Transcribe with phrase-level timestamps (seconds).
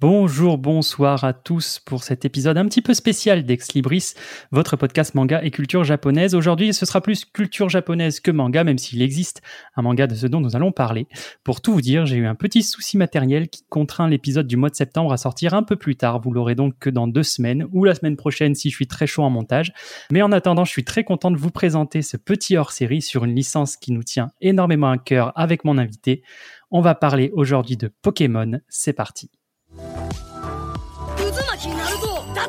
[0.00, 4.14] Bonjour, bonsoir à tous pour cet épisode un petit peu spécial d'Ex Libris,
[4.52, 6.36] votre podcast manga et culture japonaise.
[6.36, 9.42] Aujourd'hui, ce sera plus culture japonaise que manga, même s'il existe
[9.74, 11.08] un manga de ce dont nous allons parler.
[11.42, 14.70] Pour tout vous dire, j'ai eu un petit souci matériel qui contraint l'épisode du mois
[14.70, 16.20] de septembre à sortir un peu plus tard.
[16.20, 19.08] Vous l'aurez donc que dans deux semaines ou la semaine prochaine si je suis très
[19.08, 19.72] chaud en montage.
[20.12, 23.34] Mais en attendant, je suis très content de vous présenter ce petit hors-série sur une
[23.34, 26.22] licence qui nous tient énormément à cœur avec mon invité.
[26.70, 28.60] On va parler aujourd'hui de Pokémon.
[28.68, 29.28] C'est parti.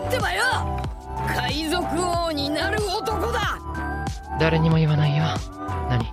[0.09, 0.44] ってばよ。
[1.36, 1.86] 海賊
[2.26, 3.59] 王になる男だ。
[4.40, 5.23] 誰にも言わないよ。
[5.88, 6.12] 何？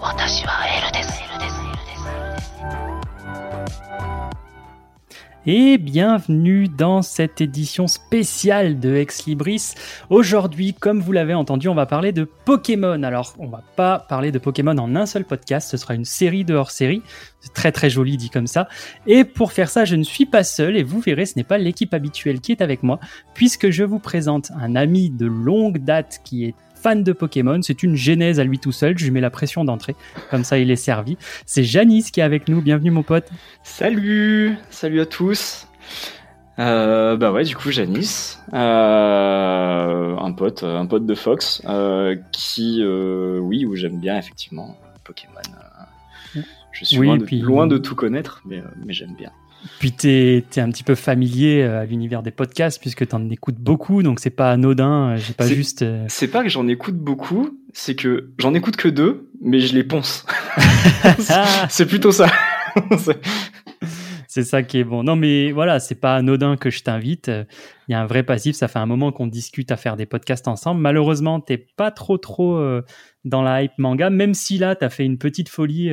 [0.00, 1.22] 私はエルです。
[1.22, 3.84] エルですエルです
[5.46, 9.74] et bienvenue dans cette édition spéciale de Ex Libris.
[10.08, 13.02] Aujourd'hui, comme vous l'avez entendu, on va parler de Pokémon.
[13.02, 16.44] Alors, on va pas parler de Pokémon en un seul podcast, ce sera une série
[16.44, 17.02] de hors-série.
[17.52, 18.68] Très très joli dit comme ça.
[19.06, 21.58] Et pour faire ça, je ne suis pas seul et vous verrez, ce n'est pas
[21.58, 22.98] l'équipe habituelle qui est avec moi,
[23.34, 27.62] puisque je vous présente un ami de longue date qui est fan de Pokémon.
[27.62, 28.98] C'est une genèse à lui tout seul.
[28.98, 29.96] Je lui mets la pression d'entrée.
[30.30, 31.16] Comme ça, il est servi.
[31.46, 32.60] C'est Janice qui est avec nous.
[32.60, 33.24] Bienvenue, mon pote.
[33.62, 35.66] Salut Salut à tous
[36.60, 42.78] euh, bah ouais, du coup, Janice, euh, un pote, un pote de Fox, euh, qui,
[42.80, 45.32] euh, oui, où j'aime bien effectivement Pokémon.
[46.70, 49.32] Je suis Oui, loin, de, puis- loin de tout connaître, mais, mais j'aime bien.
[49.78, 53.56] Puis t'es es un petit peu familier euh, à l'univers des podcasts puisque t'en écoutes
[53.58, 55.10] beaucoup, donc c'est pas anodin.
[55.12, 55.82] euh, J'ai pas C'est- juste.
[55.82, 59.74] euh, C'est pas que j'en écoute beaucoup, c'est que j'en écoute que deux, mais je
[59.74, 60.26] les ponce.
[61.68, 62.26] c'est plutôt ça.
[64.28, 65.04] C'est- ça qui est bon.
[65.04, 67.28] Non, mais voilà, c'est pas anodin que je t'invite.
[67.88, 68.56] Il y a un vrai passif.
[68.56, 70.80] Ça fait un moment qu'on discute à faire des podcasts ensemble.
[70.80, 72.60] Malheureusement, t'es pas trop trop
[73.24, 75.90] dans la hype manga, même si là, t'as fait une petite folie.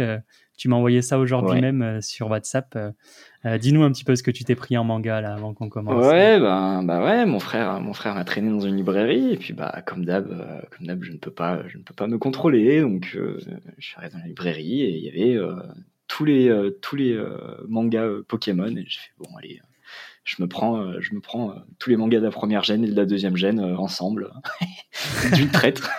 [0.61, 1.61] Tu m'as envoyé ça aujourd'hui Ouais.
[1.61, 2.75] même euh, sur WhatsApp.
[2.75, 2.91] Euh,
[3.45, 5.69] euh, Dis-nous un petit peu ce que tu t'es pris en manga là avant qu'on
[5.69, 6.05] commence.
[6.05, 9.53] Ouais, bah, bah ouais, mon frère, mon frère m'a traîné dans une librairie et puis
[9.53, 10.27] bah comme d'hab,
[10.69, 13.39] comme d'hab, je ne peux pas, je ne peux pas me contrôler, donc je
[13.79, 15.43] suis arrivé dans la librairie et il y avait
[16.07, 17.19] tous les tous les
[17.67, 19.59] mangas Pokémon et j'ai fait bon allez,
[20.25, 22.95] je me prends, je me prends tous les mangas de la première gêne et de
[22.95, 24.29] la deuxième gêne ensemble
[25.33, 25.81] d'une traite.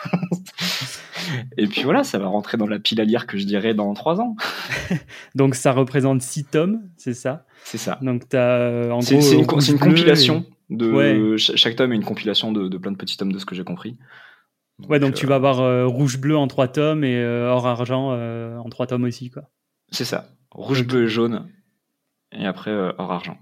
[1.56, 3.92] et puis voilà, ça va rentrer dans la pile à lire que je dirais dans
[3.94, 4.36] trois ans.
[5.34, 7.46] Donc ça représente six tomes, c'est ça?
[7.64, 7.98] C'est ça.
[8.02, 11.38] Donc t'as euh, en C'est une, compilation de Ouais.
[11.38, 13.64] chaque tome est une compilation de, de plein de petits tomes de ce que j'ai
[13.64, 13.96] compris.
[14.88, 17.66] Ouais, donc tu euh, vas avoir euh, rouge bleu en trois tomes et euh, or
[17.66, 19.44] argent en trois tomes aussi quoi.
[19.90, 20.28] C'est ça.
[20.50, 21.48] Rouge, bleu et jaune.
[22.32, 23.38] Et après, or argent.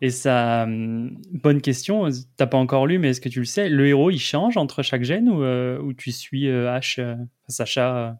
[0.00, 3.68] Et ça, hum, bonne question, t'as pas encore lu, mais est-ce que tu le sais,
[3.68, 7.16] le héros il change entre chaque gène ou, euh, ou tu suis euh, H, euh,
[7.48, 8.12] Sacha euh,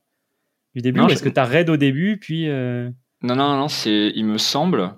[0.75, 1.01] du début?
[1.01, 2.47] Ou je- Est-ce que t'as Red au début, puis.
[2.49, 4.95] Non, non, non, c'est, il me semble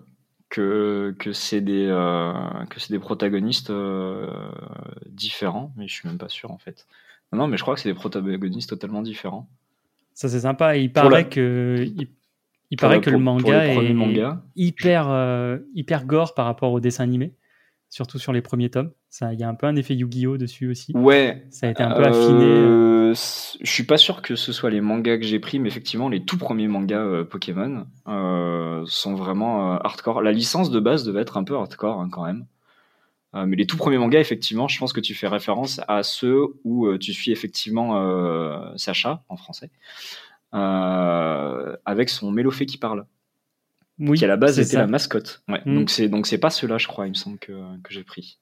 [0.49, 1.87] que, que c'est des,
[2.71, 3.73] que c'est des protagonistes
[5.07, 6.87] différents, mais je suis même pas sûr en fait.
[7.33, 9.49] Non, non, mais je crois que c'est des protagonistes totalement différents.
[10.15, 10.77] Ça c'est sympa.
[10.77, 11.77] Il paraît la- que.
[11.97, 12.09] Il,
[12.73, 14.43] il paraît que le pour- manga est mangas.
[14.57, 17.35] hyper, euh, hyper gore par rapport au dessin animé,
[17.89, 18.91] surtout sur les premiers tomes.
[19.09, 20.39] Ça, Il y a un peu un effet Yu-Gi-Oh!
[20.39, 20.93] dessus aussi.
[20.97, 21.47] Ouais.
[21.51, 22.45] Ça a été un peu affiné.
[22.45, 23.15] euh.
[23.15, 26.25] Je suis pas sûr que ce soit les mangas que j'ai pris, mais effectivement, les
[26.25, 30.23] tout premiers mangas euh, Pokémon euh, sont vraiment hardcore.
[30.23, 32.47] La licence de base devait être un peu hardcore hein, quand même.
[33.35, 36.41] Euh, mais les tout premiers mangas, effectivement, je pense que tu fais référence à ceux
[36.65, 39.71] où euh, tu suis effectivement euh, Sacha, en français,
[40.53, 43.07] avec son Mélofée qui parle,
[43.99, 44.81] Oui, qui à la base était ça.
[44.81, 45.43] la mascotte.
[45.49, 45.75] Ouais, Mm.
[45.75, 47.53] Donc c'est donc c'est pas ceux-là, je crois, il me semble que,
[47.83, 48.39] que j'ai pris.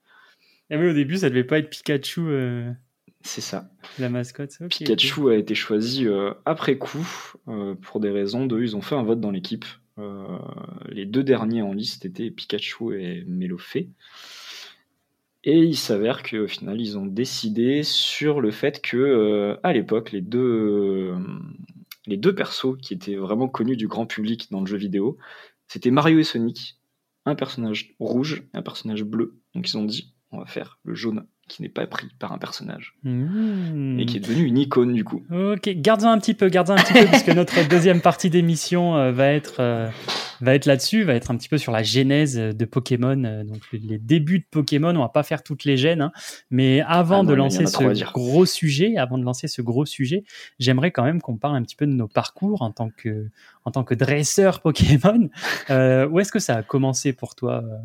[0.71, 2.71] Et oui, au début, ça devait pas être Pikachu, euh,
[3.23, 3.71] C'est ça.
[3.99, 4.53] la mascotte.
[4.61, 4.79] Ok, ok.
[4.79, 7.07] Pikachu a été choisi euh, après coup
[7.49, 8.61] euh, pour des raisons de.
[8.61, 9.65] Ils ont fait un vote dans l'équipe.
[9.99, 10.39] Euh,
[10.89, 13.89] les deux derniers en liste étaient Pikachu et Mélofée.
[15.43, 20.13] Et il s'avère qu'au final, ils ont décidé sur le fait que, euh, à l'époque,
[20.13, 21.17] les deux, euh,
[22.11, 25.17] les deux persos qui étaient vraiment connus du grand public dans le jeu vidéo,
[25.69, 26.77] c'était Mario et Sonic,
[27.25, 29.41] un personnage rouge et un personnage bleu.
[29.55, 32.39] Donc ils ont dit, on va faire le jaune qui n'est pas pris par un
[32.39, 33.99] personnage Mmh.
[34.01, 35.23] et qui est devenu une icône du coup.
[35.31, 39.13] Ok, garde-en un petit peu, garde-en un petit peu, puisque notre deuxième partie d'émission euh,
[39.13, 39.89] va être, euh,
[40.41, 43.61] va être là-dessus, va être un petit peu sur la genèse de Pokémon, euh, donc
[43.73, 44.95] les, débuts de Pokémon.
[44.95, 46.13] On va pas faire toutes les gènes, hein,
[46.51, 50.25] mais avant Ah non, de lancer ce gros sujet, avant de lancer ce gros sujet,
[50.59, 53.29] j'aimerais quand même qu'on parle un petit peu de nos parcours en tant que,
[53.65, 55.29] en tant que dresseur Pokémon.
[55.69, 57.77] Euh, où est-ce que ça a commencé pour toi, euh,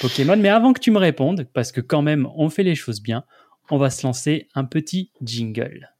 [0.00, 0.36] Pokémon?
[0.36, 3.24] Mais avant que tu me répondes, parce que quand même on fait les choses bien,
[3.70, 5.90] on va se lancer un petit jingle.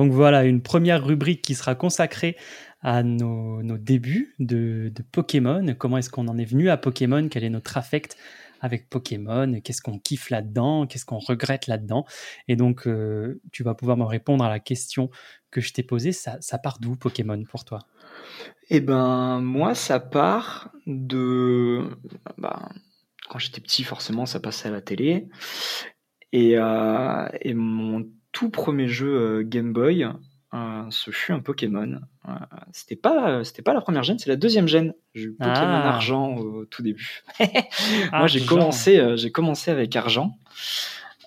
[0.00, 2.34] Donc voilà, une première rubrique qui sera consacrée
[2.80, 5.74] à nos, débuts de, de Pokémon.
[5.78, 7.28] Comment est-ce qu'on en est venu à Pokémon?
[7.28, 8.16] Quel est notre affect
[8.62, 9.60] avec Pokémon?
[9.60, 10.86] Qu'est-ce qu'on kiffe là-dedans?
[10.86, 12.06] Qu'est-ce qu'on regrette là-dedans?
[12.48, 15.10] Et donc, euh, tu vas pouvoir me répondre à la question
[15.50, 16.12] que je t'ai posée.
[16.12, 17.80] Ça, ça part d'où Pokémon pour toi?
[18.70, 21.84] Eh ben, moi, ça part de.
[22.38, 22.70] bah,
[23.28, 25.28] quand j'étais petit, forcément, ça passait à la télé.
[26.32, 30.06] Et, euh, et mon tout premier jeu euh, Game Boy,
[30.54, 32.00] euh, ce fut un Pokémon.
[32.28, 32.32] Euh,
[32.72, 34.94] c'était pas, c'était pas la première gêne, c'est la deuxième gêne.
[35.14, 35.88] J'ai eu Pokémon Ah.
[35.94, 37.22] Argent au tout début.
[38.12, 40.36] Moi, j'ai commencé, j'ai commencé avec Argent.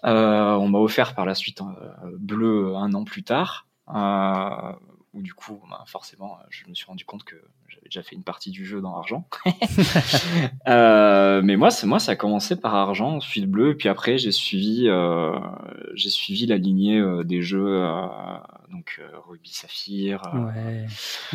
[0.04, 1.60] On m'a offert par la suite
[2.20, 3.68] Bleu un an plus tard.
[3.90, 4.74] Euh,
[5.14, 7.36] où du coup, bah, forcément, je me suis rendu compte que
[7.70, 9.28] j'avais déjà fait une partie du jeu dans Argent.
[10.68, 14.18] Euh, mais moi, c'est moi, ça a commencé par Argent, ensuite Bleu, et puis après,
[14.18, 15.32] j'ai suivi, euh,
[15.94, 18.06] j'ai suivi la lignée euh, des jeux, euh,
[18.72, 20.22] donc euh, Ruby, Saphir.
[20.34, 20.86] euh, Ouais.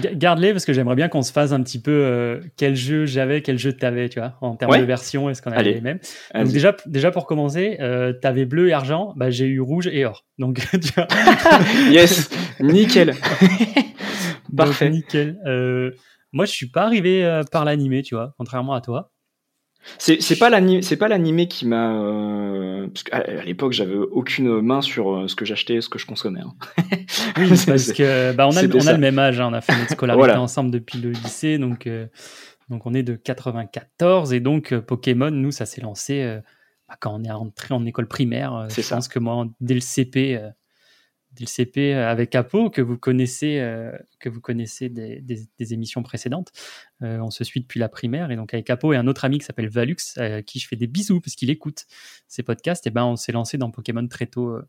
[0.01, 3.07] Ga- Garde-les parce que j'aimerais bien qu'on se fasse un petit peu euh, quel jeu
[3.07, 4.81] j'avais, quel jeu t'avais, tu vois, en termes Ouais.
[4.81, 5.75] de version, est-ce qu'on avait Allez.
[5.75, 6.01] les mêmes?
[6.35, 10.05] Donc déjà, déjà pour commencer, euh, t'avais bleu et argent, bah, j'ai eu rouge et
[10.05, 10.25] or.
[10.39, 11.09] Donc tu vois,
[11.91, 12.31] yes,
[12.61, 13.15] nickel.
[14.51, 14.91] donc, Parfait.
[14.91, 15.39] nickel.
[15.47, 15.91] Euh,
[16.33, 19.11] moi, je suis pas arrivé euh, par l'animé, tu vois, contrairement à toi.
[19.97, 23.95] C'est c'est pas l'animé, c'est pas l'animé qui m'a, euh, parce qu'à à l'époque, j'avais
[23.95, 26.41] aucune main sur euh, ce que j'achetais, ce que je consommais.
[26.41, 26.53] hein.
[27.39, 29.77] Oui, parce que bah, on, a, on a le même âge, hein, on a fait
[29.79, 30.41] notre scolarité Voilà.
[30.43, 32.07] ensemble depuis le lycée, donc, euh,
[32.69, 36.41] donc on est de 94 et donc euh, Pokémon, nous, ça s'est lancé euh,
[36.89, 38.55] bah, quand on est entré en école primaire.
[38.55, 38.97] euh, C'est je ça.
[38.97, 40.39] pense que moi, dès le CP,
[41.41, 43.91] euh, le CP euh, avec Apo, que vous connaissez, euh,
[44.21, 46.53] que vous connaissez des, des- des émissions précédentes,
[47.03, 49.39] euh, on se suit depuis la primaire et donc avec Apo et un autre ami
[49.39, 51.87] qui s'appelle Valux, euh, à qui je fais des bisous parce qu'il écoute
[52.27, 54.49] ces podcasts, et ben on s'est lancé dans Pokémon très tôt.
[54.51, 54.63] euh,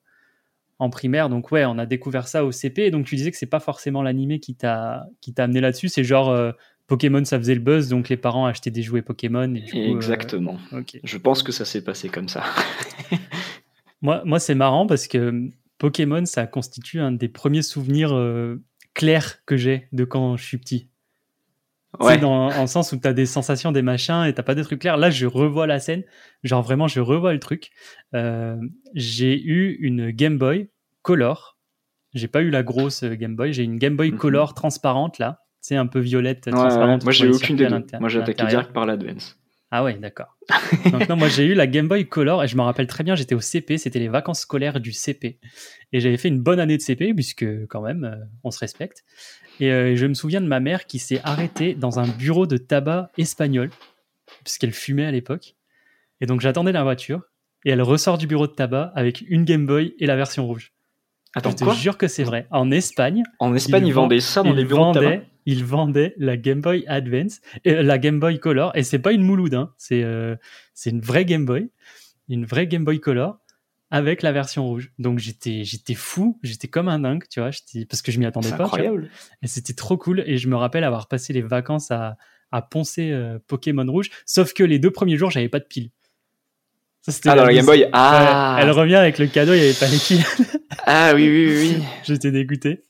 [0.81, 1.27] en primaire.
[1.27, 2.85] Donc ouais, on a découvert ça au CP.
[2.85, 5.89] Et donc tu disais que c'est pas forcément l'animé qui t'a qui t'a amené là-dessus.
[5.89, 6.53] C'est genre euh,
[6.87, 9.53] Pokémon, ça faisait le buzz, donc les parents achetaient des jouets Pokémon.
[9.55, 10.57] Et euh, Exactement.
[10.71, 10.97] ok.
[11.03, 12.45] Je pense que ça s'est passé comme ça.
[14.01, 18.61] Moi, moi c'est marrant parce que Pokémon, ça constitue un des premiers souvenirs euh,
[18.93, 20.89] clairs que j'ai de quand je suis petit.
[21.99, 22.19] Ouais.
[22.19, 24.79] dans, en sens où tu as des sensations, des machins et t'as pas des trucs
[24.81, 24.97] clairs.
[24.97, 26.03] Là, je revois la scène.
[26.43, 27.71] Genre vraiment, je revois le truc.
[28.13, 28.57] Euh,
[28.93, 30.69] j'ai eu une Game Boy
[31.01, 31.57] Color.
[32.13, 33.53] J'ai pas eu la grosse euh, Game Boy.
[33.53, 34.17] J'ai une Game Boy Mhm.
[34.19, 35.39] Color transparente là.
[35.61, 36.53] C'est un peu violette, Ouais.
[37.03, 37.83] Moi, j'ai aucune des deux.
[37.99, 38.49] Moi, j'ai à attaqué l'intérieur.
[38.61, 39.37] direct par l'Advance.
[39.71, 40.35] Ah ouais, d'accord.
[40.91, 43.15] Donc non, moi j'ai eu la Game Boy Color et je me rappelle très bien,
[43.15, 45.37] j'étais au CP, c'était les vacances scolaires du CP.
[45.93, 49.03] Et j'avais fait une bonne année de CP, puisque quand même, euh, on se respecte.
[49.59, 52.57] Et euh, je me souviens de ma mère qui s'est arrêtée dans un bureau de
[52.57, 53.69] tabac espagnol,
[54.43, 55.55] puisqu'elle fumait à l'époque.
[56.21, 57.21] Et donc j'attendais la voiture,
[57.63, 60.73] et elle ressort du bureau de tabac avec une Game Boy et la version rouge.
[61.35, 61.73] Attends, je te quoi?
[61.75, 62.47] jure que c'est vrai.
[62.49, 65.21] En Espagne, En Espagne, Ils ils vendaient ça dans les bureaux de tabac?
[65.45, 69.23] Il vendait la Game Boy Advance, et la Game Boy Color, et c'est pas une
[69.23, 70.35] mouloude, hein, c'est euh,
[70.73, 71.69] c'est une vraie Game Boy,
[72.29, 73.39] une vraie Game Boy Color
[73.91, 74.91] avec la version rouge.
[74.99, 78.25] Donc j'étais j'étais fou, j'étais comme un dingue, tu vois, j'étais- parce que je m'y
[78.25, 78.65] attendais pas.
[78.65, 79.09] incroyable.
[79.41, 80.23] Et c'était trop cool.
[80.27, 82.15] Et je me rappelle avoir passé les vacances à,
[82.51, 85.89] à poncer euh, Pokémon Rouge, sauf que les deux premiers jours, j'avais pas de piles.
[87.01, 89.73] Ça, Ah, dans la Game Boy Ah elle revient avec le cadeau, il n'y avait
[89.79, 90.23] pas les piles.
[90.85, 91.75] Ah oui, oui, oui.
[91.79, 91.83] oui.
[92.03, 92.83] J'étais dégoûté.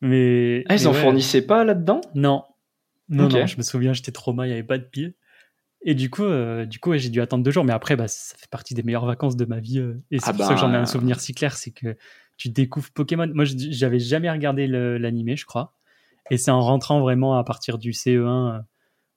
[0.00, 1.00] Mais Ah, ils mais en ouais.
[1.00, 2.00] fournissaient pas là-dedans?
[2.14, 2.44] Non.
[3.08, 5.14] Non, non, je me souviens, j'étais trauma, il n'y avait pas de piles.
[5.84, 7.64] Et du coup, euh, du coup ouais, j'ai dû attendre deux jours.
[7.64, 9.80] Mais après, bah, ça fait partie des meilleures vacances de ma vie.
[9.80, 10.80] euh, et c'est Ah pour ça que j'en ai bah.
[10.80, 11.96] un souvenir si clair, c'est que
[12.38, 13.28] tu découvres Pokémon.
[13.34, 15.74] Moi, j'avais jamais regardé l'animé, je crois.
[16.30, 18.58] Et c'est en rentrant vraiment à partir du CE1 euh,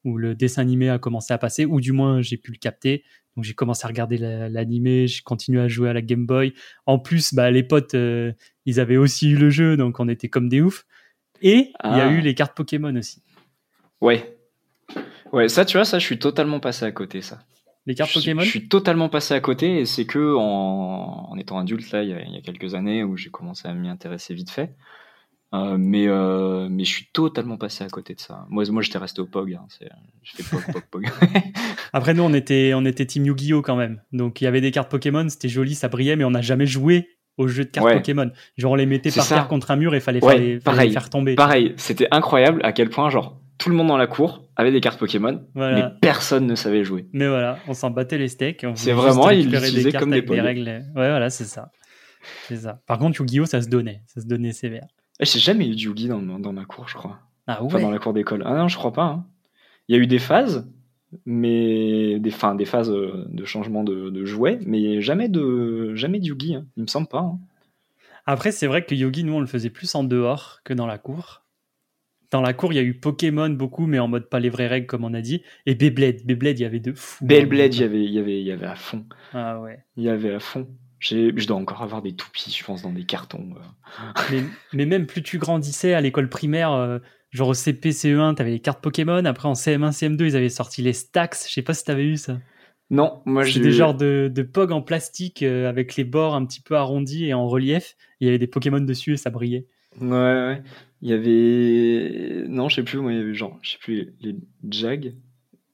[0.04, 3.04] où le dessin animé a commencé à passer, ou du moins j'ai pu le capter.
[3.36, 6.54] Donc j'ai commencé à regarder la- l'animé, j'ai continué à jouer à la Game Boy.
[6.86, 8.32] En plus, bah, les potes, euh,
[8.66, 10.86] ils avaient aussi eu le jeu, donc on était comme des oufs.
[11.42, 12.12] Et il y a Ah.
[12.12, 13.22] eu les cartes Pokémon aussi.
[14.02, 14.38] Ouais.
[15.34, 17.40] Ouais, ça, tu vois, ça, je suis totalement passé à côté, ça.
[17.88, 21.38] Les cartes je, Pokémon je suis totalement passé à côté, et c'est que en, en
[21.38, 23.74] étant adulte, là, il y, a, il y a quelques années, où j'ai commencé à
[23.74, 24.72] m'y intéresser vite fait.
[25.54, 28.46] Euh, mais, euh, mais je suis totalement passé à côté de ça.
[28.50, 29.54] Moi, moi j'étais resté au POG.
[29.54, 29.90] Hein, c'est-
[30.24, 31.06] je fais POG, POG, POG.
[31.94, 34.02] Après, nous, on était, on était Team Yu-Gi-Oh quand même.
[34.12, 36.66] Donc, il y avait des cartes Pokémon, c'était joli, ça brillait, mais on n'a jamais
[36.66, 37.96] joué au jeu de cartes Ouais.
[37.96, 38.32] Pokémon.
[38.58, 39.36] Genre, on les mettait par ça.
[39.36, 41.36] terre contre un mur et fallait, Ouais, faire, les, fallait les faire tomber.
[41.36, 44.82] Pareil, c'était incroyable à quel point, genre, tout le monde dans la cour avait des
[44.82, 45.76] cartes Pokémon, Voilà.
[45.76, 47.08] mais personne ne savait jouer.
[47.14, 48.66] Mais voilà, on s'en battait les steaks.
[48.76, 50.64] C'est vraiment, ils l'utilisaient comme des avec des règles.
[50.68, 51.72] Ouais, voilà, c'est ça.
[52.48, 52.82] C'est ça.
[52.88, 54.02] Par contre, Yu-Gi-Oh, ça se donnait.
[54.08, 54.88] Ça se donnait sévère.
[55.20, 57.20] Eh, J'ai jamais eu de Yugi dans, dans ma cour, je crois.
[57.48, 58.44] Ah Enfin, ouais dans la cour d'école.
[58.46, 59.04] Ah non, je crois pas.
[59.06, 59.26] hein.
[59.88, 60.68] Il y a eu des phases,
[61.26, 66.20] mais des, enfin, des phases euh, de changement de, de jouets, mais jamais de, jamais
[66.20, 66.56] de Yugi.
[66.56, 66.66] hein.
[66.76, 67.20] Il me semble pas.
[67.20, 67.40] hein.
[68.26, 70.98] Après, c'est vrai que Yogi, nous, on le faisait plus en dehors que dans la
[70.98, 71.44] cour.
[72.32, 74.66] Dans la cour, il y a eu Pokémon beaucoup, mais en mode pas les vraies
[74.68, 75.44] règles, comme on a dit.
[75.68, 76.26] Et Beyblade.
[76.26, 77.24] Beyblade, il y avait de fou.
[77.24, 79.06] Beyblade, il y avait, il y avait, il y avait à fond.
[79.32, 79.86] Ah ouais.
[79.96, 80.68] Il y avait à fond.
[81.10, 83.48] Je dois encore avoir des toupies, je pense, dans des cartons.
[83.56, 84.04] euh.
[84.32, 84.44] mais,
[84.74, 87.00] mais même plus tu grandissais à l'école primaire, euh,
[87.32, 89.24] genre au CP, CE1, t'avais les cartes Pokémon.
[89.26, 91.36] Après, en CM1, CM2, ils avaient sorti les stacks.
[91.48, 92.40] Je sais pas si t'avais eu ça.
[92.92, 93.60] Non, moi j'ai.
[93.62, 97.26] des genres de, de POG en plastique euh, avec les bords un petit peu arrondis
[97.26, 97.96] et en relief.
[98.20, 99.66] Il y avait des Pokémon dessus et ça brillait.
[100.00, 100.62] Ouais, ouais.
[101.02, 102.48] Il y avait.
[102.48, 104.36] Non, je sais plus, moi, il y avait genre, je sais plus, les, les
[104.70, 105.16] Jags.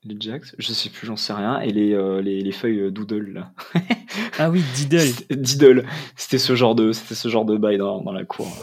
[0.04, 1.60] Les Jags, je sais plus, j'en sais rien.
[1.60, 3.54] Et les, euh, les, les feuilles euh, Doodle, là.
[4.40, 5.00] Ah oui, Diddle.
[5.02, 5.86] C'était- Diddle.
[6.16, 8.48] C'était ce genre de, c'était ce genre de bail dans, dans la cour.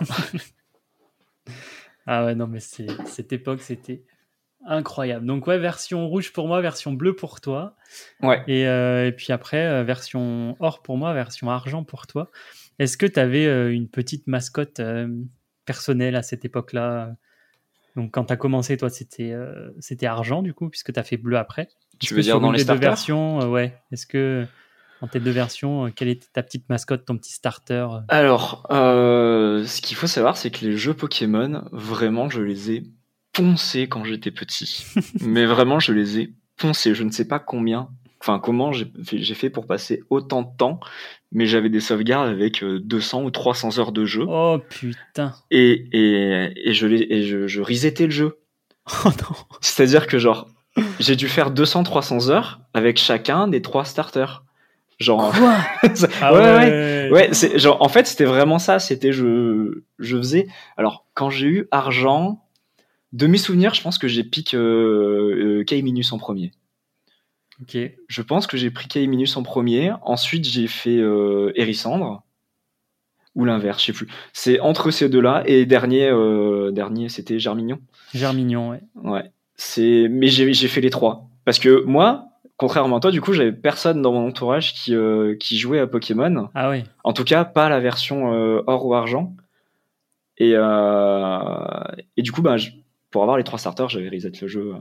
[2.10, 4.02] Ah ouais, non, mais cette époque, c'était
[4.66, 5.26] incroyable.
[5.26, 7.76] Donc ouais, version rouge pour moi, version bleue pour toi.
[8.22, 8.42] Ouais.
[8.48, 12.30] Et, euh, et puis après, version or pour moi, version argent pour toi.
[12.78, 14.80] Est-ce que tu avais une petite mascotte
[15.66, 17.14] personnelle à cette époque-là?
[17.98, 21.02] Donc quand tu as commencé, toi, c'était, euh, c'était argent du coup, puisque tu as
[21.02, 21.68] fait bleu après.
[21.98, 23.76] Tu veux dire dans les deux versions, euh, ouais.
[23.90, 24.46] Est-ce que
[25.00, 28.68] dans tes deux versions, euh, quelle était ta petite mascotte, ton petit starter euh Alors,
[28.70, 32.84] euh, ce qu'il faut savoir, c'est que les jeux Pokémon, vraiment, je les ai
[33.32, 34.86] poncés quand j'étais petit.
[35.20, 36.94] Mais vraiment, je les ai poncés.
[36.94, 37.88] Je ne sais pas combien,
[38.20, 40.80] enfin, comment j'ai fait, pour passer autant de temps,
[41.32, 44.24] mais j'avais des sauvegardes avec euh, 200 ou 300 heures de jeu.
[44.28, 48.38] Oh putain Et, et, et je, et je, je resetais le jeu.
[49.04, 50.48] Oh non C'est-à-dire que, genre,
[50.98, 54.44] j'ai dû faire 200-300 heures avec chacun des trois starters.
[54.98, 55.56] Genre, Quoi?
[56.20, 57.10] Ah ouais, ouais.
[57.12, 58.78] Ouais, c'est genre en fait c'était vraiment ça.
[58.78, 60.48] C'était je je faisais.
[60.76, 62.42] Alors quand j'ai eu argent,
[63.12, 66.52] de mes souvenirs, je pense que j'ai piqué euh, euh, en premier.
[67.62, 67.76] Ok.
[68.08, 69.92] Je pense que j'ai pris K-Minus en premier.
[70.02, 72.22] Ensuite j'ai fait euh, Hérissandre
[73.34, 74.08] ou l'inverse, je sais plus.
[74.32, 77.78] C'est entre ces deux-là et dernier euh, dernier c'était Germignon.
[78.14, 78.80] Germignon, ouais.
[78.96, 79.30] Ouais.
[79.54, 82.24] C'est mais j'ai j'ai fait les trois parce que moi.
[82.60, 85.86] Contrairement à toi, du coup, j'avais personne dans mon entourage qui, euh, qui jouait à
[85.86, 86.48] Pokémon.
[86.56, 86.82] Ah ouais.
[87.04, 89.36] En tout cas, pas la version euh, or ou argent.
[90.38, 91.84] Et, euh,
[92.16, 92.70] et du coup, bah, je-
[93.12, 94.74] pour avoir les trois starters, j'avais reset le jeu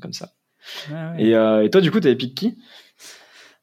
[0.00, 0.30] comme ça.
[0.92, 1.22] Ah ouais.
[1.24, 2.58] Et, euh, et toi, du coup, t'avais pick qui?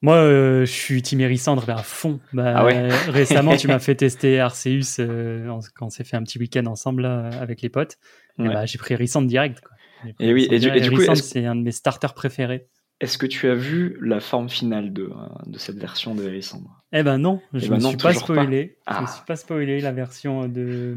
[0.01, 2.19] Moi, euh, je suis Team Hérissandre à fond.
[2.31, 6.03] Bah, Ah ouais euh, récemment, tu m'as fait tester Arceus euh, en- quand on s'est
[6.03, 7.97] fait un petit week-end ensemble là, avec les potes.
[8.37, 8.47] Ouais.
[8.47, 9.59] bah, j'ai pris Hérissandre direct.
[9.61, 9.71] Quoi.
[10.05, 12.67] J'ai pris Et oui, et du- et du coup, c'est un de mes starters préférés.
[13.01, 15.09] Est-ce que tu as vu la forme finale de,
[15.47, 18.77] de cette version de Hérissandre Eh ben non, je ben me non, suis pas spoilé.
[18.79, 19.01] Je Ah.
[19.01, 20.95] me suis pas spoilé la version de.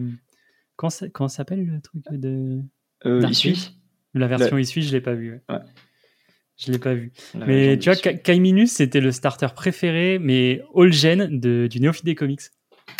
[0.76, 2.60] Comment ça, comment ça s'appelle le truc de.
[3.06, 3.20] euh,
[4.14, 5.40] La version Issue, je l'ai pas vue.
[5.48, 5.56] ouais.
[6.64, 6.94] Je l'ai pas.
[7.34, 12.04] La Mais tu vois, Kaiminus, c'était le starter préféré, mais all gen de, du néophyte
[12.04, 12.40] des comics.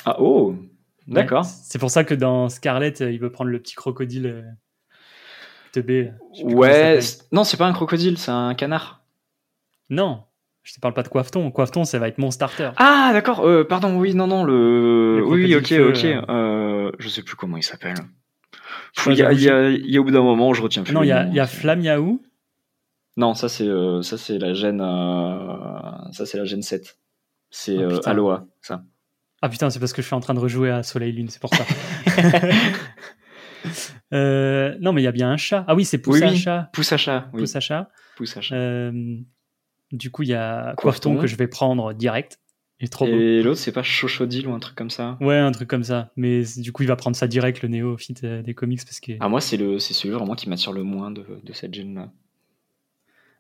[0.07, 0.55] Ah, oh
[1.07, 1.45] D'accord.
[1.45, 1.51] Ouais.
[1.65, 4.43] C'est pour ça que dans Scarlet, euh, il veut prendre le petit crocodile euh,
[5.73, 6.13] teubé.
[6.35, 7.01] il Ouais,
[7.33, 9.03] non, c'est pas un crocodile, c'est un canard.
[9.89, 10.23] Non,
[10.63, 11.51] je te parle pas de Coiffeton.
[11.51, 12.71] Coiffeton, ça va être mon starter.
[12.77, 15.23] Ah, d'accord, euh, pardon, oui, non, non, le.
[15.27, 16.05] Oui, ok, ok.
[16.29, 17.95] euh, je sais plus comment il s'appelle.
[19.07, 20.63] Il y, a- pas, il y a- il y a au bout d'un moment, je
[20.63, 20.93] retiens plus.
[20.95, 22.21] non, il y a, y Yahoo.
[23.17, 26.99] Non, ça c'est euh, ça c'est la gêne euh, ça c'est la gêne 7.
[27.51, 28.01] C'est Oh, euh.
[28.05, 28.85] Aloha, ça.
[29.43, 31.41] Ah putain, c'est parce que je suis en train de rejouer à Soleil Lune, c'est
[31.41, 31.65] pour ça.
[34.13, 35.65] Euh, non, mais il y a bien un chat.
[35.69, 36.37] Ah oui, c'est Pousse oui.
[36.37, 36.69] chat.
[36.73, 37.41] Pousse à chat, oui.
[37.41, 37.91] Pousse à chat.
[38.17, 38.91] Pousse à chat.
[39.93, 40.75] Du coup, il y a.
[40.77, 42.41] Coiffeton que je vais prendre direct.
[42.81, 43.13] Il est trop beau.
[43.13, 45.17] Et l'autre c'est pas Chochodile ou un truc comme ça.
[45.21, 46.11] Ouais, un truc comme ça.
[46.17, 49.29] Mais du coup, il va prendre ça direct, le néophyte des comics, parce que Ah
[49.29, 52.11] moi c'est le c'est celui vraiment qui m'attire le moins de, de cette gêne là.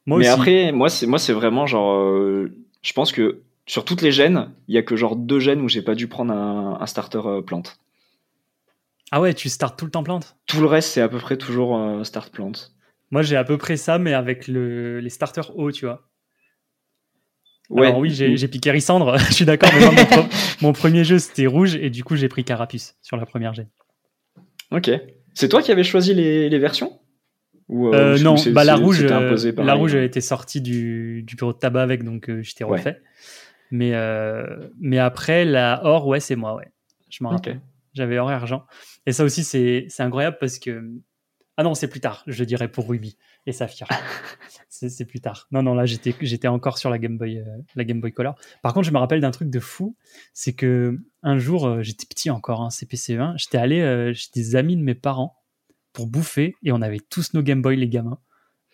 [0.06, 0.40] Moi Mais aussi.
[0.40, 2.52] après moi c'est moi c'est vraiment genre euh,
[2.82, 5.68] je pense que sur toutes les gènes, il y a que genre deux gènes où
[5.68, 7.78] j'ai pas dû prendre un, un starter euh, plante.
[9.12, 10.36] Ah ouais, tu startes tout le temps plante?
[10.46, 12.72] Tout le reste c'est à peu près toujours euh, start plante.
[13.12, 16.08] Moi, j'ai à peu près ça, mais avec le, les starters hauts, tu vois.
[17.68, 17.88] Ouais.
[17.88, 20.28] Alors oui, j'ai j'ai piqué Rissandre, je suis d'accord, mais moi, mon, pro-
[20.62, 23.68] mon premier jeu, c'était rouge, et du coup, j'ai pris Carapuce sur la première gêne.
[24.70, 24.90] Ok.
[25.34, 26.99] C'est toi qui avais choisi les, les versions?
[27.70, 31.22] Ou, Euh, ou non, bah, la rouge, euh, imposé la rouge, elle était sortie du,
[31.22, 32.64] du bureau de tabac avec, donc euh, Ouais.
[32.64, 33.00] refait.
[33.70, 36.68] Mais, euh, mais après, la or, ouais, c'est moi, ouais.
[37.08, 37.60] Je m'en rappelle.
[37.94, 38.66] J'avais or et argent.
[39.06, 40.90] Et ça aussi, c'est incroyable parce que.
[41.56, 43.86] Ah non, c'est plus tard, je dirais pour Ruby et Saphir.
[44.68, 45.46] c'est c'est plus tard.
[45.52, 47.44] Non, non, là, j'étais j'étais encore sur la Game Boy, euh,
[47.76, 48.34] la Game Boy Color.
[48.62, 49.94] Par contre, je me rappelle d'un truc de fou.
[50.32, 54.56] C'est que un jour, euh, j'étais petit encore, hein, CPC1, j'étais allé euh, chez des
[54.56, 55.36] amis de mes parents
[55.92, 58.18] pour bouffer et on avait tous nos Game Boy, les gamins,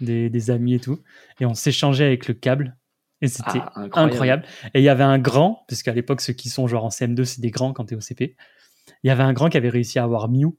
[0.01, 1.01] des, des amis et tout.
[1.41, 2.77] Et on s'échangeait avec le câble.
[3.23, 4.45] Et c'était Ah, incroyable.
[4.75, 7.25] Et il y avait un grand, parce qu'à l'époque, ceux qui sont genre en CM2,
[7.25, 8.37] c'est des grands quand t'es au CP.
[9.03, 10.55] Il y avait un grand qui avait réussi à avoir Mew.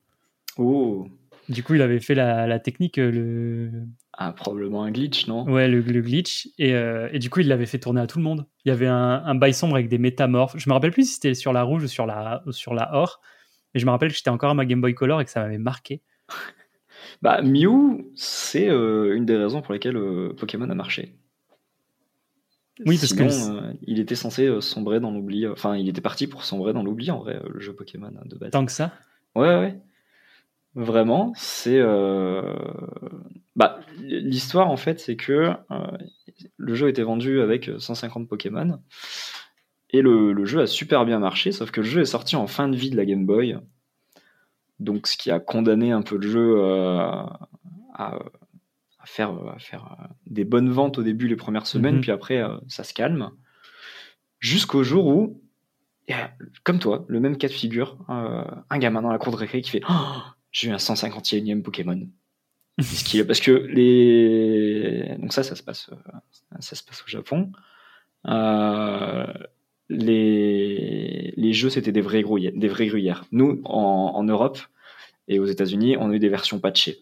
[0.57, 1.07] Oh,
[1.49, 3.71] Du coup, il avait fait la, la technique, euh, le,
[4.13, 5.43] ah, probablement un glitch, non?
[5.47, 8.17] Ouais, le, le glitch, et, euh, et du coup, il l'avait fait tourner à tout
[8.17, 8.47] le monde.
[8.65, 10.57] Il y avait un, un bail sombre avec des métamorphes.
[10.57, 12.93] Je me rappelle plus si c'était sur la rouge ou sur la, ou sur la
[12.95, 13.21] or,
[13.73, 15.41] mais je me rappelle que j'étais encore à ma Game Boy Color et que ça
[15.41, 16.01] m'avait marqué.
[17.21, 21.15] Bah, Mew, c'est euh, une des raisons pour lesquelles euh, Pokémon a marché.
[22.85, 25.47] Oui, parce que Sinon, euh, il était censé sombrer dans l'oubli.
[25.47, 28.35] Enfin, il était parti pour sombrer dans l'oubli en vrai, le jeu Pokémon hein, de
[28.35, 28.51] base.
[28.51, 28.93] tant que ça.
[29.35, 29.79] Ouais, ouais.
[30.75, 31.79] Vraiment, c'est.
[31.79, 32.53] euh,
[33.55, 35.97] Bah, l'histoire en fait, c'est que euh,
[36.57, 38.79] le jeu était vendu avec 150 Pokémon.
[39.89, 42.45] Et le, le jeu a super bien marché, sauf que le jeu est sorti en
[42.45, 43.57] fin de vie de la Game Boy.
[44.79, 47.29] Donc, ce qui a condamné un peu le jeu euh, à,
[47.95, 52.01] à faire, à faire euh, des bonnes ventes au début, les premières semaines, Mhm.
[52.01, 53.31] puis après, euh, ça se calme.
[54.39, 55.41] Jusqu'au jour où,
[56.63, 59.71] comme toi, le même cas de figure, un gamin dans la cour de récré qui
[59.71, 59.93] fait Oh,
[60.51, 61.99] J'ai eu un 151e Pokémon.
[62.77, 65.15] Parce que les.
[65.17, 65.89] Donc, ça, ça se passe,
[66.59, 67.51] ça se passe au Japon.
[68.27, 69.25] Euh,
[69.89, 73.23] les, les jeux, c'était des vrais, gruyères, des gruyères.
[73.31, 74.59] Nous, en, en Europe
[75.27, 76.99] et aux États-Unis, on a eu des versions patchées.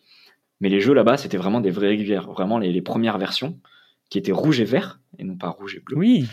[0.61, 2.29] Mais les jeux là-bas, c'était vraiment des vraies gruyères.
[2.31, 3.59] Vraiment les, les premières versions
[4.09, 5.97] qui étaient rouge et vert, et non pas rouge et bleu.
[5.97, 6.25] Oui,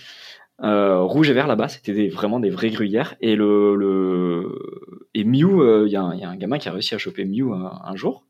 [0.62, 3.16] Euh, rouge et vert là-bas, c'était des- vraiment des vraies gruyères.
[3.21, 5.04] Et le, le...
[5.12, 6.94] et Mew, euh, il y, a un- il y a un gamin qui a réussi
[6.94, 8.25] à choper Mew un, un jour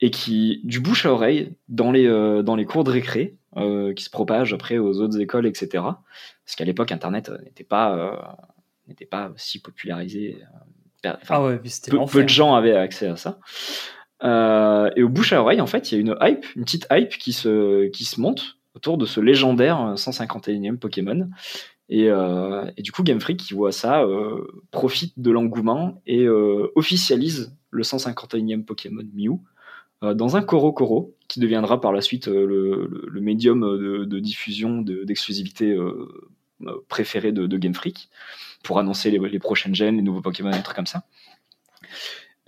[0.00, 3.94] et qui, du bouche à oreille, dans les, euh, dans les cours de récré, euh,
[3.94, 5.68] qui se propage après aux autres écoles, etc.
[5.72, 8.38] Parce qu'à l'époque, Internet euh, n'était pas,
[8.88, 10.38] n'était pas si popularisé.
[11.28, 13.38] ah ouais, c'était peu, de gens avaient accès à ça.
[14.96, 17.16] Et au bouche à oreille, en fait, il y a une hype, une petite hype
[17.16, 21.30] qui se, qui se monte autour de ce légendaire 151e Pokémon.
[21.88, 26.24] Et, euh, et du coup, Game Freak, qui voit ça, euh, profite de l'engouement et
[26.24, 29.40] euh, officialise le 151e Pokémon Mew
[30.02, 34.04] dans un Koro Koro, qui deviendra par la suite euh, le, le- le médium de,
[34.04, 36.08] de diffusion de- d'exclusivité euh,
[36.66, 38.08] euh, préféré de, de Game Freak,
[38.62, 41.04] pour annoncer les, les prochaines gènes, les nouveaux Pokémon, des trucs comme ça.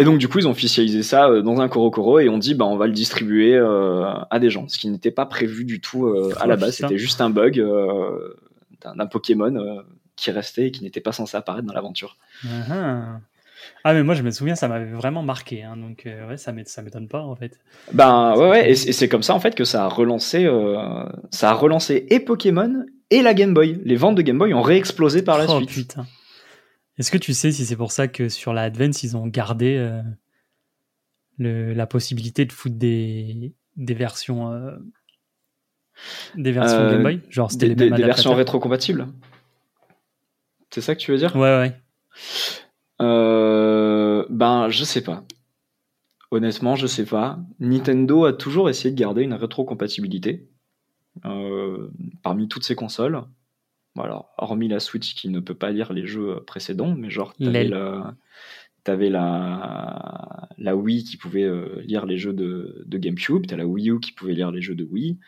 [0.01, 2.39] Et donc, du coup, ils ont officialisé ça euh, dans un Koro Koro et on
[2.39, 5.65] dit, bah, on va le distribuer euh, à des gens, ce qui n'était pas prévu
[5.65, 6.77] du tout euh, à la base.
[6.89, 8.35] C'était juste un bug euh,
[8.83, 9.83] d'un Pokémon euh,
[10.15, 12.17] qui restait et qui n'était pas censé apparaître dans l'aventure.
[12.71, 13.21] Ah.
[13.85, 15.63] Ah, mais moi, je me souviens, ça m'avait vraiment marqué.
[15.63, 17.59] hein, donc, euh, ouais, ça m'é- ça m'étonne pas, en fait.
[17.93, 21.51] Ben ouais, ouais, et c'est comme ça en fait que ça a relancé, euh, ça
[21.51, 23.81] a relancé et Pokémon et la Game Boy.
[23.85, 25.71] Les ventes de Game Boy ont réexplosé par la oh, suite.
[25.71, 26.07] putain.
[26.99, 29.77] Est-ce que tu sais si c'est pour ça que sur la Advance, ils ont gardé
[29.77, 30.03] euh,
[31.39, 34.73] le- la possibilité de foutre des, des versions, euh,
[36.35, 37.21] des versions Game Boy?
[37.31, 39.07] Genre, c'était Des, les des- mêmes des versions rétrocompatibles.
[40.71, 41.35] C'est ça que tu veux dire?
[41.37, 41.73] Ouais, ouais.
[43.01, 45.25] Euh, Ben je sais pas.
[46.31, 47.39] Honnêtement, je sais pas.
[47.59, 50.49] Nintendo a toujours essayé de garder une rétrocompatibilité
[51.25, 51.89] euh,
[52.23, 53.23] parmi toutes ses consoles.
[53.95, 57.35] Bon, alors, hormis la Switch qui ne peut pas lire les jeux précédents, mais genre,
[57.37, 58.15] t'avais la,
[58.85, 63.67] t'avais la, la Wii qui pouvait euh, lire les jeux de, de GameCube, t'as la
[63.67, 65.19] Wii U qui pouvait lire les jeux de Wii.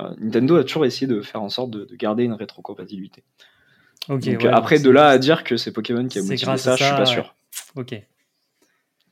[0.00, 3.24] Euh, Nintendo a toujours essayé de faire en sorte de, de garder une rétrocompatibilité.
[4.08, 6.76] Donc, ouais, après, de là à dire que c'est Pokémon qui a motivé ça, à
[6.76, 7.06] je suis ça, pas ouais.
[7.06, 7.34] sûr.
[7.76, 7.94] Ok.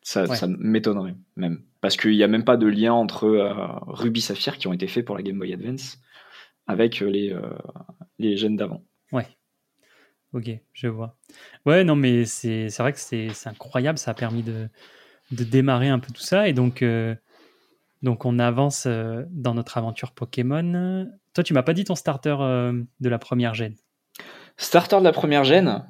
[0.03, 0.37] Ça, Ouais.
[0.37, 1.63] ça m'étonnerait même.
[1.81, 3.53] Parce qu'il n'y a même pas de lien entre euh,
[3.89, 5.99] Ruby Saphir qui ont été faits pour la Game Boy Advance
[6.67, 7.41] avec euh, les, euh,
[8.19, 8.83] les gènes d'avant.
[10.33, 11.17] Ok, je vois.
[11.65, 13.97] Ouais, non, mais c'est vrai que c'est incroyable.
[13.97, 14.69] Ça a permis de,
[15.31, 16.47] de démarrer un peu tout ça.
[16.47, 17.15] Et donc, euh,
[18.03, 21.07] donc on avance dans notre aventure Pokémon.
[21.33, 22.37] Toi, tu m'as pas dit ton starter
[23.01, 23.77] de la première gêne.
[24.57, 25.85] Starter de la première gène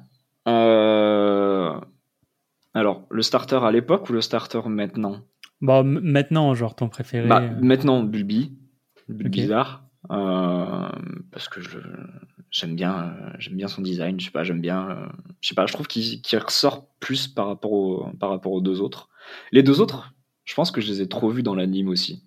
[0.47, 1.79] euh,
[2.73, 5.21] Alors, le starter à l'époque ou le starter maintenant?
[5.61, 7.27] M- maintenant, genre ton préféré.
[7.27, 8.57] bah, euh, Maintenant, Bulbi.
[9.09, 9.83] Bulbizarre.
[10.11, 10.87] euh,
[11.31, 11.79] parce que je-
[12.51, 14.17] j'aime bien, euh, j'aime bien son design.
[14.19, 14.89] Je sais pas, j'aime bien.
[14.89, 15.05] euh,
[15.41, 18.79] je sais pas, je trouve qu'il ressort plus par rapport, au- par rapport aux deux
[18.81, 19.09] autres.
[19.51, 20.13] Les deux autres,
[20.45, 22.23] je pense que je les ai trop vus dans l'anime aussi.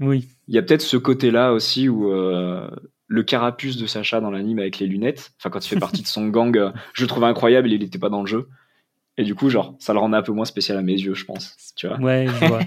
[0.00, 2.70] Oui, Il y a peut-être ce côté-là aussi où euh,
[3.08, 6.06] le carapuce de Sacha dans l'anime avec les lunettes, enfin quand il fait partie de
[6.06, 8.48] son gang, euh, je le trouvais incroyable, il n'était pas dans le jeu.
[9.18, 11.24] Et du coup, genre, ça le rendait un peu moins spécial à mes yeux, je
[11.24, 11.56] pense.
[11.74, 12.60] Tu vois ouais, je vois.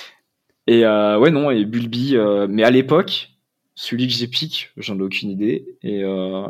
[0.66, 3.30] et euh, ouais, non, et Bulbi, euh, mais à l'époque,
[3.76, 5.78] celui que j'ai pique, j'en ai aucune idée.
[5.82, 6.46] Et euh,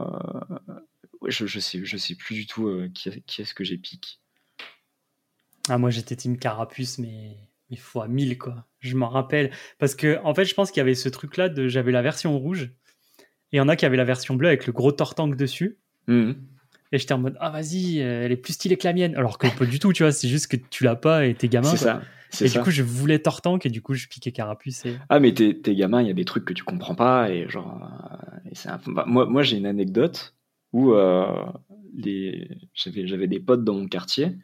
[1.20, 4.20] ouais, je, je, sais, je sais plus du tout qui, qui est-ce que j'ai pique.
[5.68, 7.36] Ah, moi, j'étais Team Carapuce, mais,
[7.70, 8.64] mais fois 1000, quoi.
[8.80, 9.50] Je m'en rappelle.
[9.78, 12.38] Parce que, en fait, je pense qu'il y avait ce truc-là de j'avais la version
[12.38, 12.72] rouge, et
[13.54, 15.78] il y en a qui avaient la version bleue avec le gros tortank dessus.
[16.08, 16.34] Mhm.
[16.92, 19.16] Et j'étais en mode, ah vas-y, elle est plus stylée que la mienne.
[19.16, 21.48] Alors que pas du tout, tu vois, c'est juste que tu l'as pas et t'es
[21.48, 21.70] gamin.
[21.70, 22.02] C'est ça.
[22.40, 22.58] Et ça.
[22.58, 24.84] du coup, je voulais Tortank et du coup, je piquais Carapuce.
[24.86, 24.96] Et...
[25.08, 27.30] Ah, mais t'es t'es gamin, il y a des trucs que tu comprends pas.
[27.30, 30.34] Et genre, euh, et un bah, moi, moi j'ai une anecdote
[30.72, 31.26] où euh,
[31.96, 32.48] les...
[32.74, 34.36] j'avais j'avais des potes dans mon quartier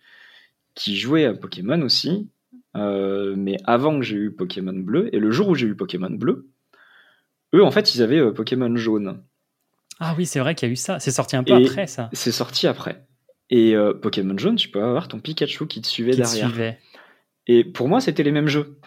[0.75, 2.29] qui jouaient à Pokémon aussi.
[2.77, 6.11] euh, mais avant que j'ai eu Pokémon bleu, et le jour où j'ai eu Pokémon
[6.11, 6.49] bleu,
[7.55, 9.23] eux, en fait, ils avaient euh, Pokémon jaune.
[9.99, 10.99] Ah oui, c'est vrai qu'il y a eu ça.
[11.01, 12.09] C'est sorti un peu Et- après ça.
[12.13, 13.07] C'est sorti après.
[13.51, 16.49] Et euh, Pokémon jaune, tu peux avoir ton Pikachu qui te suivait Qui te derrière.
[16.49, 16.79] suivait.
[17.47, 18.79] Et pour moi, c'était les mêmes jeux.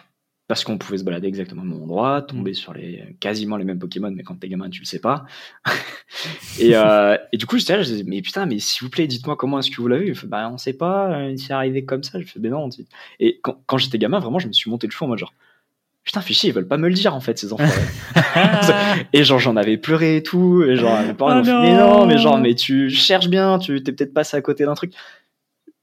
[0.46, 2.54] Parce qu'on pouvait se balader exactement au même endroit, tomber Mm.
[2.54, 5.24] sur les, quasiment les mêmes Pokémon, mais quand t'es gamin, tu le sais pas.
[6.58, 9.06] et, euh, et du coup, j'étais là, je disais, mais putain, mais s'il vous plaît,
[9.06, 10.14] dites-moi comment est-ce que vous l'avez vu.
[10.14, 12.20] Fait, bah, on sait pas, c'est arrivé comme ça.
[12.20, 12.68] Je fais, ben non.
[13.20, 15.32] Et quand, quand j'étais gamin, vraiment, je me suis monté le chou en mode genre,
[16.04, 17.64] putain, fichier, ils veulent pas me le dire, en fait, ces enfants.
[19.12, 20.62] Et genre, j'en avais pleuré et tout.
[20.62, 23.92] Et genre, mes parents Oh mais non, mais genre, mais tu cherches bien, tu t'es
[23.92, 24.92] peut-être passé à côté d'un truc.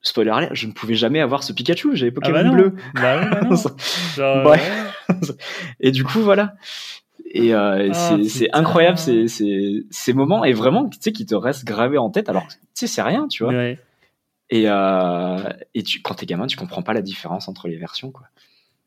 [0.04, 2.74] Spoiler alert, je ne pouvais jamais avoir ce Pikachu, j'avais ah Pokémon bah bleu.
[2.96, 3.56] Bah oui, bah non.
[4.16, 4.60] Genre, Ouais.
[4.60, 5.16] ouais.
[5.80, 6.56] Et du coup, voilà.
[7.34, 11.36] Et euh, Ah, c'est- incroyable ces, ces, ces moments, et vraiment, tu sais, qui te
[11.36, 12.30] restent gravés en tête.
[12.30, 13.54] Alors, tu sais, c'est rien, tu vois.
[13.54, 13.80] Ouais.
[14.50, 15.38] Et, euh,
[15.76, 18.24] et tu, quand t'es gamin, tu comprends pas la différence entre les versions, quoi.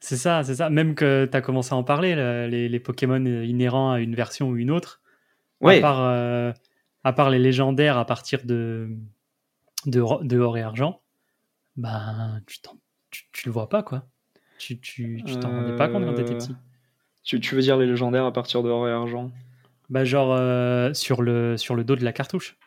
[0.04, 0.68] C'est ça, c'est ça.
[0.68, 4.50] Même que tu as commencé à en parler, les, les Pokémon inhérents à une version
[4.50, 5.00] ou une autre.
[5.62, 6.52] Ouais, À part, euh,
[7.04, 8.90] à part les légendaires à partir de,
[9.86, 11.00] de, Or et Argent,
[11.76, 12.58] ben, tu,
[13.10, 14.06] tu, tu le vois pas, quoi.
[14.58, 16.54] Tu tu, tu t'en rendais pas compte quand t'étais Euh, petit.
[17.22, 19.30] tu, tu veux dire les légendaires à partir de or et argent?
[19.88, 22.58] Bah, genre euh, sur, le, sur le dos de la cartouche.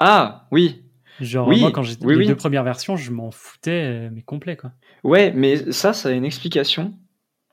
[0.00, 0.83] Ah, oui.
[1.20, 2.26] Genre, Oui, moi, quand j'étais oui, les oui.
[2.26, 4.72] deux premières versions, je m'en foutais, euh, mais complet, quoi.
[5.04, 6.94] Ouais, mais ça, ça a une explication.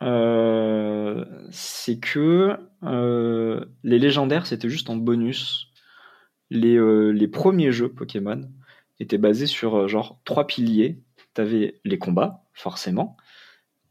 [0.01, 5.67] Euh, c'est que euh, les légendaires, c'était juste en bonus.
[6.49, 8.49] Les, euh, les premiers jeux Pokémon
[8.99, 10.99] étaient basés sur genre trois piliers.
[11.33, 13.15] T'avais les combats, forcément.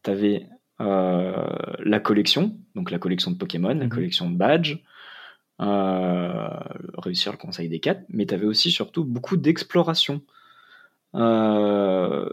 [0.03, 0.47] T'avais
[0.79, 3.89] la collection, donc la collection de Pokémon, la Mhm.
[3.91, 4.83] collection de badges.
[5.61, 6.49] Euh,
[6.99, 10.23] réussir le conseil des quatre, mais t'avais aussi surtout beaucoup d'exploration.
[11.15, 12.29] Euh,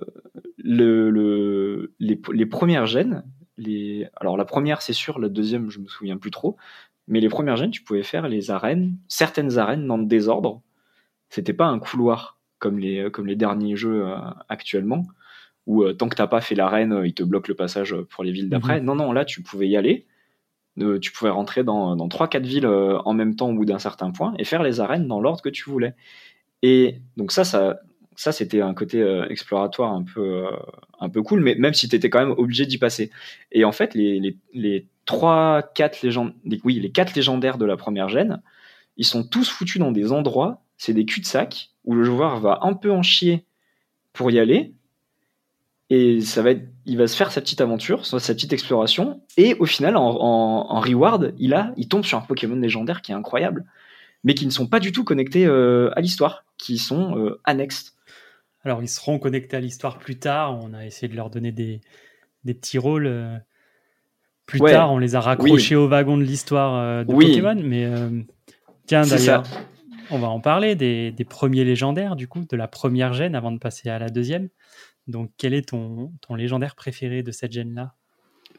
[0.57, 3.23] le, le- les, les premières gènes,
[3.57, 6.57] les, alors la première c'est sûr, la deuxième je me souviens plus trop,
[7.07, 10.61] mais les premières gènes tu pouvais faire les arènes, certaines arènes dans le désordre.
[11.29, 14.15] C'était pas un couloir comme les, comme les derniers jeux euh,
[14.47, 15.05] actuellement,
[15.65, 18.23] où euh, tant que t'as pas fait l'arène, euh, ils te bloquent le passage pour
[18.23, 18.79] les villes d'après.
[18.81, 20.05] Non, non, là tu pouvais y aller.
[21.01, 24.11] Tu pouvais rentrer dans, dans 3-4 villes euh, en même temps au bout d'un certain
[24.11, 25.95] point et faire les arènes dans l'ordre que tu voulais.
[26.61, 27.79] Et donc ça, ça,
[28.15, 30.51] ça c'était un côté euh, exploratoire un peu, euh,
[30.99, 33.11] un peu cool, mais même si tu étais quand même obligé d'y passer.
[33.51, 37.77] Et en fait, les, les, les 3, 4 légendes, oui, les 4 légendaires de la
[37.77, 38.41] première gêne,
[38.97, 42.73] ils sont tous foutus dans des endroits, c'est des cul-de-sac, où le joueur va un
[42.73, 43.45] peu en chier
[44.13, 44.73] pour y aller,
[45.89, 49.55] et ça va être, il va se faire sa petite aventure, sa petite exploration, et
[49.55, 53.11] au final, en, en, en reward, il, a, il tombe sur un Pokémon légendaire qui
[53.11, 53.65] est incroyable,
[54.23, 57.95] mais qui ne sont pas du tout connectés euh, à l'histoire, qui sont euh, annexes.
[58.63, 60.59] Alors, ils seront connectés à l'histoire plus tard.
[60.61, 61.79] On a essayé de leur donner des,
[62.43, 63.07] des petits rôles.
[63.07, 63.37] euh,
[64.45, 64.71] plus Ouais.
[64.71, 67.27] tard, on les a raccrochés au wagon de l'histoire de Oui.
[67.27, 67.61] Pokémon.
[67.63, 67.85] Mais
[68.87, 69.43] tiens, d'ailleurs,
[70.09, 73.51] on va en parler des, des premiers légendaires, du coup, de la première gêne avant
[73.51, 74.47] de passer à la deuxième.
[75.07, 77.93] Donc, quel est ton, ton légendaire préféré de cette gêne-là?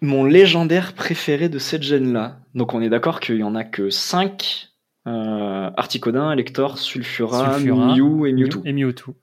[0.01, 2.39] Mon légendaire préféré de cette gêne-là.
[2.55, 4.69] Donc on est d'accord qu'il y en a que 5
[5.09, 8.63] euh, Articodin, Elector, Sulfura, Sulfura, Mew et Mewtwo.
[8.65, 9.17] Et Mewtwo.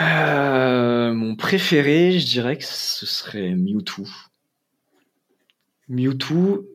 [0.00, 4.04] Euh, mon préféré, je dirais que ce serait Mewtwo.
[5.88, 6.66] Mewtwo,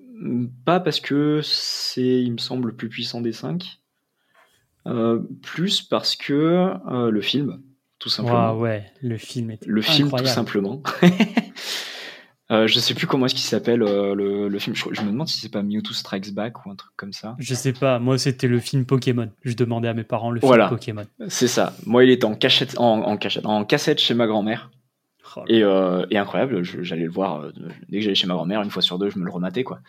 [0.65, 3.79] pas parce que c'est, il me semble, le plus puissant des 5,
[5.41, 7.61] plus parce que euh, le film,
[8.01, 8.55] tout simplement.
[8.55, 10.81] Ouais, le film est Le film, tout simplement.
[12.51, 14.75] Euh, je sais plus comment est-ce qu'il s'appelle euh, le, le film.
[14.75, 17.33] Je, je me demande si c'est pas Mewtwo Strikes Back ou un truc comme ça.
[17.39, 19.29] Je sais pas, moi c'était le film Pokémon.
[19.43, 20.67] Je demandais à mes parents le film Voilà.
[20.67, 21.05] Pokémon.
[21.29, 21.73] C'est ça.
[21.85, 24.69] Moi, il était en cachette, en, en cachette, en cassette chez ma grand-mère.
[25.37, 27.53] Oh Et, euh, et incroyable, j'allais le voir euh,
[27.87, 29.79] dès que j'allais chez ma grand-mère, une fois sur deux, je me le rematais quoi.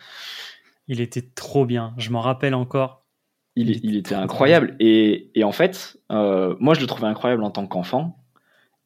[0.87, 3.02] Il était trop bien, je m'en rappelle encore.
[3.55, 4.75] Il, Il était il était trop incroyable.
[4.79, 8.17] Et, et en fait, euh, moi, je le trouvais incroyable en tant qu'enfant.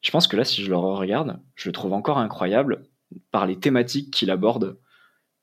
[0.02, 2.84] Je pense que là, si je le regarde, je le trouve encore incroyable
[3.30, 4.78] par les thématiques qu'il aborde.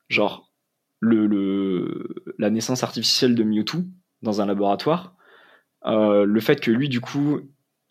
[0.08, 0.50] Genre,
[1.00, 3.80] le, le- la naissance artificielle de Mewtwo
[4.22, 5.14] dans un laboratoire.
[5.86, 7.40] Euh, le fait que lui, du coup,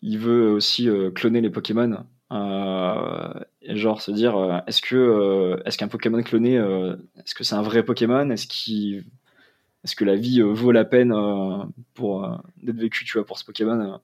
[0.02, 2.04] il veut aussi euh, cloner les Pokémon.
[2.32, 7.62] Euh, et genre se dire, est-ce que est-ce qu'un Pokémon cloné, est-ce que c'est un
[7.62, 8.28] vrai Pokémon?
[8.30, 9.04] Est-ce qu'il
[9.86, 13.24] Est-ce que la vie euh, vaut la peine euh, pour euh, d'être vécue, tu vois,
[13.24, 14.00] pour ce Pokémon.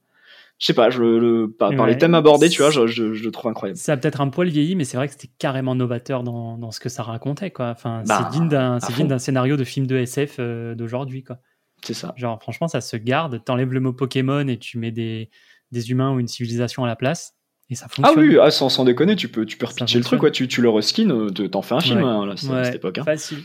[0.59, 3.25] Je sais pas, je, le, par, par les thèmes abordés, tu vois, je, je- je
[3.25, 3.77] le trouve incroyable.
[3.77, 6.71] Ça a peut-être un poil vieilli, mais c'est vrai que c'était carrément novateur dans, dans
[6.71, 7.51] ce que ça racontait.
[7.51, 7.71] Quoi.
[7.71, 11.25] Enfin, Bah, c'est digne d'un scénario de film de SF euh, d'aujourd'hui.
[11.25, 11.39] quoi.
[11.83, 12.15] C'est ça.
[12.17, 13.43] Genre, franchement, ça se garde.
[13.45, 15.31] T'enlèves le mot Pokémon et tu mets des,
[15.73, 17.35] des humains ou une civilisation à la place.
[17.71, 18.23] Et ça Ah fonctionne.
[18.29, 20.63] oui, ah, sans, sans déconner, tu peux, tu peux repitcher le truc, ouais, tu, tu
[20.63, 22.05] le reskin, te- t'en fais un film Ouais.
[22.05, 22.99] hein, là, à cette époque.
[22.99, 23.05] hein.
[23.05, 23.39] Facile.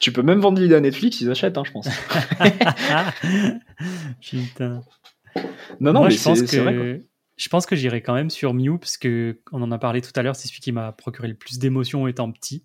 [0.00, 1.86] Tu peux même vendre l'idée à Netflix, ils achètent, hein, je pense.
[4.20, 4.82] Putain.
[5.80, 6.74] Non, non, Moi, mais je pense c'est c'est vrai.
[6.74, 6.82] quoi.
[6.84, 7.04] que
[7.36, 10.12] je pense que j'irai quand même sur Mew parce que on en a parlé tout
[10.16, 10.36] à l'heure.
[10.36, 12.64] C'est celui qui m'a procuré le plus d'émotions étant petit.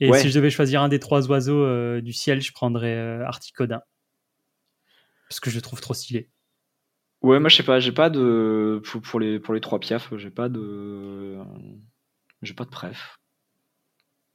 [0.00, 0.20] Et Ouais.
[0.20, 3.80] si je devais choisir un des trois oiseaux euh, du ciel, je prendrais euh, Articodin
[5.28, 6.30] parce que je le trouve trop stylé.
[7.22, 10.12] Ouais, moi je sais pas, j'ai pas de pour, pour les pour les trois piafs,
[10.16, 11.38] j'ai pas de
[12.42, 13.18] j'ai pas de préf.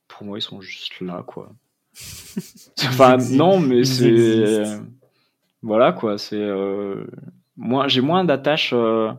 [0.08, 1.54] Pour moi, ils sont juste là quoi.
[2.84, 4.64] enfin non, mais c'est
[5.62, 7.06] voilà quoi, c'est euh,
[7.58, 9.12] moi j'ai moins d'attache euh,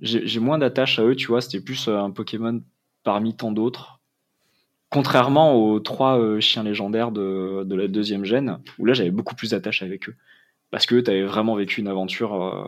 [0.00, 2.62] j'ai moins d'attache à eux, tu vois, c'était plus euh, un Pokémon
[3.02, 4.00] parmi tant d'autres.
[4.90, 9.34] Contrairement aux trois euh, chiens légendaires de, de la deuxième gêne, où là j'avais beaucoup
[9.34, 10.16] plus d'attache avec eux.
[10.70, 12.66] Parce que tu avais vraiment vécu une aventure,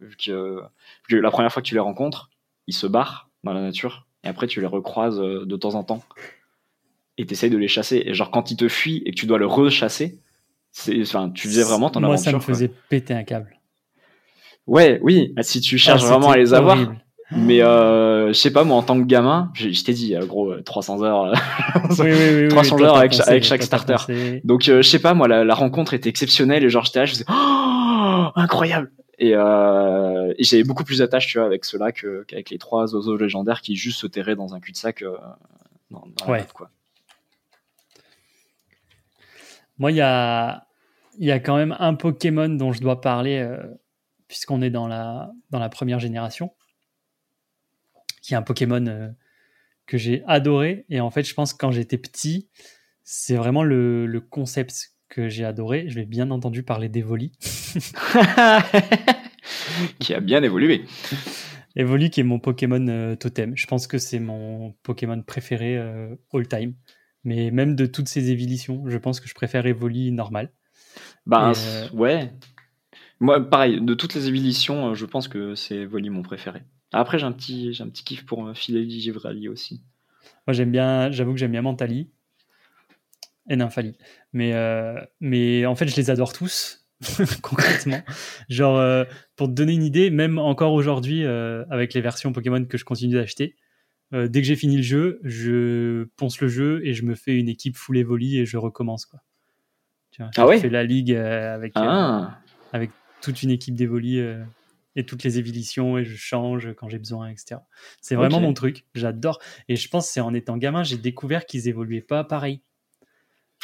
[0.00, 0.60] vu, que,
[1.08, 2.30] vu que la première fois que tu les rencontres,
[2.66, 6.02] ils se barrent dans la nature, et après tu les recroises de temps en temps,
[7.18, 8.02] et tu essayes de les chasser.
[8.06, 10.18] Et genre quand ils te fuient et que tu dois le rechasser,
[11.02, 12.24] enfin, tu faisais vraiment ton Moi, aventure.
[12.24, 12.54] ça me quoi.
[12.54, 13.54] faisait péter un câble.
[14.66, 17.00] Ouais, oui, si tu cherches Ah, vraiment à les avoir, horrible.
[17.34, 20.26] mais euh, je sais pas, moi en tant que gamin, je, je t'ai dit, euh,
[20.26, 21.24] gros, euh, 300 heures.
[21.24, 21.34] euh,
[21.90, 23.92] Oui, oui, oui, oui, 300 toi, heures avec, pensé, avec toi, chaque starter.
[23.94, 24.40] pensé.
[24.44, 27.06] Donc, euh, je sais pas, moi, la, la rencontre était exceptionnelle et genre, j'étais là,
[27.06, 28.92] je faisais, oh, incroyable!
[29.20, 33.16] Et, euh, et j'avais beaucoup plus d'attache, tu vois, avec ceux-là qu'avec les trois oiseaux
[33.16, 35.02] légendaires qui juste se terraient dans un cul-de-sac
[35.90, 36.38] dans, dans la Ouais.
[36.40, 36.70] map, quoi.
[39.78, 40.66] Moi, il y a,
[41.18, 43.62] il y a quand même un Pokémon dont je dois parler, euh,
[44.26, 46.52] puisqu'on est dans la, dans la première génération,
[48.22, 49.08] qui est un Pokémon euh,
[49.86, 50.84] que j'ai adoré.
[50.88, 52.48] Et en fait, je pense que quand j'étais petit,
[53.04, 55.88] c'est vraiment le, le concept que j'ai adoré.
[55.88, 57.32] Je vais bien entendu parler d'Evoli.
[59.98, 60.84] qui a bien évolué.
[61.76, 63.56] Evoli qui est mon Pokémon euh, totem.
[63.56, 66.74] Je pense que c'est mon Pokémon préféré euh, all time.
[67.24, 70.52] Mais même de toutes ces évolutions, je pense que je préfère Evoli normal.
[71.54, 72.32] C- ouais.
[73.20, 76.62] Moi, pareil, de toutes les évolutions, euh, je pense que c'est Voli mon préféré.
[76.92, 79.82] Après, j'ai un petit, j'ai un petit kiff pour euh, Phileli Givrali aussi.
[80.46, 82.10] Moi, j'aime bien, j'avoue que j'aime bien Mentali
[83.50, 83.96] et Nymphali.
[84.32, 86.86] Mais, euh, mais en fait, je les adore tous,
[87.42, 88.00] concrètement.
[88.48, 89.04] Genre, euh,
[89.36, 92.84] pour te donner une idée, même encore aujourd'hui, euh, avec les versions Pokémon que je
[92.84, 93.56] continue d'acheter,
[94.14, 97.36] euh, dès que j'ai fini le jeu, je ponce le jeu et je me fais
[97.36, 99.06] une équipe full Evoli et je recommence.
[99.06, 99.20] Quoi.
[100.10, 102.38] Tu vois, Ah ouais fais la ligue euh, avec, euh, Ah,
[102.72, 102.90] avec
[103.20, 104.20] toute une équipe d'Evoli
[104.96, 107.60] et toutes les évolutions et je change quand j'ai besoin, etc.
[108.00, 108.84] C'est vraiment mon truc.
[108.94, 109.38] J'adore.
[109.68, 112.62] Et je pense que c'est en étant gamin, j'ai découvert qu'ils évoluaient pas pareil.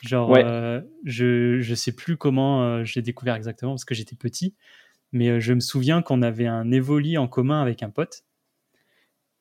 [0.04, 0.44] Genre, Ouais.
[0.44, 4.54] euh, je, je sais plus comment euh, j'ai découvert exactement parce que j'étais petit,
[5.12, 8.24] mais euh, je me souviens qu'on avait un Evoli en commun avec un pote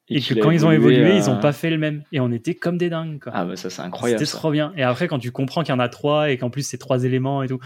[0.10, 2.04] et, que quand ils ont évolué, ils ont pas fait le même.
[2.12, 3.22] Et on était comme des dingues.
[3.22, 3.32] Quoi.
[3.36, 4.20] Ah, bah ça, c'est incroyable.
[4.20, 4.38] C'était ça.
[4.38, 4.74] trop bien.
[4.76, 7.04] Et après, quand tu comprends qu'il y en a trois et qu'en plus c'est trois
[7.04, 7.60] éléments et tout,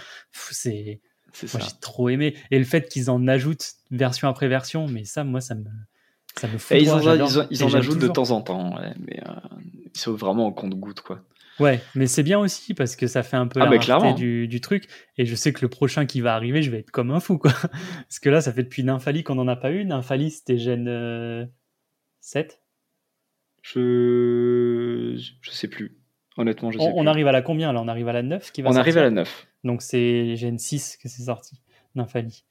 [0.52, 1.02] c'est
[1.54, 2.36] moi, j'ai trop aimé.
[2.52, 5.66] Et le fait qu'ils en ajoutent version après version, mais ça, moi, ça me,
[6.36, 6.78] ça me fout.
[6.78, 7.30] Et ils, en, j'adore.
[7.30, 9.34] ils, en- ils Et en j'aime ajoutent de temps en temps, ouais, mais euh,
[9.94, 11.22] ils sont vraiment au compte-goutte, quoi.
[11.60, 14.48] Ouais, mais c'est bien aussi parce que ça fait un peu Ah, la bah, du,
[14.48, 14.88] du truc.
[15.18, 17.40] Et je sais que le prochain qui va arriver, je vais être comme un fou,
[17.40, 17.52] quoi.
[18.08, 19.84] Parce que là, ça fait depuis Nymphali qu'on n'en a pas eu.
[19.84, 21.46] Nymphali, c'était gène euh,
[22.28, 22.62] 7.
[23.62, 25.16] Je...
[25.42, 25.98] je sais plus.
[26.36, 27.08] Honnêtement, je sais On, on plus.
[27.10, 27.82] arrive à la combien là?
[27.82, 29.48] On arrive à la 9 qui va On arrive à la 9.
[29.64, 31.60] Donc c'est Gen 6 que c'est sorti,
[31.96, 32.44] Nymphali.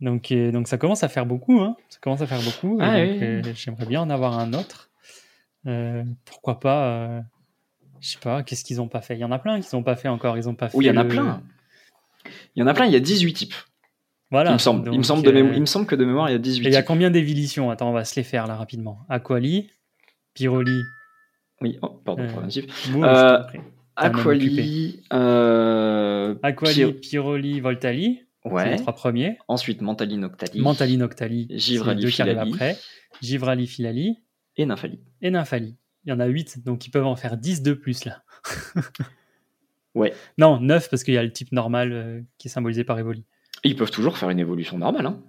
[0.00, 1.76] Donc, euh, donc ça commence à faire beaucoup, hein.
[1.88, 2.78] Ça commence à faire beaucoup.
[2.80, 3.18] Ah oui.
[3.20, 4.90] euh, J'aimerais bien en avoir un autre.
[5.66, 7.22] Euh, pourquoi pas
[8.00, 9.16] Je sais pas, qu'est-ce qu'ils ont pas fait?
[9.16, 10.38] Il y en a plein qu'ils ont pas fait encore.
[10.38, 10.78] Ils ont pas fait.
[10.78, 11.42] Oui, il y en a le- plein.
[12.54, 13.54] Il y en a plein, il y a 18 types.
[14.30, 14.50] Voilà.
[14.50, 14.86] il, me semble.
[14.86, 16.38] il, me donc, semble de euh, il me semble que de mémoire, il y a
[16.38, 17.70] 18 Et il y a combien d'évolutions?
[17.70, 19.00] Attends, on va se les faire là rapidement.
[19.08, 19.70] Aquali,
[20.34, 20.82] Pyroli,
[21.62, 22.28] Oui, oh, pardon, Euh,
[22.92, 23.42] pour Euh,
[23.96, 28.20] Aquali, euh, Aquali, Pyroli, Voltali.
[28.44, 28.70] Ouais.
[28.70, 29.38] les trois premiers.
[29.48, 30.60] Ensuite, Mentali, Noctali.
[30.60, 31.48] Mentali, Noctali.
[31.50, 32.38] Givrali, deux Filali.
[32.38, 32.76] après.
[33.20, 34.18] Givrali, Filali.
[34.56, 35.00] Et Nymphali.
[35.22, 35.76] et Nymphali.
[36.04, 38.22] Il y en a 8, donc ils peuvent en faire 10 de plus là.
[39.94, 40.14] Ouais.
[40.38, 43.24] Non, 9 parce qu'il y a le type normal euh, qui est symbolisé par Evoli.
[43.64, 45.06] Ils peuvent toujours faire une évolution normale.
[45.06, 45.20] Hein.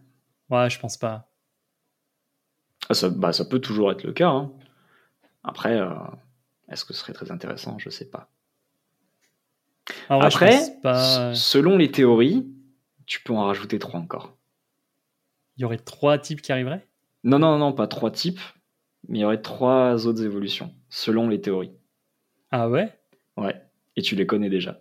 [0.50, 1.30] Ouais, je pense pas.
[2.90, 4.30] Ah, ça, bah, ça peut toujours être le cas.
[4.30, 4.52] hein.
[5.44, 5.90] Après, euh,
[6.70, 7.78] est-ce que ce serait très intéressant?
[7.80, 8.30] Je sais pas.
[9.88, 11.34] Je Après, pas.
[11.34, 12.48] selon les théories,
[13.06, 14.36] tu peux en rajouter trois encore.
[15.58, 16.88] Il y aurait trois types qui arriveraient?
[17.24, 18.40] Non, non, non, pas trois types,
[19.08, 21.74] mais il y aurait trois autres évolutions, selon les théories.
[22.52, 22.98] Ah ouais?
[23.38, 23.62] Ouais,
[23.96, 24.80] et tu les connais déjà.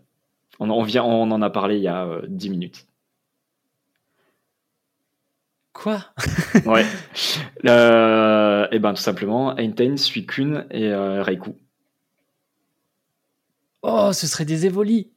[0.61, 2.87] On en, vient, on en a parlé il y a euh, 10 minutes.
[5.79, 6.05] Quoi?
[6.67, 6.85] Ouais.
[7.67, 11.55] Euh, et ben tout simplement, Einstein, Suicune et euh, Reiku.
[13.83, 15.09] Oh, ce serait des évolis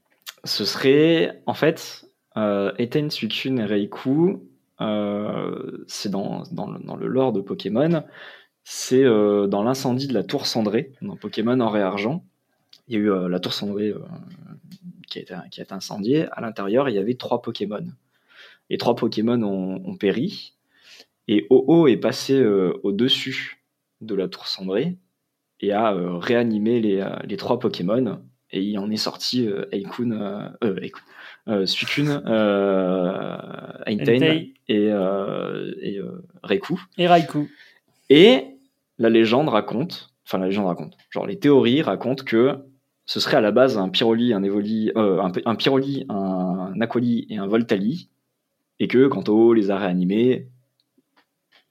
[0.43, 2.05] Ce serait, en fait,
[2.37, 4.43] euh, Eiten, Suicune et Reiku,
[4.81, 8.03] euh, c'est dans, dans, le, dans le lore de Pokémon,
[8.63, 12.23] c'est euh, dans l'incendie de la tour cendrée, dans Pokémon Or et Argent.
[12.87, 13.95] Il y a eu euh, la tour cendrée
[15.09, 16.27] qui, a été, qui a été incendiée.
[16.31, 17.83] À l'intérieur, il y avait trois Pokémon.
[18.71, 20.53] Les trois Pokémon ont, ont péri.
[21.27, 23.63] Et Ho-Oh est passé euh, au-dessus
[23.99, 24.97] de la tour cendrée
[25.59, 28.21] et a euh, réanimé les, euh, les trois Pokémon.
[28.49, 30.11] Et il en est sorti euh, Eikun,
[30.63, 30.89] euh,
[31.47, 32.09] euh, Suicune,
[33.85, 36.01] Entei et, et
[36.43, 36.81] Reiku.
[36.97, 37.47] et Raikou.
[38.09, 38.45] Et
[38.97, 42.57] la légende raconte, enfin la légende raconte, genre les théories racontent que
[43.05, 47.37] ce serait à la base un Pyroli, un Evoli, un, un Pyroli, un Aquali et
[47.37, 48.09] un Voltali,
[48.81, 50.47] et que quand O les a réanimés,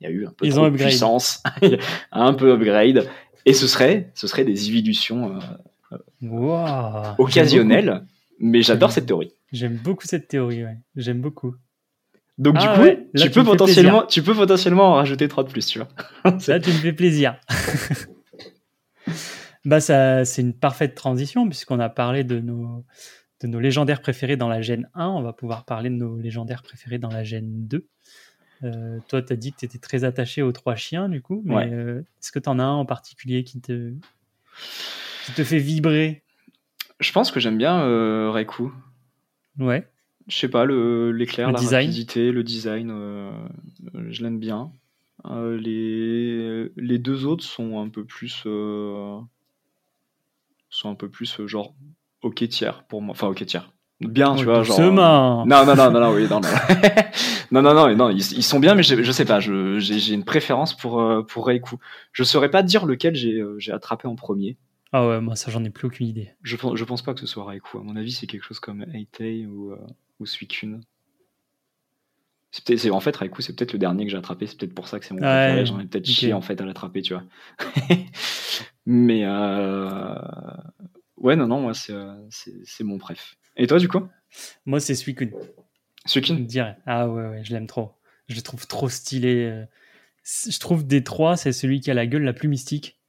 [0.01, 1.43] il y a eu un peu Ils trop ont de puissance,
[2.13, 3.09] un peu upgrade,
[3.45, 5.41] et ce serait, ce serait des évolutions
[5.93, 7.17] euh, Wow.
[7.19, 8.07] occasionnelles,
[8.39, 9.35] mais j'adore cette théorie.
[9.51, 10.79] J'aime beaucoup cette théorie, ouais.
[10.95, 11.57] J'aime beaucoup.
[12.39, 15.43] Donc Ah du coup, ouais, là, tu, peux potentiellement, tu peux potentiellement en rajouter trois
[15.43, 15.89] de plus, tu vois.
[16.39, 17.41] Ça, tu me fais plaisir.
[19.65, 22.85] bah, ça, c'est une parfaite transition puisqu'on a parlé de nos,
[23.41, 25.07] de nos légendaires préférés dans la gène 1.
[25.09, 27.87] On va pouvoir parler de nos légendaires préférés dans la gène 2.
[28.63, 31.41] Euh, toi, tu as dit que tu étais très attaché aux trois chiens, du coup.
[31.47, 31.71] Mais Ouais.
[31.73, 33.93] euh, est-ce que tu en as un en particulier qui te,
[35.25, 36.23] qui te fait vibrer?
[37.01, 38.71] Je pense que j'aime bien euh, Reiku.
[39.59, 39.89] Ouais.
[40.29, 41.87] Je sais pas, l'éclair, Le la design.
[41.87, 43.33] rapidité, le design, euh,
[44.11, 44.71] je l'aime bien.
[45.25, 48.43] Les, les deux autres sont un peu plus.
[50.71, 51.75] sont un peu plus genre
[52.23, 53.13] ok tiers pour moi.
[53.13, 53.73] Enfin, ok tiers.
[54.01, 54.63] Bien, tu vois.
[54.63, 56.49] Genre, euh, non, non, non, non, non, oui, non, non.
[57.51, 61.01] non, non, non, ils, sont bien, mais je, sais pas, je- j'ai une préférence pour,
[61.03, 61.77] euh, pour Reiku.
[62.13, 64.57] Je saurais pas dire lequel j'ai euh, j'ai attrapé en premier.
[64.93, 66.31] Ah ouais, moi, ça, j'en ai plus aucune idée.
[66.43, 67.79] Je, pense- je pense pas que ce soit Raikou.
[67.79, 69.77] À mon avis, c'est quelque chose comme Eitei ou, euh,
[70.19, 70.81] ou Suicune.
[72.53, 74.47] C'est en fait, Raikou, c'est peut-être le dernier que j'ai attrapé.
[74.47, 75.67] C'est peut-être pour ça que c'est mon Ouais, préféré.
[75.67, 77.23] J'en ai peut-être chié en fait à l'attraper, tu vois.
[78.87, 80.15] Mais euh...
[81.21, 83.37] ouais, non, non, moi, c'est euh, c'est mon préf.
[83.57, 84.07] Et toi, du coup?
[84.67, 85.33] Moi, c'est Suicune.
[86.07, 86.47] Suicune?
[86.47, 86.77] Dirais.
[86.87, 87.93] Ah ouais, ouais, je l'aime trop.
[88.29, 89.45] Je le trouve trop stylé.
[89.45, 89.65] euh.
[90.25, 93.01] Je trouve des trois, c'est celui qui a la gueule la plus mystique,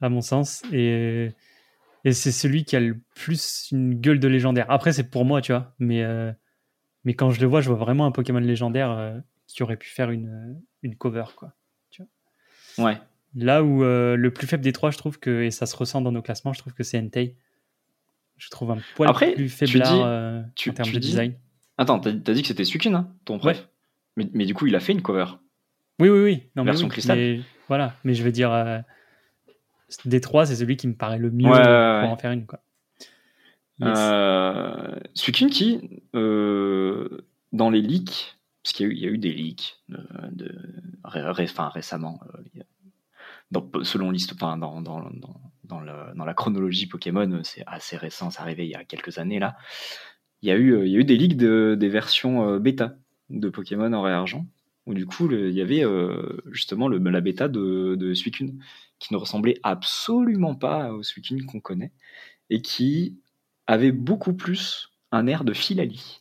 [0.00, 0.62] à mon sens.
[0.72, 1.30] Et,
[2.04, 4.66] et c'est celui qui a le plus une gueule de légendaire.
[4.70, 5.74] Après, c'est pour moi, tu vois.
[5.78, 6.32] Mais, euh,
[7.04, 9.88] mais quand je le vois, je vois vraiment un Pokémon légendaire euh, qui aurait pu
[9.88, 11.54] faire une, une cover, quoi.
[12.78, 12.98] Ouais.
[13.36, 16.00] Là où euh, le plus faible des trois, je trouve que, et ça se ressent
[16.00, 17.36] dans nos classements, je trouve que c'est Entei.
[18.38, 21.34] Je trouve un poil Après, plus dis- euh, en termes de dis- design.
[21.78, 23.68] Attends, t'as dit que c'était Suicune, hein, ton préf
[24.16, 25.26] mais, mais du coup, il a fait une cover.
[26.00, 26.42] Oui, oui, oui.
[26.56, 27.18] Non, mais Version oui, cristal.
[27.18, 28.78] mais voilà, mais je veux dire, euh,
[30.04, 32.06] des trois, c'est celui qui me paraît le mieux Ouais, pour ouais.
[32.08, 32.46] en faire une.
[32.46, 32.60] Quoi.
[33.78, 33.96] Yes.
[33.96, 39.18] Euh, Suicune qui, dans les leaks, parce qu'il y, a eu- il y a eu
[39.18, 39.98] des leaks de,
[40.32, 40.58] de-
[41.04, 42.62] ré- ré- enfin, récemment, euh,
[43.50, 47.96] dans- selon l'histoire, dans, dans, dans, dans, le- dans la chronologie Pokémon, euh, c'est assez
[47.96, 49.56] récent, c'est arrivé il y a quelques années là.
[50.42, 52.58] Il y a eu, euh, il y a eu des leaks de, des versions euh,
[52.58, 52.96] bêta
[53.28, 54.46] de Pokémon Or et Argent,
[54.86, 58.62] où du coup le- il y avait euh, justement le, la bêta de, de Suicune,
[58.98, 61.92] qui ne ressemblait absolument pas au Suicune qu'on connaît,
[62.48, 63.18] et qui
[63.66, 66.20] avait beaucoup plus un air de Filali.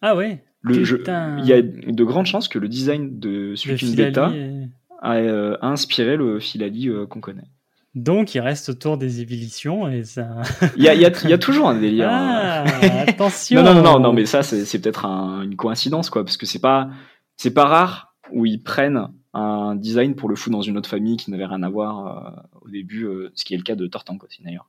[0.00, 1.38] Ah ouais, Le jeu, Putain.
[1.38, 4.66] il y a de grandes chances que le design de Suicune Beta euh,
[5.02, 7.48] a, euh, a inspiré le Filali euh, qu'on connaît.
[7.94, 10.26] Donc, il reste autour des évolutions et ça.
[10.78, 12.08] Il y a, il y a- il y a toujours un délire.
[12.10, 13.04] Ah, hein.
[13.06, 16.46] attention non, non, non, non, mais ça, c'est peut-être un- une coïncidence, quoi, parce que
[16.46, 16.88] c'est pas,
[17.36, 21.16] c'est pas rare où ils prennent un design pour le foutre dans une autre famille
[21.18, 23.86] qui n'avait rien à voir euh, au début, euh, ce qui est le cas de
[23.86, 24.68] Tortank aussi d'ailleurs.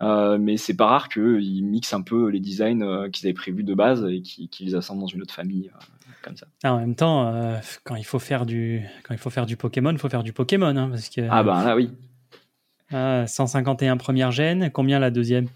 [0.00, 3.64] Euh, mais c'est pas rare qu'ils mixent un peu les designs euh, qu'ils avaient prévus
[3.64, 6.46] de base et qui- qu'ils les assemblent dans une autre famille, euh, comme ça.
[6.62, 9.56] Ah, en même temps, euh, quand il faut faire du, quand il faut faire du
[9.56, 11.90] Pokémon, il faut faire du Pokémon, hein, parce que Ah bah là, oui.
[12.92, 15.48] ah, 151 première gène, combien la deuxième?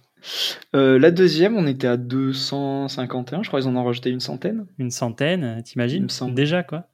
[0.75, 4.67] Euh, la deuxième, on était à 251, je crois qu'ils en ont rajouté une centaine.
[4.79, 6.07] Une centaine, t'imagines?
[6.31, 6.85] Déjà, quoi.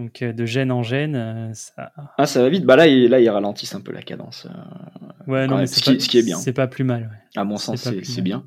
[0.00, 1.92] Donc euh, de gène en gène, euh, ça.
[2.16, 2.64] Ah, ça va vite.
[2.64, 4.46] Bah là, ils, là, ils ralentissent un peu la cadence.
[4.46, 6.38] euh, Ouais, non, mais ce c'est qui- pas- ce qui est bien.
[6.38, 7.02] C'est pas plus mal.
[7.02, 7.40] ouais.
[7.40, 8.46] À mon sens, c'est bien.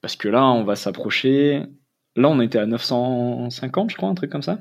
[0.00, 1.62] Parce que là, on va s'approcher.
[2.16, 4.58] Là, on était à 950, je crois, un truc comme ça.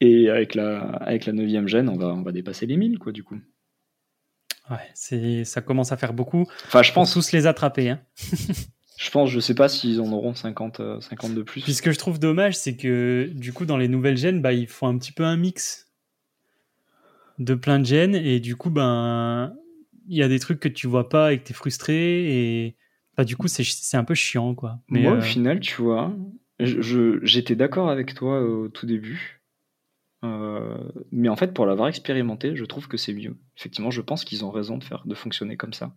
[0.00, 3.12] Et avec la, avec la 9 gène, on va, on va dépasser les 1000, quoi,
[3.12, 3.38] du coup.
[4.70, 6.42] Ouais, ça commence à faire beaucoup.
[6.66, 7.90] Enfin, je Pour pense, tous les attraper.
[7.90, 8.00] Hein.
[9.00, 11.62] je pense, je sais pas s'ils en auront 50, euh, 50 de plus.
[11.62, 14.52] Puis ce que je trouve dommage, c'est que du coup, dans les nouvelles gènes, bah,
[14.52, 15.90] ils font un petit peu un mix
[17.38, 18.14] de plein de gènes.
[18.14, 19.56] Et du coup, ben,
[20.06, 21.94] il y a des trucs que tu vois pas et que tu es frustré.
[21.94, 22.76] Et
[23.16, 24.54] bah, du coup, c'est, un peu chiant.
[24.54, 24.80] quoi.
[24.90, 26.14] Mais, Moi, euh, au final, tu vois,
[26.58, 29.40] j'étais d'accord avec toi au tout début.
[30.24, 30.76] Euh,
[31.10, 33.34] mais en fait, pour l'avoir expérimenté, je trouve que c'est mieux.
[33.56, 35.94] Effectivement, je pense qu'ils ont raison de faire, de fonctionner comme ça.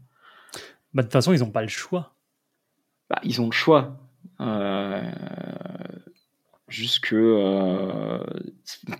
[0.93, 2.15] bah, de toute façon, ils n'ont pas le choix.
[3.13, 3.95] Bah, ils ont le choix.
[4.41, 5.01] Euh,
[6.67, 7.15] juste que.
[7.15, 8.17] euh,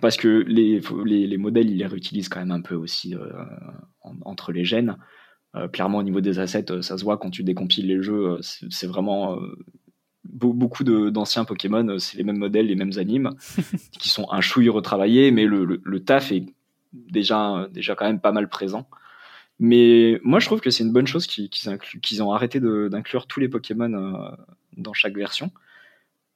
[0.00, 3.28] parce que les, les, les modèles, ils les réutilisent quand même un peu aussi euh,
[4.02, 4.96] en- entre les gènes.
[5.56, 8.38] Euh, clairement, au niveau des assets, ça se voit quand tu décompiles les jeux.
[8.40, 9.36] C'est vraiment.
[10.24, 13.30] be- beaucoup d'anciens Pokémon, c'est les mêmes modèles, les mêmes animes,
[13.98, 16.46] qui sont un chouille retravaillés, mais le, le- le taf est
[16.92, 18.86] déjà, déjà quand même pas mal présent.
[19.60, 23.48] Mais moi, je trouve que c'est une bonne chose qu'ils ont arrêté d'inclure tous les
[23.48, 24.30] Pokémon euh,
[24.76, 25.52] dans chaque version.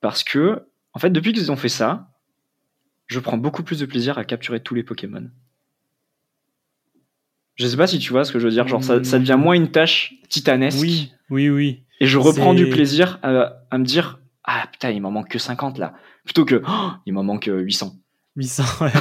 [0.01, 0.63] Parce que,
[0.93, 2.09] en fait, depuis qu'ils ont fait ça,
[3.07, 5.29] je prends beaucoup plus de plaisir à capturer tous les Pokémon.
[7.57, 8.69] Je sais pas si tu vois ce que je veux dire.
[8.69, 10.79] Genre, ça, ça devient moins une tâche titanesque.
[10.81, 11.83] Oui, oui, oui.
[12.01, 15.41] Et je reprends du plaisir à, à me dire Ah putain, il m'en manque que
[15.41, 15.95] 50 là.
[16.25, 17.97] Plutôt que Oh, il m'en manque euh, 800.
[18.37, 18.63] 800.
[18.85, 18.93] ouais.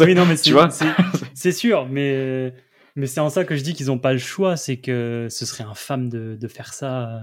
[0.06, 0.70] oui, non, mais c'est, Tu vois?
[0.70, 0.86] c'est,
[1.34, 2.54] c'est sûr, mais,
[2.98, 4.56] mais c'est en ça que je dis qu'ils n'ont pas le choix.
[4.56, 7.20] C'est que ce serait infâme de, de faire ça euh,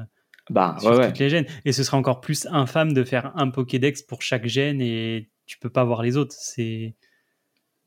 [0.50, 1.08] Bah sur ouais, ouais.
[1.08, 1.46] toutes les gènes.
[1.66, 5.58] Et ce serait encore plus infâme de faire un Pokédex pour chaque gène et tu
[5.60, 6.36] peux pas voir les autres.
[6.38, 6.96] C'est.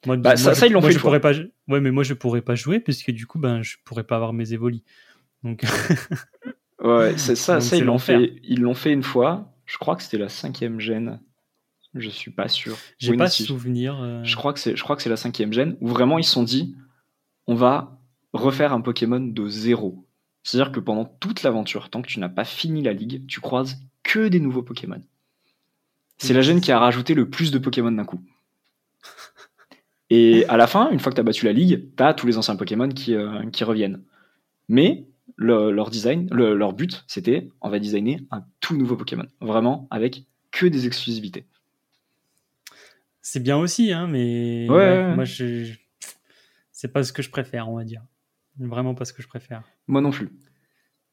[0.07, 1.32] Moi, Bah, moi, ça- je- ça, ils l'ont fait je pourrais pas.
[1.66, 4.32] Ouais, mais moi je pourrais pas jouer puisque du coup, ben, je pourrais pas avoir
[4.32, 4.84] mes évolis.
[5.43, 5.62] Donc,
[6.80, 9.53] Ouais, c'est ça, Donc ça c'est ils l'ont fait, ils l'ont fait une fois.
[9.66, 11.20] Je crois que c'était la cinquième gêne.
[11.95, 12.76] Je suis pas sûr.
[12.99, 14.01] j'ai Oui, pas non, souvenir.
[14.01, 16.24] euh, Je crois que c'est, je crois que c'est la cinquième gêne où vraiment ils
[16.24, 16.76] se sont dit,
[17.49, 17.99] on va
[18.33, 20.07] refaire un Pokémon de zéro.
[20.45, 23.81] C'est-à-dire que pendant toute l'aventure, tant que tu n'as pas fini la ligue, tu croises
[24.05, 25.01] que des nouveaux Pokémon.
[26.19, 28.21] C'est la gêne qui a rajouté le plus de Pokémon d'un coup.
[30.11, 32.27] Et à la fin, une fois que tu as battu la ligue, tu as tous
[32.27, 34.03] les anciens Pokémon qui, euh, qui reviennent.
[34.69, 39.27] Mais le- leur design, le- leur but, c'était on va designer un tout nouveau Pokémon.
[39.41, 41.45] Vraiment, avec que des exclusivités.
[43.21, 45.15] C'est bien aussi, hein, mais Ouais, ouais, ouais.
[45.15, 45.75] moi, je...
[46.79, 48.05] c'est pas ce que je préfère, on va dire.
[48.61, 49.64] Vraiment pas ce que je préfère.
[49.89, 50.31] Moi non plus.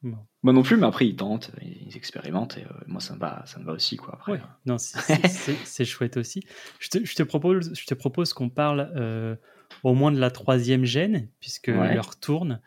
[0.02, 3.42] Moi non plus, mais après ils tentent, ils expérimentent, et euh, moi ça me va,
[3.46, 4.14] ça me va aussi quoi.
[4.14, 4.32] Après.
[4.32, 6.46] Ouais, non, c'est- chouette aussi.
[6.78, 9.34] Je te, je te propose, je te propose qu'on parle euh,
[9.82, 11.94] au moins de la troisième gêne, puisque Ouais.
[11.94, 12.60] l'heure tourne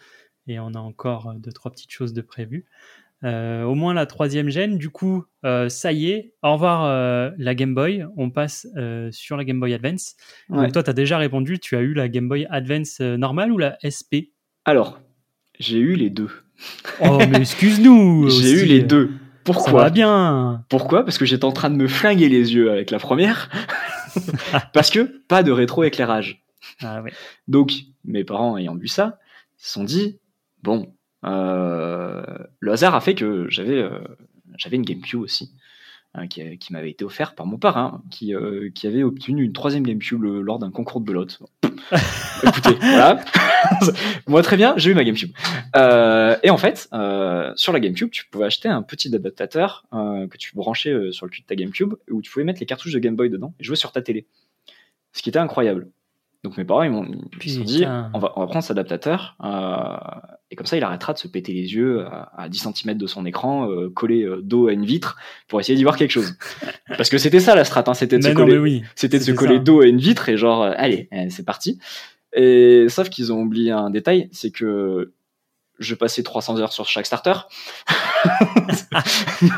[0.48, 2.66] et on a encore euh, deux, trois petites choses de prévues.
[3.26, 7.32] Euh, au moins la troisième gêne, du coup, euh, ça y est, au revoir euh,
[7.38, 8.68] la Game Boy, on passe
[9.12, 10.16] sur la Game Boy Advance.
[10.50, 10.64] Ouais.
[10.64, 13.58] Donc toi, tu as déjà répondu, tu as eu la Game Boy Advance normale ou
[13.58, 14.32] la SP
[14.66, 15.00] Alors,
[15.60, 16.30] j'ai eu les deux.
[17.02, 19.08] Oh, mais excuse-nous J'ai eu les deux.
[19.08, 21.04] Ça Pourquoi va bien Pourquoi?
[21.04, 23.50] Parce que j'étais en train de me flinguer les yeux avec la première.
[24.74, 26.44] Parce que pas de rétro-éclairage.
[26.82, 27.12] Ah ouais.
[27.48, 27.74] Donc,
[28.06, 29.18] mes parents ayant vu ça,
[29.58, 30.20] se sont dit
[30.62, 30.94] bon,
[31.24, 34.00] le hasard a fait que j'avais euh,
[34.58, 35.52] j'avais une GameCube aussi,
[36.14, 39.54] hein, qui, qui m'avait été offerte par mon parrain, qui, euh, qui avait obtenu une
[39.54, 41.40] troisième GameCube le- lors d'un concours de belote.
[42.44, 43.20] Écoutez, voilà.
[44.28, 45.32] Moi, très bien, j'ai eu ma GameCube.
[45.76, 50.28] Euh, et en fait, euh, sur la GameCube, tu pouvais acheter un petit adaptateur euh,
[50.28, 52.66] que tu branchais euh, sur le cul de ta GameCube, où tu pouvais mettre les
[52.66, 54.26] cartouches de Game Boy dedans et jouer sur ta télé.
[55.14, 55.88] Ce qui était incroyable.
[56.44, 57.06] Donc mes parents, ils m'ont
[57.66, 59.98] dit, on va, on va prendre cet adaptateur, euh,
[60.52, 63.08] et comme ça, il arrêtera de se péter les yeux à, à 10 cm de
[63.08, 65.16] son écran, euh, collé euh, dos à une vitre,
[65.48, 66.38] pour essayer d'y voir quelque chose.
[66.98, 68.84] Parce que c'était ça la strat, hein, c'était de se coller oui.
[68.96, 69.64] c'était de se coller ça.
[69.64, 71.80] dos à une vitre et genre, euh, allez, euh, c'est parti.
[72.34, 75.14] Et sauf qu'ils ont oublié un détail, c'est que
[75.78, 77.34] je passais 300 heures sur chaque starter.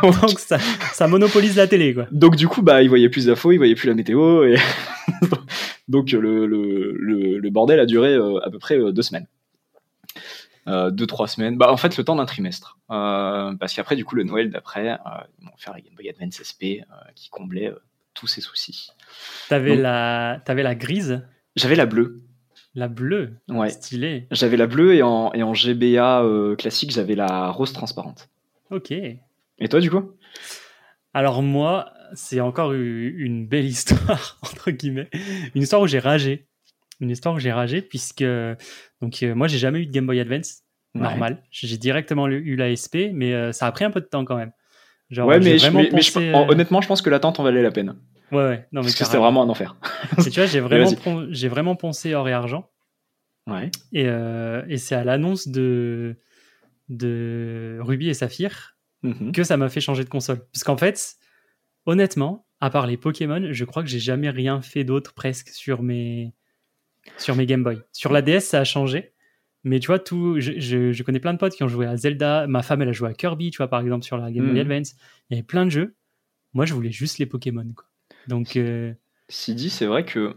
[0.03, 0.57] donc, Donc ça,
[0.93, 2.07] ça monopolise la télé, quoi.
[2.11, 4.43] donc, du coup, bah, ils voyaient plus d'infos, ils voyaient plus la météo.
[4.43, 4.57] Et
[5.87, 9.25] donc le, le, le, le bordel a duré à peu près deux semaines.
[10.68, 11.57] Euh, deux, trois semaines.
[11.57, 12.78] Bah, en fait, le temps d'un trimestre.
[12.91, 14.97] Euh, parce qu'après, du coup, le Noël d'après, euh,
[15.39, 17.74] ils m'ont offert la Game Boy Advance SP euh, qui comblait
[18.14, 18.91] tous ces soucis.
[19.49, 22.22] T'avais la, t'avais la grise, J'avais la bleue.
[22.76, 23.70] la bleue, Ouais.
[23.70, 24.28] stylée.
[24.32, 26.24] J'avais la bleue et en, et en GBA
[26.57, 28.30] classique, j'avais la rose transparente.
[28.70, 28.91] Ok.
[28.91, 30.12] Et toi, du coup?
[31.14, 35.09] Alors moi, c'est encore une belle histoire, entre guillemets.
[35.55, 36.45] Une histoire où j'ai ragé.
[37.01, 38.23] Une histoire où j'ai ragé, puisque
[39.01, 40.61] donc, euh, moi, j'ai jamais eu de Game Boy Advance
[40.93, 41.01] Ouais.
[41.01, 41.41] normal.
[41.51, 44.35] J'ai directement eu la SP, mais euh, ça a pris un peu de temps quand
[44.37, 44.51] même.
[45.09, 47.71] Genre, Ouais, mais, je- je- pensé, euh, honnêtement, je pense que l'attente en valait la
[47.71, 47.95] peine.
[48.31, 48.67] Ouais, ouais.
[48.71, 49.75] Non, mais Parce que c'était vraiment un enfer.
[50.25, 50.89] Et tu vois, j'ai vraiment,
[51.31, 52.69] j'ai vraiment poncé or et argent.
[53.47, 53.71] Ouais.
[53.93, 56.17] Et, euh, et c'est à l'annonce de,
[56.89, 59.31] de Ruby et Saphir Mhm.
[59.31, 60.45] que ça m'a fait changer de console.
[60.53, 61.15] Parce qu'en fait,
[61.87, 65.81] honnêtement, à part les Pokémon, je crois que j'ai jamais rien fait d'autre presque sur
[65.81, 66.33] mes,
[67.17, 67.79] sur mes Game Boy.
[67.91, 69.13] Sur la DS, ça a changé.
[69.63, 71.95] Mais tu vois, tout, je, je- je connais plein de potes qui ont joué à
[71.95, 72.47] Zelda.
[72.47, 74.53] Ma femme, elle a joué à Kirby, tu vois, par exemple, sur la Game Boy
[74.55, 74.59] Mhm.
[74.71, 74.95] Advance.
[75.29, 75.95] Il y avait plein de jeux.
[76.53, 77.67] Moi, je voulais juste les Pokémon.
[77.75, 77.85] Quoi.
[78.27, 78.93] Donc, euh,
[79.29, 80.35] Sidi, c'est vrai que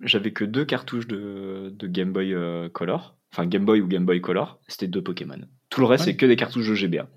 [0.00, 3.16] j'avais que deux cartouches de, de Game Boy euh, Color.
[3.32, 4.60] Enfin, Game Boy ou Game Boy Color.
[4.68, 5.38] C'était deux Pokémon.
[5.70, 6.10] Tout le reste, Ouais.
[6.12, 7.08] c'est que des cartouches de GBA.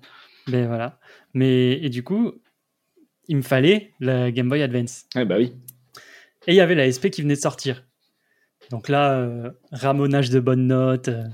[0.46, 0.98] ben voilà.
[1.34, 2.32] Mais, et du coup,
[3.28, 5.06] il me fallait la Game Boy Advance.
[5.16, 5.52] Ouais, bah oui.
[6.46, 7.84] Et il y avait la SP qui venait de sortir.
[8.70, 11.24] Donc là, euh, ramonage de bonnes notes, euh,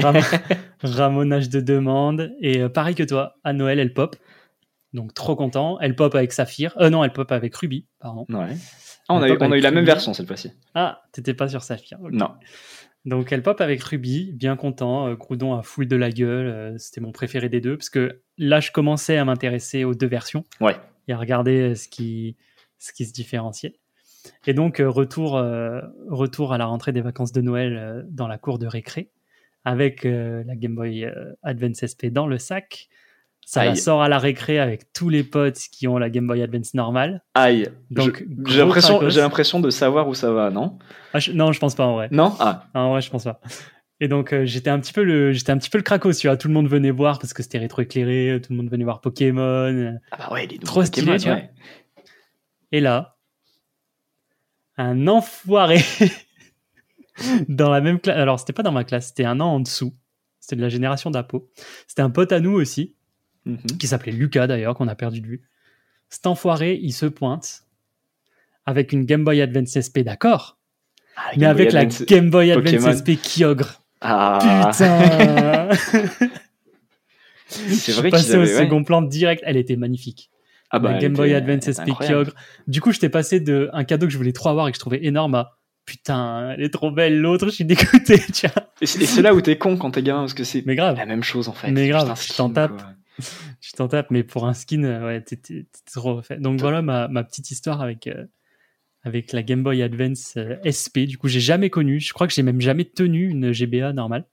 [0.00, 0.16] ram-
[0.82, 2.32] ramonage de demandes.
[2.40, 4.16] Et euh, pareil que toi, à Noël, elle pop.
[4.92, 5.78] Donc trop content.
[5.80, 6.74] Elle pop avec Saphir.
[6.78, 8.26] Euh, non, elle pop avec Ruby, pardon.
[8.28, 8.56] Ouais.
[9.08, 10.50] Ah, on, a, eu- pop on a eu avec la même version cette fois-ci.
[10.74, 11.98] Ah, t'étais pas sur Saphir.
[12.10, 12.30] Non.
[13.04, 15.08] Donc elle pop avec Ruby, bien content.
[15.08, 16.46] Euh, Groudon a full de la gueule.
[16.46, 17.76] euh, C'était mon préféré des deux.
[17.76, 20.44] Parce que là, je commençais à m'intéresser aux deux versions.
[20.60, 20.76] Ouais.
[21.08, 22.36] et à regarder ce qui,
[22.78, 23.74] ce qui se différenciait.
[24.46, 28.28] Et donc, euh, retour, euh, retour à la rentrée des vacances de Noël euh, dans
[28.28, 29.10] la cour de récré,
[29.64, 31.08] avec la Game Boy
[31.42, 32.88] Advance SP dans le sac.
[33.44, 36.42] Ça la sort à la récré avec tous les potes qui ont la Game Boy
[36.42, 37.22] Advance normale.
[37.34, 37.68] Aïe.
[37.90, 39.10] Donc, j'ai l'impression, cracos.
[39.12, 40.78] j'ai l'impression de savoir où ça va, non?
[41.12, 42.08] Ah, je- non, je pense pas en vrai.
[42.12, 42.32] Non?
[42.38, 43.40] Ah, Ah, en vrai, je pense pas.
[44.00, 46.26] Et donc, euh, j'étais un petit peu le, j'étais un petit peu le cracos, tu
[46.28, 46.36] vois.
[46.36, 49.96] Tout le monde venait voir parce que c'était rétroéclairé, tout le monde venait voir Pokémon.
[50.12, 51.48] ah bah ouais, les nouveaux Trop stylé, Pokémon, tu vois.
[52.72, 53.11] Et là,
[54.76, 55.80] un enfoiré
[57.48, 58.16] dans la même classe.
[58.16, 59.94] Alors, c'était pas dans ma classe, c'était un an en dessous.
[60.40, 61.48] C'était de la génération d'Apo.
[61.86, 62.94] C'était un pote à nous aussi,
[63.44, 63.58] Mhm.
[63.78, 65.42] qui s'appelait Lucas d'ailleurs, qu'on a perdu de vue.
[66.08, 67.64] Cet enfoiré, il se pointe
[68.66, 70.58] avec une Game Boy Advance SP, d'accord,
[71.16, 72.02] Ah, mais Game avec Boy la Advance.
[72.06, 72.92] Game Boy Advance Pokémon.
[72.96, 73.82] SP Kyogre.
[74.00, 75.68] Ah, Putain
[77.48, 78.46] c'est Je suis vrai passé au ouais.
[78.46, 80.30] second plan direct, elle était magnifique.
[80.72, 81.92] Ah bah, la Game Boy Advance SP.
[82.00, 82.32] Kyogre.
[82.66, 84.80] Du coup, j'étais passé de un cadeau que je voulais trop avoir et que je
[84.80, 88.16] trouvais énorme à putain, elle est trop belle, l'autre, je suis dégoûté,
[88.54, 88.72] vois.
[88.80, 91.48] Et c'est là où t'es con quand t'es gamin, parce que c'est la même chose
[91.48, 91.70] en fait.
[91.70, 92.76] Mais grave, tu t'en quoi.
[93.60, 96.40] tu t'en tapes, mais pour un skin, euh, ouais, t'es trop fait.
[96.40, 98.24] Donc voilà ma, ma petite histoire avec, euh,
[99.02, 101.00] avec la Game Boy Advance euh, SP.
[101.06, 104.24] Du coup, j'ai jamais connu, je crois que j'ai même jamais tenu une GBA normale.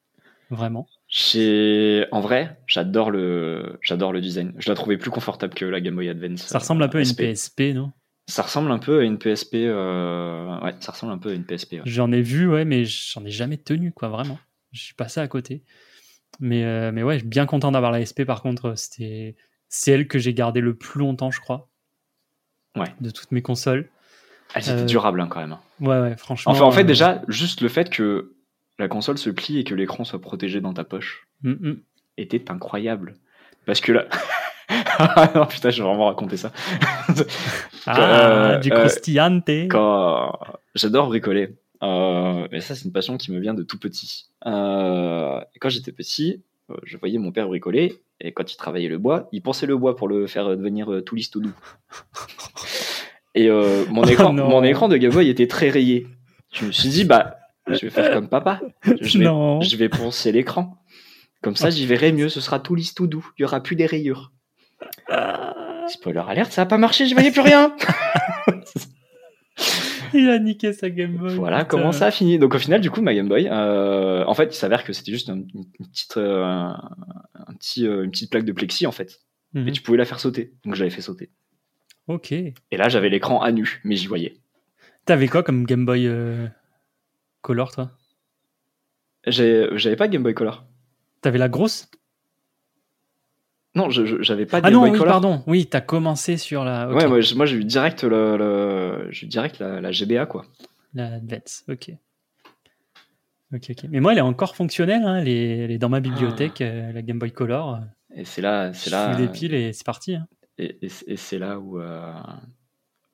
[0.49, 0.87] Vraiment.
[1.10, 3.80] J'ai- En vrai, j'adore le...
[3.82, 4.53] j'adore le design.
[4.57, 6.41] Je la trouvais plus confortable que la Game Boy Advance.
[6.41, 7.34] Ça ressemble un peu à une SP.
[7.34, 7.91] PSP, non?
[8.28, 9.55] Ça ressemble un peu à une PSP.
[9.55, 11.74] euh, Ouais, ça ressemble un peu à une PSP.
[11.74, 11.82] ouais.
[11.86, 14.38] J'en ai vu, ouais, mais j'en ai jamais tenu, quoi, vraiment.
[14.72, 15.64] Je suis passé à côté.
[16.39, 19.36] Mais, euh, mais ouais, je suis bien content d'avoir la SP, par contre, c'était
[19.68, 21.70] c'est elle que j'ai gardée le plus longtemps, je crois.
[22.76, 22.88] Ouais.
[23.01, 23.89] De toutes mes consoles.
[24.53, 25.57] Elle c'était Euh, durable hein, quand même.
[25.80, 26.51] Ouais, ouais, franchement.
[26.51, 28.36] Enfin, en fait, euh, déjà, juste le fait que
[28.80, 31.82] la console se plie et que l'écran soit protégé dans ta poche mm, mm.
[32.17, 33.13] était incroyable.
[33.65, 34.07] Parce que là.
[34.69, 36.51] Ah non, putain, je vais vraiment raconter ça.
[37.86, 39.49] Ah, Euh, du euh, croustillante.
[39.69, 40.38] quand
[40.75, 41.55] j'adore bricoler.
[41.82, 44.27] Euh, et ça, c'est une passion qui me vient de tout petit.
[44.45, 46.43] Euh, et quand j'étais petit,
[46.84, 47.99] je voyais mon père bricoler.
[48.21, 51.15] Et quand il travaillait le bois, il pensait le bois pour le faire devenir tout
[51.15, 51.55] lisse, tout doux.
[53.36, 56.07] Et mon, Oh écran, mon écran de Game Boy était très rayé.
[56.51, 57.38] Je me suis dit, bah,
[57.76, 58.61] je vais faire comme papa.
[59.01, 59.61] Je vais, Non.
[59.61, 60.78] je vais poncer l'écran.
[61.41, 62.30] Comme ça, j'y verrai mieux.
[62.30, 63.26] Ce sera tout lisse, tout doux.
[63.38, 64.32] Il y aura plus des rayures.
[65.88, 67.76] Spoiler alerte, ça a pas marché, je voyais plus rien.
[70.13, 71.36] Il a niqué sa Game Boy.
[71.36, 71.67] Voilà putain.
[71.70, 72.39] comment ça a fini?
[72.39, 75.11] Donc au final, du coup, ma Game Boy, euh, en fait, il s'avère que c'était
[75.11, 78.91] juste un- une, une petite, euh, un petit, euh, une petite plaque de plexi en
[78.91, 79.20] fait,
[79.53, 79.67] Mhm.
[79.67, 80.53] et tu pouvais la faire sauter.
[80.65, 81.30] Donc je l'avais fait sauter.
[82.07, 82.32] Ok.
[82.32, 84.38] Et là, j'avais l'écran à nu, mais j'y voyais.
[85.05, 86.07] T'avais quoi comme Game Boy
[87.41, 87.91] Color, toi?
[89.25, 90.65] J'ai- J'avais pas de Game Boy Color.
[91.21, 91.89] T'avais la grosse?
[93.75, 95.13] Non, j'avais pas de Ah Game non, Boy oui, Color.
[95.13, 95.43] pardon.
[95.47, 96.89] Oui, t'as commencé sur la.
[96.91, 100.45] Ouais, moi, j'ai eu direct le, le- j'ai eu direct la, la GBA quoi.
[100.93, 101.91] La Advance, ok.
[103.53, 103.85] Ok, ok.
[103.89, 105.03] Mais moi, elle est encore fonctionnelle.
[105.03, 107.79] hein, Elle, est, elle est dans ma bibliothèque, euh, la Game Boy Color.
[108.15, 110.15] Et c'est là, c'est là, des piles et c'est parti.
[110.15, 110.27] hein.
[110.57, 112.13] et, et c'est- et c'est là où euh,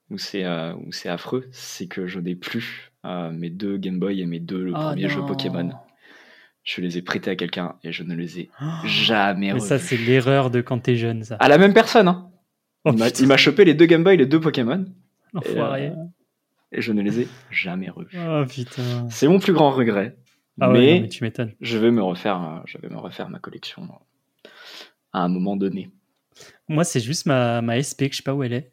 [0.09, 3.99] où c'est euh, où c'est affreux, c'est que je n'ai plus euh, mes deux Game
[3.99, 5.22] Boy et mes deux Ah premiers jeux.
[5.26, 5.72] Pokémon.
[6.64, 8.66] Je les ai prêtés à quelqu'un et je ne les ai Oh.
[8.86, 9.86] jamais Mais ça, revus.
[9.88, 11.36] c'est l'erreur de quand t'es jeune, ça.
[11.36, 12.32] À la même personne, hein.
[12.86, 14.86] Oh, il m'a- chopé les deux Game Boy, les deux Pokémon.
[15.34, 15.88] Et, enfoiré.
[15.89, 15.93] euh,
[16.72, 18.18] et je ne les ai jamais revus.
[18.20, 19.08] Oh putain.
[19.10, 20.16] C'est mon plus grand regret.
[20.62, 21.53] Ah ouais, mais, non, mais tu m'étonnes.
[21.62, 24.49] je vais me refaire, euh, je vais me refaire ma collection euh,
[25.14, 25.89] à un moment donné.
[26.70, 28.72] Moi, c'est juste ma, ma SP que je sais pas où elle est.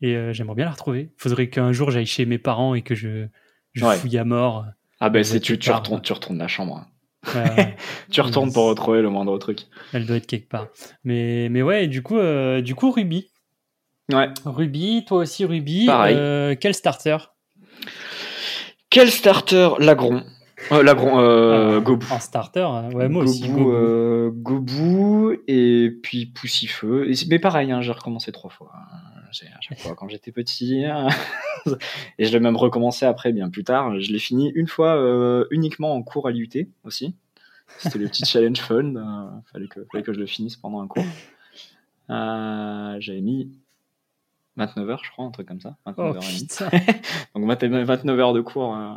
[0.00, 1.12] Et euh, j'aimerais bien la retrouver.
[1.16, 3.26] Faudrait qu'un jour j'aille chez mes parents et que je,
[3.74, 3.96] je Ouais.
[3.96, 4.64] fouille à mort.
[5.00, 6.76] Ah ben c'est tu, tu retournes, tu retournes la chambre.
[6.78, 6.86] hein.
[7.34, 7.76] Ouais.
[8.10, 9.60] Tu retournes pour retrouver le moindre truc.
[9.92, 10.68] elle doit être quelque part.
[11.04, 13.28] Mais, mais ouais, du coup, euh, du coup, Ruby.
[14.12, 14.28] Ouais.
[14.44, 15.86] Ruby, toi aussi Ruby.
[15.86, 16.16] Pareil.
[16.18, 17.16] Euh, quel starter?
[18.90, 19.70] Quel starter?
[19.78, 20.22] Lagron
[20.72, 22.06] euh, Lagron, euh, Ah, Gobu.
[22.10, 22.90] En starter, hein.
[22.92, 23.40] ouais, moi aussi.
[23.48, 23.74] Gobu, Gobu.
[23.74, 27.10] euh, Gobu et puis Poussifeu.
[27.28, 28.70] Mais pareil, hein, j'ai recommencé trois fois.
[29.32, 30.84] J'ai- À chaque fois quand j'étais petit.
[32.18, 33.98] et je l'ai même recommencé après, bien plus tard.
[34.00, 37.14] Je l'ai fini une fois euh, uniquement en cours à l'IUT aussi.
[37.78, 38.94] C'était le petit challenge fun.
[38.96, 41.04] euh, fallait, que, fallait que je le finisse pendant un cours.
[42.10, 43.50] Euh, J'avais mis
[44.56, 45.76] 29 heures, je crois, un truc comme ça.
[45.86, 46.80] 29 Oh heures et.
[47.34, 48.76] Donc 29 29 heures de cours.
[48.76, 48.94] euh,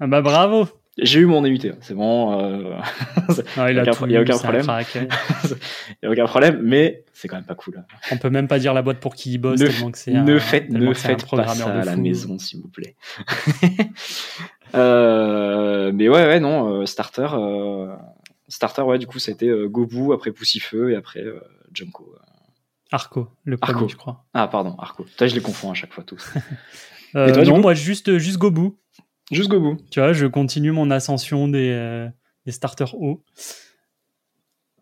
[0.00, 0.66] Ah bah bravo.
[1.02, 2.38] J'ai eu mon EUT, c'est bon.
[2.40, 2.74] euh,
[3.56, 4.62] Ah, il Y a aucun- y a aucun problème.
[4.62, 4.94] crack.
[6.02, 7.84] y a aucun problème, mais c'est quand même pas cool.
[8.12, 10.12] On peut même pas dire la boîte pour qui il bosse ne tellement que c'est
[10.12, 12.96] ne un, faites, ne faites pas ça à la maison, s'il vous plaît.
[14.74, 17.26] Euh, mais ouais, ouais, non, euh, starter,
[18.48, 21.24] starter, ouais, du coup, c'était Gobu, après Poussifeu et après
[21.72, 22.14] Junko.
[22.92, 23.88] Arco, le premier, Arco.
[23.88, 24.24] je crois.
[24.34, 25.06] Ah, pardon, Arco.
[25.16, 26.32] Toi, je les confonds à chaque fois tous.
[27.14, 28.76] Et toi, non, moi juste, juste Gobu.
[29.30, 29.76] Juste Gobu.
[29.90, 32.08] Tu vois, je continue mon ascension des, euh,
[32.46, 33.22] des starters hauts.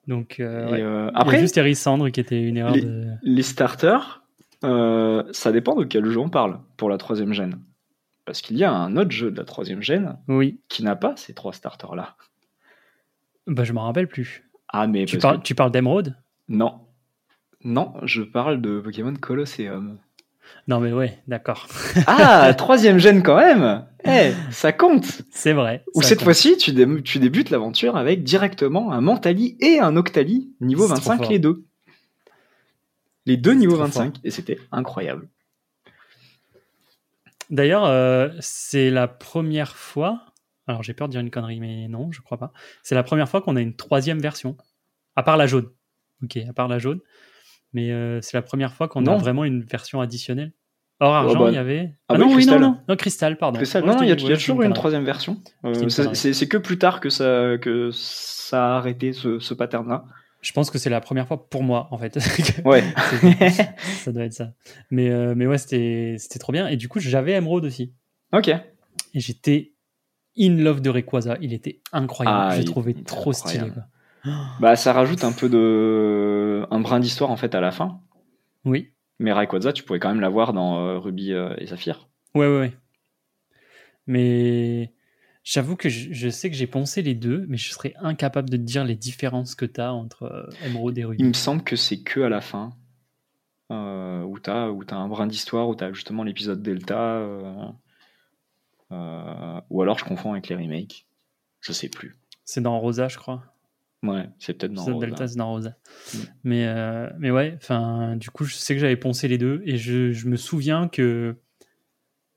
[0.06, 0.80] Donc, euh, ouais.
[0.82, 3.06] euh, Il y a après, juste Erisandre qui était une erreur les- de.
[3.22, 4.22] les starters,
[4.64, 7.60] euh, ça dépend de quel jeu on parle pour la troisième gêne.
[8.24, 11.14] Parce qu'il y a un autre jeu de la troisième gêne Oui, qui n'a pas
[11.16, 12.16] ces trois starters-là.
[13.46, 14.44] bah, je m'en rappelle plus.
[14.68, 16.14] Ah, mais Tu parles, que- tu parles d'Emeraude?
[16.48, 16.80] Non.
[17.64, 19.98] Non, je parle de Pokémon Colosseum.
[20.66, 21.66] Non, mais ouais, d'accord.
[22.06, 25.84] Ah, troisième gène quand même Eh, ça compte C'est vrai.
[25.94, 30.52] Ou cette fois-ci, tu, dé- tu débutes l'aventure avec directement un Mentali et un Octali,
[30.60, 31.30] niveau C'est trop 25 fort.
[31.30, 31.64] les deux.
[33.26, 35.28] Les deux C'est niveau trop 25, et c'était incroyable.
[37.50, 40.22] D'ailleurs, euh, c'est la première fois.
[40.66, 42.52] Alors, j'ai peur de dire une connerie, mais non, je crois pas.
[42.82, 44.56] C'est la première fois qu'on a une troisième version.
[45.16, 45.68] À part la jaune.
[46.22, 47.00] Ok, à part la jaune.
[47.72, 50.52] Mais euh, c'est la première fois qu'on a vraiment une version additionnelle.
[51.00, 51.92] Or, argent, bah, il y avait.
[52.08, 52.60] ah Ah, non, oui, non, Cristal.
[52.60, 52.78] non.
[52.88, 53.60] Non, cristal, pardon.
[53.60, 55.40] Moi, non, non, il y a, y toujours une troisième version.
[55.64, 60.04] Euh, c'est- que plus tard que ça, que ça a arrêté ce, ce pattern-là.
[60.40, 62.16] Je pense que c'est la première fois pour moi, en fait.
[62.64, 62.82] Ouais.
[63.98, 64.52] Ça doit être ça.
[64.90, 66.66] Mais, euh, mais ouais, c'était trop bien.
[66.68, 67.92] Et du coup, j'avais Emerald aussi.
[68.32, 68.48] ok.
[68.48, 69.72] Et j'étais
[70.38, 71.36] in love de Rayquaza.
[71.40, 72.36] Il était incroyable.
[72.40, 73.70] Ah, il était trop stylé.
[73.70, 73.82] Quoi.
[74.60, 76.66] Bah, ça rajoute un peu de.
[76.70, 78.00] un brin d'histoire en fait à la fin.
[78.64, 78.92] Oui.
[79.18, 82.08] Mais Rayquaza, tu pouvais quand même l'avoir dans euh, Ruby euh, et Saphir.
[82.34, 82.76] Ouais, ouais, ouais.
[84.06, 84.92] Mais
[85.44, 88.56] j'avoue que je, je sais que j'ai poncé les deux, mais je serais incapable de
[88.56, 91.22] te dire les différences que tu as entre euh, Emerald et Ruby.
[91.22, 92.72] Il me semble que c'est que à la fin
[93.70, 97.20] euh, où tu as, un brin d'histoire, où tu as justement l'épisode Delta.
[98.92, 101.06] euh, ou alors je confonds avec les remakes.
[101.60, 102.16] Je sais plus.
[102.44, 103.42] C'est dans Rosa, je crois.
[104.02, 104.84] Ouais, c'est peut-être dans.
[104.84, 105.06] Rosa.
[105.06, 105.76] Delta, c'est dans Rosa.
[106.14, 106.18] Mm.
[106.44, 109.76] Mais, euh, mais ouais, enfin, du coup, je sais que j'avais poncé les deux et
[109.76, 111.36] je, je me souviens que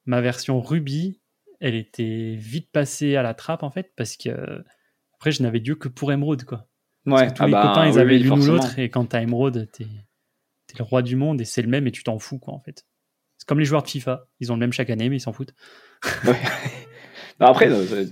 [0.06, 1.22] ma version Ruby,
[1.60, 4.64] elle était vite passée à la trappe en fait, parce que euh,
[5.16, 6.68] après, je n'avais Dieu que pour Emerald, quoi.
[7.06, 8.80] Parce Ouais, que tous ah les bah, copains, ils oui, avaient oui, l'une ou l'autre,
[8.80, 11.92] et quand t'as Emerald, t'es es le roi du monde et c'est le même et
[11.92, 12.86] tu t'en fous, quoi, en fait.
[13.38, 15.34] C'est comme les joueurs de FIFA, ils ont le même chaque année, mais ils s'en
[15.34, 15.54] foutent.
[16.26, 16.40] Ouais.
[17.40, 18.06] Non, après, euh,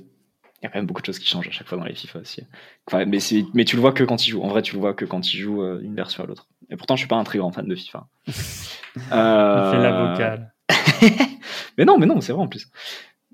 [0.62, 1.96] il y a quand même beaucoup de choses qui changent à chaque fois dans les
[1.96, 2.44] FIFA aussi.
[2.88, 4.42] Enfin, mais, c'est- mais tu le vois que quand ils jouent.
[4.44, 6.48] En vrai, tu le vois que quand ils jouent euh, une version à l'autre.
[6.70, 8.08] Et pourtant, je suis pas un très grand fan de FIFA.
[8.28, 10.54] Il Euh, fait la vocale.
[11.78, 12.68] mais non, mais non, c'est vrai en plus.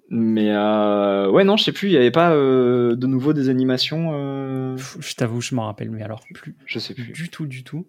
[0.10, 3.50] Mais euh, ouais, non, je sais plus, il y avait pas euh, de nouveau des
[3.50, 4.12] animations.
[4.14, 7.12] euh, Je t'avoue, je m'en rappelle, mais alors plus je sais plus.
[7.12, 7.88] du tout, du tout.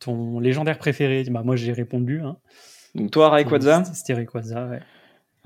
[0.00, 2.20] Ton légendaire préféré, bah, moi j'ai répondu.
[2.22, 2.36] Hein.
[2.94, 3.84] Donc toi, Rayquaza?
[3.84, 4.80] C'était- C'était Rayquaza, ouais.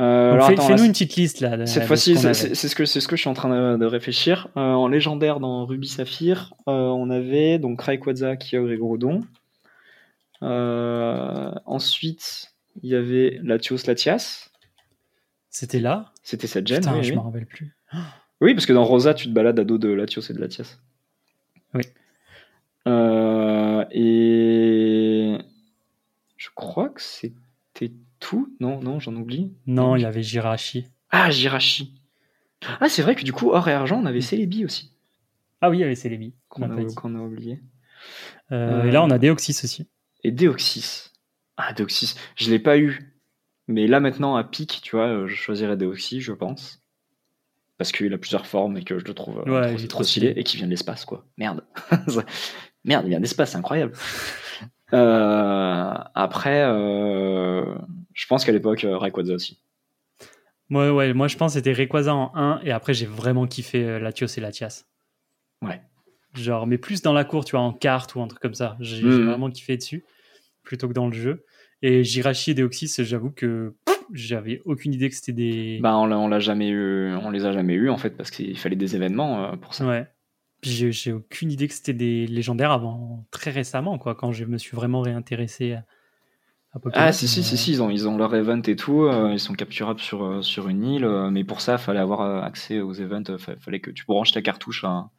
[0.01, 1.57] Euh, Donc, alors, fais- attends, Fais-nous là, une petite liste là.
[1.57, 3.35] de- Cette fois-ci, ce c'est c'est- c'est ce que c'est ce que je suis en
[3.35, 4.49] train de, de réfléchir.
[4.57, 9.21] Euh, en légendaire dans Ruby Saphir, euh, on avait donc Rayquaza, Kyogre et Groudon.
[10.43, 14.51] Euh, ensuite, il y avait Latios, Latias.
[15.51, 16.07] C'était là?
[16.23, 16.67] C'était cette.
[16.67, 17.17] Putain, oui, je oui.
[17.17, 17.77] m'en rappelle plus.
[18.41, 20.79] Oui, parce que dans Rosa, tu te balades à dos de Latios et de Latias.
[21.75, 21.83] Oui.
[23.95, 25.39] Et
[26.37, 27.35] je crois que c'était
[28.21, 28.55] tout?
[28.61, 29.53] Non, non, j'en oublie.
[29.67, 30.87] Non, il y avait Jirachi.
[31.11, 31.95] Ah, Jirachi.
[32.81, 34.93] Ah, c'est vrai que du coup, or et argent, on avait Celebi aussi.
[35.61, 36.35] Ah oui, il y avait Celebi.
[36.49, 37.61] qu'on a, a oublié.
[38.53, 39.89] Euh, Euh, Et là, on a Deoxys aussi.
[40.25, 41.11] Et Deoxys.
[41.57, 43.17] Ah, Deoxys, je l'ai pas eu.
[43.69, 46.81] Mais là maintenant, à pic, tu vois, euh, je choisirais Deoxys, je pense.
[47.79, 50.45] Parce qu'il a plusieurs formes et que je le trouve, euh, Ouais, trop- stylé et
[50.45, 51.27] qui vient de l'espace, quoi.
[51.39, 51.65] Merde.
[52.85, 53.93] Merde, il vient de l'espace, c'est incroyable.
[54.93, 57.65] Euh, après, euh,
[58.13, 59.59] je pense qu'à l'époque, euh, Rayquaza aussi.
[60.71, 63.99] Ouais, ouais, moi je pense que c'était Rayquaza en 1 et après j'ai vraiment kiffé
[64.01, 64.85] Latios et Latias.
[65.61, 65.83] Ouais.
[66.35, 68.77] Genre, mais plus dans la cour, tu vois, en carte ou un truc comme ça.
[68.81, 69.27] J'ai Mhm.
[69.27, 70.05] vraiment kiffé dessus
[70.63, 71.45] plutôt que dans le jeu.
[71.83, 73.75] Et Jirachi et Deoxys, j'avoue que
[74.15, 75.79] j'avais aucune idée que c'était des.
[75.83, 78.77] Bah, on l'a, jamais eu, on les a jamais eu en fait parce qu'il fallait
[78.77, 79.87] des événements pour ça.
[79.87, 80.07] Ouais.
[80.63, 84.57] Puis J'ai aucune idée que c'était des légendaires avant très récemment, quoi, quand je me
[84.59, 85.85] suis vraiment réintéressé à,
[86.73, 87.07] à Pokémon.
[87.07, 89.41] Ah si si si si ils ont ils ont leur event et tout, euh, ils
[89.41, 92.93] sont capturables sur euh, sur une île, euh, mais pour ça fallait avoir accès aux
[92.93, 95.11] events, fa- fallait que tu branches ta cartouche à-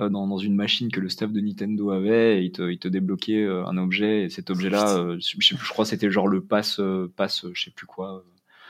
[0.00, 2.78] euh, dans, dans une machine que le staff de Nintendo avait, et il te il
[2.78, 6.28] te débloquait euh, un objet et cet objet là, je je crois que c'était genre
[6.28, 6.80] le pass
[7.16, 8.24] pass je sais plus quoi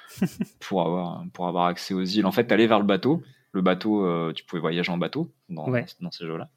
[0.60, 2.26] pour avoir pour avoir accès aux îles.
[2.26, 3.22] En fait t'allais vers le bateau,
[3.52, 5.86] le bateau euh, tu pouvais voyager en bateau dans Ouais.
[6.00, 6.48] dans ces jeux là.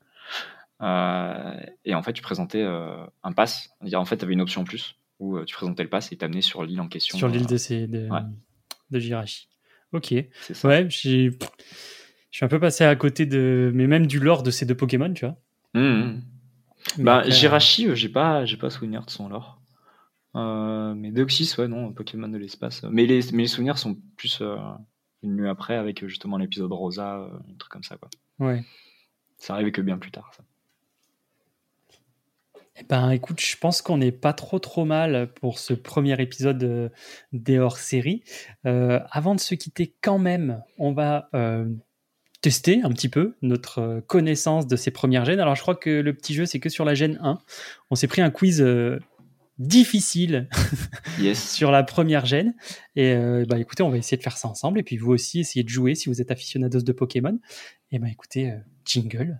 [0.82, 3.70] Euh, et en fait, tu présentais euh, un pass.
[3.94, 6.42] En fait, tu avais une option en plus où tu présentais le pass et t'amenais
[6.42, 7.18] sur l'île en question.
[7.18, 8.22] Sur l'île de, ces, de, ouais.
[8.89, 9.48] de Jirachi.
[9.94, 10.14] Ok.
[10.54, 10.68] Ça.
[10.68, 11.32] Ouais, j'ai.
[12.32, 13.72] Je suis un peu passé à côté de.
[13.76, 15.38] Mais même du lore de ces deux Pokémon, tu vois.
[15.76, 16.22] Mhm.
[16.98, 19.62] Mais Bah, après, Jirachi, euh, j'ai pas, j'ai pas souvenir de son lore.
[20.36, 22.84] Euh, mais Deoxys, ouais, non, Pokémon de l'espace.
[22.89, 24.56] Mais les, mais les souvenirs sont plus euh,
[25.24, 28.09] venus après avec euh, justement l'épisode Rosa, euh, un truc comme ça, quoi.
[28.39, 28.63] Ouais.
[29.38, 30.43] Ça arrivait que bien plus tard, ça.
[32.82, 36.63] Eh ben, écoute, je pense qu'on n'est pas trop trop mal pour ce premier épisode
[36.63, 36.89] euh,
[37.32, 38.24] des hors-série.
[38.65, 41.65] Euh, avant de se quitter, quand même, on va euh,
[42.41, 45.39] tester un petit peu notre connaissance de ces premières gènes.
[45.39, 47.39] Alors, je crois que le petit jeu, c'est que sur la gène 1.
[47.91, 48.65] On s'est pris un quiz
[49.62, 50.49] difficile
[51.20, 51.53] Yes.
[51.53, 52.53] sur la première gène.
[52.95, 54.80] Et euh, bah, écoutez, on va essayer de faire ça ensemble.
[54.80, 57.39] Et puis, vous aussi, essayez de jouer si vous êtes aficionados de Pokémon.
[57.91, 59.39] Et ben, écoutez, euh, jingle.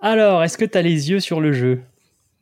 [0.00, 1.82] Alors, est-ce que tu as les yeux sur le jeu?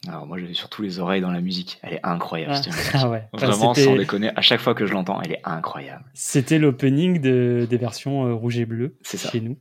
[0.08, 1.78] Alors, moi, j'ai surtout les oreilles dans la musique.
[1.82, 2.90] Elle est incroyable, Ah, cette musique.
[2.94, 3.28] ah ouais.
[3.32, 6.04] Enfin, Vraiment, sans déconner, à chaque fois que je l'entends, elle est incroyable.
[6.14, 9.30] C'était l'opening de, des versions euh, rouge et bleu C'est ça.
[9.30, 9.58] chez nous.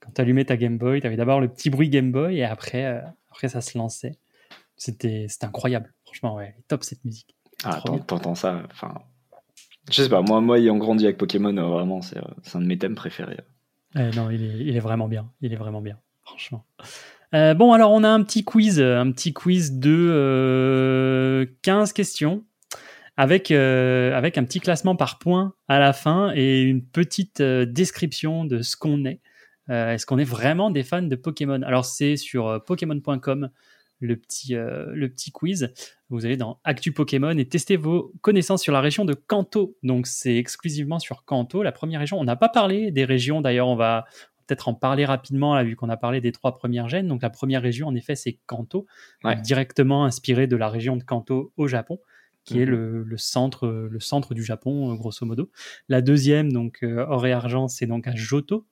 [0.00, 2.44] Quand tu allumais ta Game Boy, tu avais d'abord le petit bruit Game Boy et
[2.44, 4.18] après, euh, après ça se lançait.
[4.76, 5.92] C'était incroyable.
[6.04, 7.36] Franchement, ouais, elle est top cette musique.
[7.64, 8.94] Ah, t'entends ça, enfin.
[9.90, 12.22] Je sais pas, moi, moi ayant grandi avec Pokémon, euh, vraiment, c'est euh,
[12.54, 13.38] un de mes thèmes préférés.
[13.96, 15.30] Euh, non, il est, il est vraiment bien.
[15.40, 16.64] Il est vraiment bien, franchement.
[17.34, 21.92] Euh, bon, alors on a un petit quiz, euh, un petit quiz de euh, 15
[21.92, 22.44] questions
[23.16, 28.44] avec, euh, avec un petit classement par points à la fin et une petite description
[28.44, 29.20] de ce qu'on est.
[29.68, 31.62] Est-ce qu'on est vraiment des fans de Pokémon?
[31.62, 33.50] Alors c'est sur Pokémon.com
[34.00, 35.72] le petit, le petit quiz.
[36.08, 39.76] Vous allez dans Actu Pokémon et tester vos connaissances sur la région de Kanto.
[39.84, 42.18] Donc c'est exclusivement sur Kanto, la première région.
[42.18, 44.06] On n'a pas parlé des régions, d'ailleurs on va
[44.50, 47.06] peut-être en parler rapidement là, vu qu'on a parlé des trois premières gènes.
[47.08, 48.86] Donc la première région en effet c'est Kanto,
[49.24, 49.40] Ouais.
[49.40, 51.98] directement inspiré de la région de Kanto au Japon
[52.44, 52.70] qui est Mhm.
[52.70, 55.50] le, le centre, le centre du Japon, euh, grosso modo.
[55.88, 58.66] La deuxième, donc euh, or et argent, c'est donc à Johto,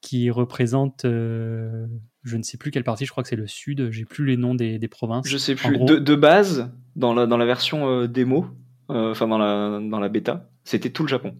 [0.00, 1.86] qui représente, euh,
[2.22, 4.36] je ne sais plus quelle partie, je crois que c'est le sud, j'ai plus les
[4.36, 5.26] noms des, des provinces.
[5.28, 5.76] Je sais plus.
[5.76, 8.46] gros- De, de base, dans la, dans la version euh, démo,
[8.90, 11.36] euh, enfin dans, la, dans la bêta, c'était tout le Japon.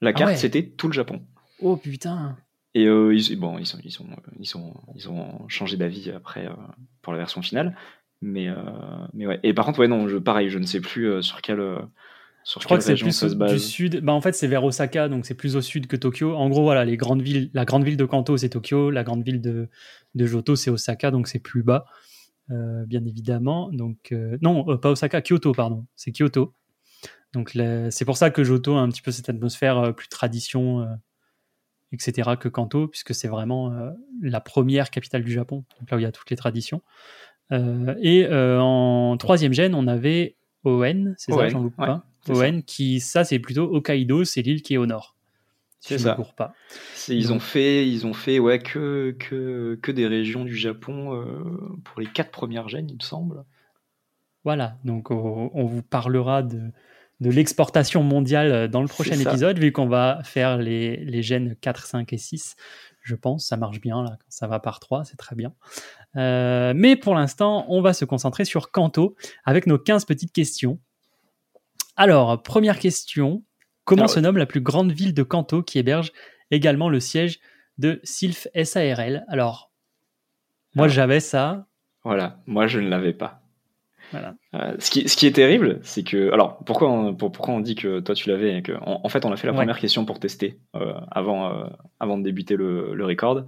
[0.00, 0.38] La carte, Ah ouais.
[0.38, 1.22] c'était tout le Japon.
[1.60, 2.36] Oh putain
[2.76, 4.04] Et euh, ils, bon, ils, sont, ils, sont,
[4.38, 6.52] ils, sont, ils ont changé d'avis après euh,
[7.00, 7.74] pour la version finale.
[8.20, 8.54] Mais, euh,
[9.14, 9.40] mais ouais.
[9.44, 11.78] Et par contre, ouais, non, je, pareil, je ne sais plus sur euh,
[12.44, 13.54] sur Je crois que c'est plus se au- base.
[13.54, 14.00] du sud.
[14.02, 16.34] Bah, en fait, c'est vers Osaka, donc c'est plus au sud que Tokyo.
[16.36, 18.90] En gros, voilà, les grandes villes, la grande ville de Kanto, c'est Tokyo.
[18.90, 19.70] La grande ville de,
[20.14, 21.86] de Johto, c'est Osaka, donc c'est plus bas,
[22.50, 23.70] euh, bien évidemment.
[23.72, 25.86] Donc, euh, non, euh, pas Osaka, Kyoto, pardon.
[25.96, 26.52] C'est Kyoto.
[27.32, 27.58] Donc,
[27.90, 30.86] c'est pour ça que Johto a un petit peu cette atmosphère plus tradition,
[31.96, 33.90] etc., que Kanto, puisque c'est vraiment euh,
[34.22, 36.82] la première capitale du Japon, donc là où il y a toutes les traditions.
[37.52, 42.04] Euh, et euh, en troisième gène, on avait Oen, c'est ça, j'en loupe ouais, pas.
[42.28, 45.16] Oen, qui, ça, c'est plutôt Hokkaido, c'est l'île qui est au nord.
[45.80, 46.10] Si C'est je ça.
[46.12, 46.54] ne cours pas.
[47.08, 51.24] Ils ont fait, ils ont fait ouais, que, que, que des régions du Japon
[51.84, 53.44] pour les quatre premières gènes, il me semble.
[54.42, 56.72] Voilà, donc on, on vous parlera de,
[57.20, 61.86] de l'exportation mondiale dans le prochain épisode, vu qu'on va faire les, les gènes 4,
[61.86, 62.56] 5 et 6
[63.06, 63.46] je pense.
[63.46, 65.54] Ça marche bien, là, quand ça va par 3, c'est très bien.
[66.16, 70.78] Euh, mais pour l'instant, on va se concentrer sur Kanto avec nos 15 petites questions.
[71.96, 73.44] Alors, première question.
[73.84, 76.12] Comment Ah se nomme la plus grande ville de Kanto qui héberge
[76.50, 77.38] également le siège
[77.78, 79.70] de Sylph SARL Alors,
[80.74, 81.66] moi j'avais ça.
[82.02, 83.45] Voilà, moi je ne l'avais pas.
[84.12, 84.34] Voilà.
[84.54, 86.32] Euh, ce, qui, ce qui est terrible, c'est que.
[86.32, 89.24] Alors, pourquoi on, pour- pourquoi on dit que toi tu l'avais que, en, en fait,
[89.24, 89.58] on a fait la Ouais.
[89.58, 91.64] première question pour tester euh, avant, euh,
[92.00, 93.44] avant de débuter le, le record.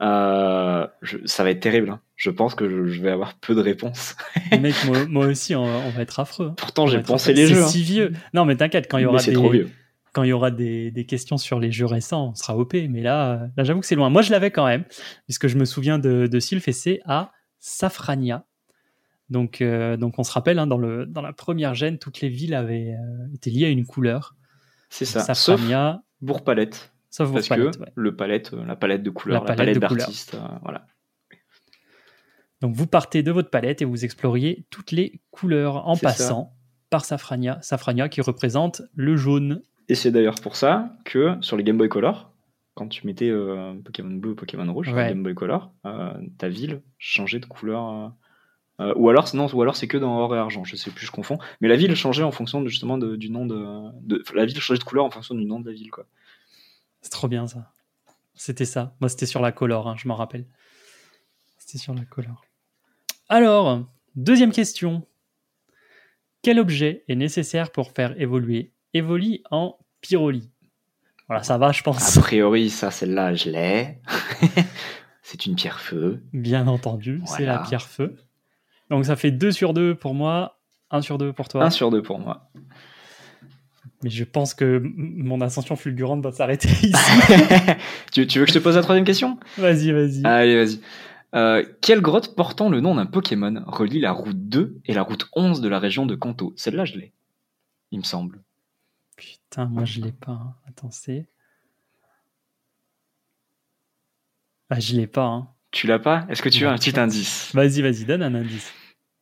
[0.00, 1.90] Je- ça va être terrible.
[1.90, 2.00] hein.
[2.16, 4.16] Je pense que je, je vais avoir peu de réponses.
[4.60, 6.52] Mec, moi, moi aussi, on, on va être affreux.
[6.56, 7.62] Pourtant, j'ai pensé les C'est jeux.
[7.62, 7.66] hein.
[7.68, 8.12] si vieux.
[8.34, 9.68] Non, mais t'inquiète, quand il y aura c'est des, trop vieux.
[10.12, 12.74] quand il y aura des, des questions sur les jeux récents, on sera OP.
[12.88, 14.10] Mais là, là j'avoue que c'est loin.
[14.10, 14.84] Moi, je l'avais quand même,
[15.26, 17.30] puisque je me souviens de, de Sylph et c'est à
[17.60, 18.44] Safrania.
[19.30, 22.28] Donc, euh, donc on se rappelle, hein, dans, le, dans la première gêne, toutes les
[22.28, 24.34] villes avaient euh, été liées à une couleur.
[24.88, 25.20] C'est ça.
[25.20, 26.92] Sauf Safrania, Bourg-Palette.
[27.10, 27.92] sauf, Parce Bourg-Palette, que ouais.
[27.94, 30.34] le palette, euh, la palette de couleurs, La palette palette, d'artistes.
[30.34, 30.86] euh, voilà.
[32.60, 36.08] Donc vous partez de votre palette et vous exploriez toutes les couleurs en ça.
[36.08, 36.54] passant
[36.90, 37.58] par Safrania.
[37.60, 39.62] Safrania qui représente le jaune.
[39.88, 42.32] Et c'est d'ailleurs pour ça que sur les Game Boy Color,
[42.74, 43.30] quand tu mettais
[43.84, 45.08] Pokémon bleu, Pokémon rouge Ouais.
[45.08, 45.72] Game Boy Color,
[46.38, 48.12] ta ville changeait de couleur.
[48.80, 51.06] Euh, ou alors, non, ou alors c'est que dans or et argent, je sais plus,
[51.06, 51.38] je confonds.
[51.60, 54.60] Mais la ville changeait en fonction de, justement de- du nom de, de- La ville
[54.60, 56.06] changeait de couleur en fonction du nom de la ville, quoi.
[57.00, 57.72] C'est trop bien ça.
[58.34, 58.94] C'était ça.
[59.00, 60.46] Moi, c'était sur la color, hein, je m'en rappelle.
[61.58, 62.44] C'était sur la color.
[63.28, 65.04] Alors, deuxième question.
[66.42, 70.48] Quel objet est nécessaire pour faire évoluer Evoli en Pyroli
[71.26, 72.16] Voilà, ça va, je pense.
[72.16, 73.98] A priori, ça, celle-là, je l'ai.
[75.22, 76.22] c'est une pierre feu.
[76.32, 78.16] Bien entendu, c'est la pierre feu.
[78.90, 80.58] Donc ça fait 2 sur 2 pour moi,
[80.90, 81.64] 1 sur 2 pour toi.
[81.64, 82.50] Un sur deux pour moi.
[84.02, 86.92] Mais je pense que mon ascension fulgurante va s'arrêter ici.
[88.12, 89.38] tu, tu veux que je te pose la troisième question?
[89.56, 90.24] Vas-y, vas-y.
[90.24, 90.80] Allez, vas-y.
[91.34, 95.28] Euh, quelle grotte portant le nom d'un Pokémon relie la route 2 et la route
[95.34, 96.54] 11 de la région de Kanto?
[96.56, 97.12] Celle-là, je l'ai,
[97.90, 98.42] il me semble.
[99.16, 100.32] Putain, moi je l'ai pas.
[100.32, 100.54] hein.
[100.68, 101.28] Attends, c'est.
[104.70, 105.24] Ah, je l'ai pas.
[105.26, 105.48] hein.
[105.70, 106.24] Tu l'as pas?
[106.28, 107.50] Est-ce que tu as un petit indice?
[107.54, 108.72] Vas-y, vas-y, donne un indice.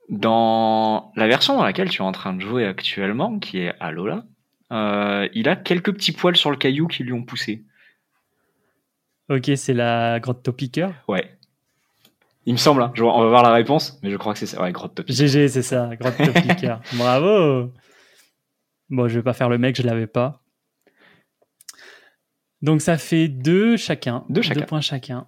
[0.08, 4.24] Dans la version dans laquelle tu es en train de jouer actuellement, qui est Alola,
[4.72, 7.64] euh, il a quelques petits poils sur le caillou qui lui ont poussé.
[9.28, 10.92] Ok, c'est la grotte Topiqueur?
[11.08, 11.36] Ouais.
[12.44, 12.92] Il me semble, hein.
[12.94, 14.62] Je on va voir la réponse, mais je crois que c'est ça.
[14.62, 15.16] Ouais, grotte topique.
[15.16, 16.80] GG, c'est ça, grotte Topiqueur.
[16.92, 17.72] Bravo
[18.88, 20.44] Bon, je vais pas faire le mec, je l'avais pas.
[22.62, 24.24] Donc ça fait deux chacun.
[24.28, 24.62] Deux chacun.
[24.62, 25.26] points chacun.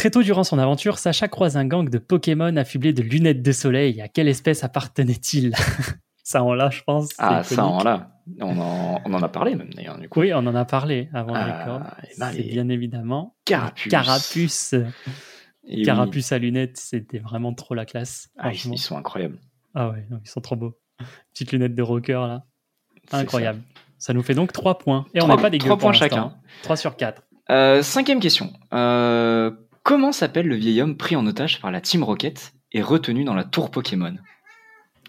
[0.00, 3.52] Très tôt durant son aventure, Sacha croise un gang de Pokémon affublés de lunettes de
[3.52, 4.00] soleil.
[4.00, 5.52] À quelle espèce appartenait-il?
[6.24, 7.10] Ça en l'a, je pense.
[7.18, 8.12] Ah, ça, en là.
[8.40, 10.20] On en, on en a parlé même d'ailleurs, du coup.
[10.20, 13.90] Oui, on en a parlé avant Ah, eh ben, C'est les bien évidemment Carapuce.
[13.90, 14.72] Carapuce.
[14.72, 15.82] Et oui.
[15.82, 18.30] Carapuce à lunettes, c'était vraiment trop la classe.
[18.38, 19.38] Ah, ils, sont incroyables.
[19.74, 20.78] Ah ouais, ils sont trop beaux.
[21.34, 22.44] Petites lunettes de rocker là.
[23.12, 23.60] Incroyable.
[23.98, 24.14] Ça.
[24.14, 25.04] nous fait donc 3 points.
[25.12, 26.30] Et on Trois- n'est pas dégueu trois pour points l'instant.
[26.30, 26.34] chacun.
[26.62, 27.22] 3 sur 4.
[27.48, 27.54] ça.
[27.54, 28.50] Euh, cinquième question.
[28.72, 29.50] Euh,
[29.82, 33.34] comment s'appelle le vieil homme pris en otage par la Team Rocket et retenu dans
[33.34, 34.16] la tour Pokémon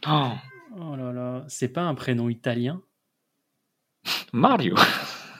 [0.07, 0.31] Oh,
[0.79, 2.81] Oh là là, c'est pas un prénom italien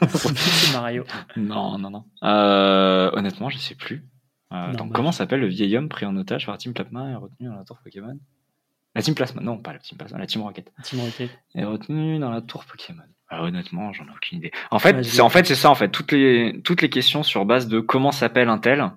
[0.74, 1.04] Mario.
[1.38, 2.06] Non, non, non.
[2.24, 4.04] Euh, honnêtement, je sais plus.
[4.52, 7.12] Euh, Non, donc, comment s'appelle le vieil homme pris en otage par la Team Plasma
[7.12, 8.20] et retenu dans la tour Pokémon?
[8.94, 10.72] La Team Plasma, non, pas la Team Plasma, la Team Rocket.
[10.84, 11.30] Team Rocket.
[11.56, 13.04] est retenu dans la tour Pokémon.
[13.30, 14.52] Alors, honnêtement, j'en ai aucune idée.
[14.72, 17.46] En fait, Ouais, c'est en fait ça en fait toutes les toutes les questions sur
[17.46, 18.92] base de comment s'appelle un tel.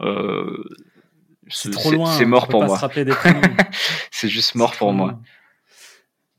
[0.00, 0.64] Euh,
[1.48, 2.12] C'est trop loin.
[2.12, 2.76] C'est on mort peut pour pas moi.
[2.76, 3.40] se rappeler des prénoms.
[4.10, 5.08] C'est juste mort pour moi.
[5.12, 5.22] loin.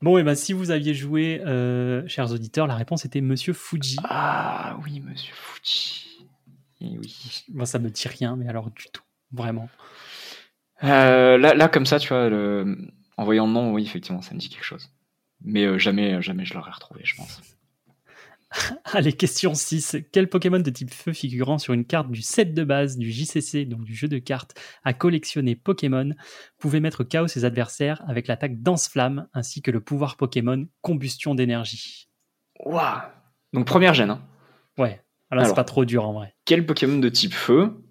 [0.02, 3.96] Bon, et ben si vous aviez joué, euh, chers auditeurs, la réponse était Monsieur Fuji.
[4.04, 6.26] Ah oui, Monsieur Fuji.
[6.80, 7.44] Eh oui.
[7.54, 9.02] Moi, ça me dit rien, mais alors du tout.
[9.32, 9.68] Vraiment.
[10.82, 12.76] Euh, là, là, comme ça, tu vois, le...
[13.16, 14.90] en voyant le nom, oui, effectivement, ça me dit quelque chose.
[15.44, 17.40] Mais euh, jamais, jamais je l'aurais retrouvé, je pense.
[18.84, 19.96] Allez, question 6.
[20.12, 23.64] Quel Pokémon de type feu figurant sur une carte du set de base du JCC,
[23.64, 26.10] donc du jeu de cartes, à collectionner Pokémon,
[26.58, 32.08] pouvait mettre KO ses adversaires avec l'attaque Danse-Flamme ainsi que le pouvoir Pokémon Combustion d'énergie?
[32.64, 33.00] Waouh
[33.52, 34.10] Donc première gêne.
[34.10, 34.22] hein.
[34.78, 36.34] Ouais, alors c'est pas trop dur en vrai.
[36.44, 37.82] Quel Pokémon de type feu?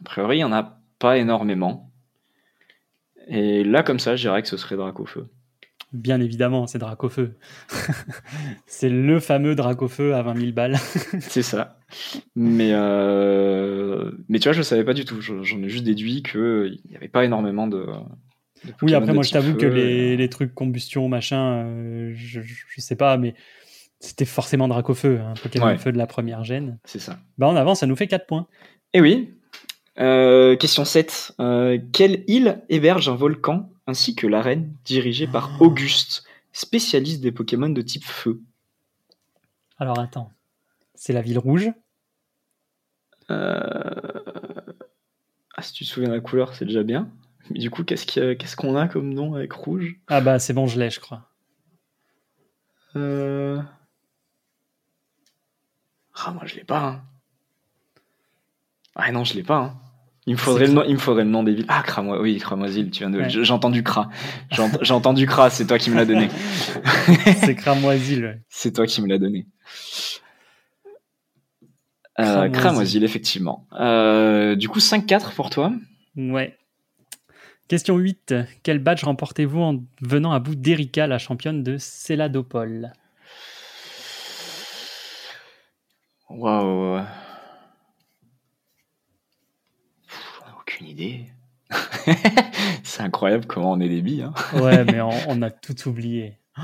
[0.00, 1.92] A priori, il n'y en a pas énormément.
[3.26, 5.28] Et là, comme ça, je dirais que ce serait Dracofeu.
[5.92, 7.34] Bien évidemment, c'est Dracofeu.
[8.66, 10.76] c'est le fameux Dracofeu à 20 000 balles.
[11.20, 11.78] C'est ça.
[12.36, 14.10] Mais, euh...
[14.28, 15.20] mais tu vois, je ne savais pas du tout.
[15.20, 17.78] Je- J'en ai juste déduit qu'il n'y avait pas énormément de.
[17.78, 22.12] de Oui, Pokémon après, de moi, je t'avoue que les, les trucs combustion, machin, euh,
[22.14, 23.34] je, je je sais pas, mais
[24.00, 25.78] C'était forcément Dracofeu, un Pokémon Ouais.
[25.78, 26.78] feu de la première gène.
[26.84, 27.18] C'est ça.
[27.38, 28.46] Bah, on avance, ça nous fait 4 points.
[28.92, 29.34] Eh oui.
[29.98, 31.32] Euh, question 7.
[31.40, 33.70] Euh, quelle île héberge un volcan?
[33.88, 36.22] Ainsi que l'arène dirigée par Auguste,
[36.52, 38.40] spécialiste des Pokémon de type feu
[39.78, 40.30] Alors attends.
[40.94, 41.70] C'est la ville rouge?
[43.30, 43.62] Euh,
[45.56, 47.10] Ah, si tu te souviens de la couleur, c'est déjà bien.
[47.50, 47.84] Mais du coup, a-
[48.34, 49.98] qu'est-ce qu'on a comme nom avec rouge?
[50.06, 51.30] Ah bah c'est bon, je l'ai, je crois.
[52.94, 53.60] Euh,
[56.14, 56.80] Ah, moi, je l'ai pas.
[56.84, 57.02] hein.
[58.94, 59.58] Ah non, je l'ai pas.
[59.58, 59.80] hein.
[60.28, 61.64] Il me faudrait le nom, il me faudrait le nom des villes.
[61.68, 63.18] Ah, Cramois, oui, Cramoisil, tu viens de.
[63.18, 63.30] Ouais.
[63.30, 64.10] J'ai entendu Cra.
[64.52, 66.28] J'ai ent- j'ai entendu Cra, c'est toi qui me l'as donné.
[67.40, 68.24] C'est Cramoisil.
[68.26, 68.40] ouais.
[68.50, 69.46] C'est toi qui me l'as donné.
[72.20, 73.04] Euh, Cramoisil.
[73.04, 73.66] Effectivement.
[73.80, 75.72] Euh, du coup, 5-4 pour toi.
[76.16, 76.58] Ouais.
[77.68, 78.34] Question 8.
[78.62, 82.92] Quel badge remportez-vous en venant à bout d'Erika, la championne de Céladopole?
[86.28, 87.00] Waouh.
[90.06, 91.24] Pff, j'en ai Aucune idée.
[92.84, 94.22] c'est incroyable comment on est des billes.
[94.22, 94.32] Hein.
[94.60, 96.38] Ouais, mais on, on a tout oublié.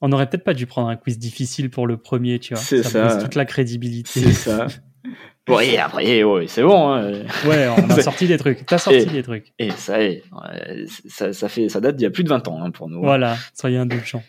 [0.00, 2.62] On aurait peut-être pas dû prendre un quiz difficile pour le premier, tu vois.
[2.62, 3.08] C'est ça.
[3.08, 4.20] brise toute la crédibilité.
[4.20, 4.68] C'est ça.
[5.60, 6.92] Et après, ouais, c'est bon.
[6.92, 7.10] hein.
[7.44, 8.64] Ouais, on a sorti des trucs.
[8.64, 9.52] T'as sorti Et- des trucs.
[9.58, 10.22] Et ça, est,
[11.08, 13.00] ça, ça, fait, ça date d'il y a plus de 20 ans hein, pour nous.
[13.00, 14.22] Voilà, soyez indulgents.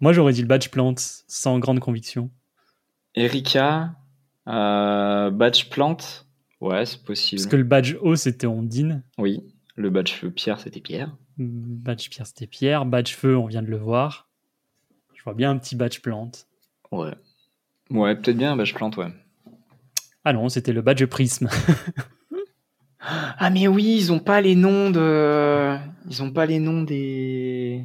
[0.00, 2.30] Moi, j'aurais dit le badge plante sans grande conviction.
[3.16, 3.94] Erika,
[4.46, 6.27] euh, badge plante.
[6.60, 7.40] Ouais, c'est possible.
[7.40, 9.02] Parce que le badge haut, c'était Ondine.
[9.16, 9.42] Oui,
[9.76, 11.16] le badge feu Pierre, c'était Pierre.
[11.38, 12.84] Badge pierre, c'était Pierre.
[12.84, 14.28] Badge feu, on vient de le voir.
[15.14, 16.48] Je vois bien un petit badge plante.
[16.90, 17.14] Ouais.
[17.90, 19.12] Ouais, peut-être bien un badge plante, ouais.
[20.24, 21.48] Ah non, c'était le badge prisme.
[23.00, 25.76] Ah mais oui, ils ont pas les noms de,
[26.10, 27.84] ils ont pas les noms des,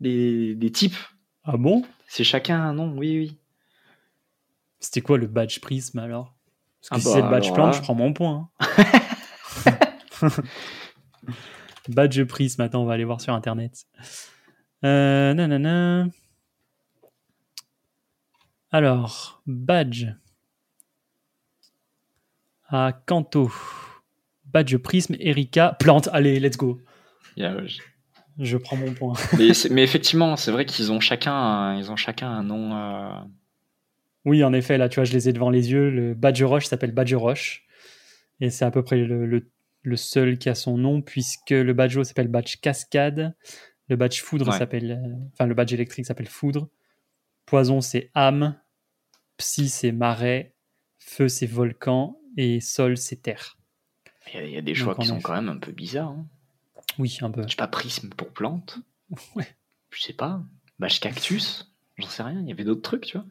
[0.00, 0.96] des, des types.
[1.44, 1.84] ah bon?
[2.06, 2.96] C'est chacun un nom.
[2.96, 3.36] Oui, oui.
[4.78, 6.35] C'était quoi le badge prisme alors?
[6.88, 7.78] Parce que Ah si bah, c'est le badge alors plante, là.
[7.78, 8.48] je prends mon point.
[8.60, 8.84] hein.
[11.88, 13.84] badge prisme, attends, on va aller voir sur internet.
[14.84, 16.06] Euh, nanana.
[18.70, 20.06] Alors, badge.
[22.68, 23.50] À Kanto.
[24.46, 26.08] Badge prisme, Erika, plante.
[26.12, 26.80] Allez, let's go.
[27.36, 27.80] Je-
[28.38, 29.14] Je prends mon point.
[29.38, 32.74] mais, effectivement, c'est vrai qu'ils ont chacun, ils ont chacun un nom.
[32.76, 33.08] euh,
[34.26, 35.88] Oui, en effet, là, tu vois, je les ai devant les yeux.
[35.88, 37.64] Le badge roche s'appelle badge roche.
[38.40, 39.50] Et c'est à peu près le, le-
[39.82, 43.34] le seul qui a son nom, puisque le badge s'appelle badge cascade.
[43.88, 44.90] Le badge foudre s'appelle.
[45.02, 46.68] euh, Enfin, le badge électrique s'appelle foudre.
[47.46, 48.60] Poison, c'est âme.
[49.38, 50.54] Psy, c'est marais.
[50.98, 52.18] Feu, c'est volcan.
[52.36, 53.56] Et sol, c'est terre.
[54.32, 56.10] Il y, a- il y a des choix qui sont quand même un peu bizarres.
[56.10, 56.26] hein.
[56.98, 57.42] Oui, un peu.
[57.44, 58.78] Je sais pas, prisme pour plante.
[59.36, 59.46] Ouais.
[59.90, 60.42] Je sais pas.
[60.80, 61.72] Badge cactus.
[61.98, 62.40] J'en sais rien.
[62.42, 63.26] Il y avait d'autres trucs, tu vois.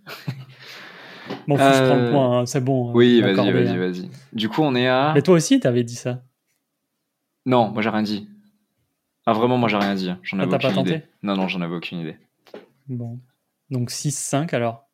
[1.48, 2.92] Bon, faut que je prends le Euh, point, hein, c'est bon.
[2.94, 3.78] Oui, on va vas-y, vas-y, hein.
[3.78, 4.10] vas-y.
[4.34, 5.12] Du coup, on est à.
[5.16, 6.22] Mais toi aussi, t'avais dit ça.
[7.46, 8.28] Non, moi j'ai rien dit.
[9.28, 10.12] Ah vraiment, moi j'ai rien dit.
[10.24, 10.94] J'en Ah, avais t'as pas aucune idée.
[11.02, 12.18] tenté Non, non, j'en avais aucune idée.
[12.88, 13.20] Bon.
[13.72, 14.88] Donc 6-5 alors.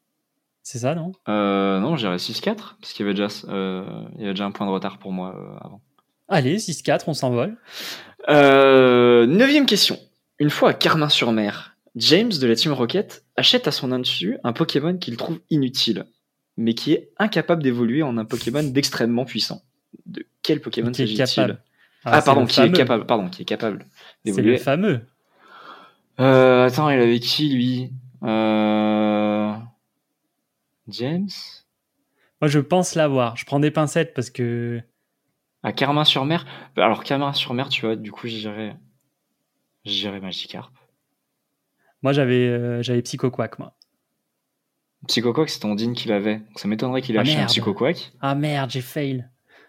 [0.63, 1.11] C'est ça, non?
[1.28, 3.84] Euh, non, j'irais 6-4, parce qu'il y avait déjà, euh,
[4.15, 5.82] il y avait déjà un point de retard pour moi euh, avant.
[6.30, 7.57] Allez, 6-4, on s'envole.
[8.30, 9.97] Euh, neuvième question.
[10.39, 14.97] Une fois à Carmin-sur-Mer, James de la Team Rocket achète à son insu un Pokémon
[14.97, 16.05] qu'il trouve inutile,
[16.57, 19.61] mais qui est incapable d'évoluer en un Pokémon d'extrêmement puissant.
[20.05, 21.59] De quel Pokémon s'agit-il.
[22.03, 22.69] Ah, c'est pardon, qui fameux.
[22.69, 23.85] est capable, pardon, qui est capable
[24.25, 24.57] C'est le d'évoluer.
[24.57, 25.01] fameux.
[26.19, 27.91] Euh, attends, il avait qui lui?
[28.23, 29.53] Euh...
[30.87, 31.29] James?
[32.41, 33.35] Moi, je pense l'avoir.
[33.37, 34.81] Je prends des pincettes parce que.
[35.63, 38.75] À Carmin-sur-Mer Bah, Alors, Carmin-sur-Mer, tu vois, du coup, j'irais.
[39.85, 40.71] J'irais Magikarp.
[42.04, 43.74] Moi, j'avais euh, j'avais Psychoquack, moi.
[45.08, 46.38] Psychoquack, c'est ton Dean qui l'avait.
[46.38, 47.49] Donc, ça m'étonnerait qu'il ait Ah, acheté un merde.
[47.49, 48.12] Psychoquack.
[48.22, 49.28] Ah merde, j'ai fail.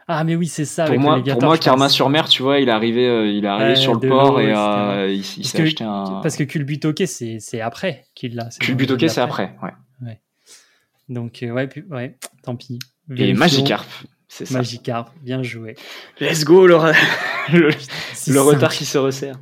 [0.09, 0.85] Ah, mais oui, c'est ça.
[0.85, 1.59] Pour avec moi, pour moi je pense.
[1.61, 4.53] Carmin-sur-Mer, tu vois, il est arrivé, euh, il est arrivé Ouais, sur le port et
[4.53, 6.21] euh, il, il s'est acheté un.
[6.23, 8.49] Parce que Culbutoke, c'est c'est après qu'il l'a.
[8.61, 9.71] jeu c'est après, ouais.
[11.09, 12.79] Donc, euh, ouais, puis- ouais, tant pis.
[13.17, 13.35] Et.
[13.35, 13.87] Magikarp,
[14.29, 14.59] c'est ça.
[14.59, 15.75] Magikarp, bien joué.
[16.21, 16.95] Let's go, le, re-
[17.53, 18.33] le, 6-5.
[18.33, 19.39] le retard qui se resserre.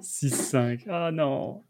[0.00, 0.84] 6-5.
[0.88, 1.62] Ah non.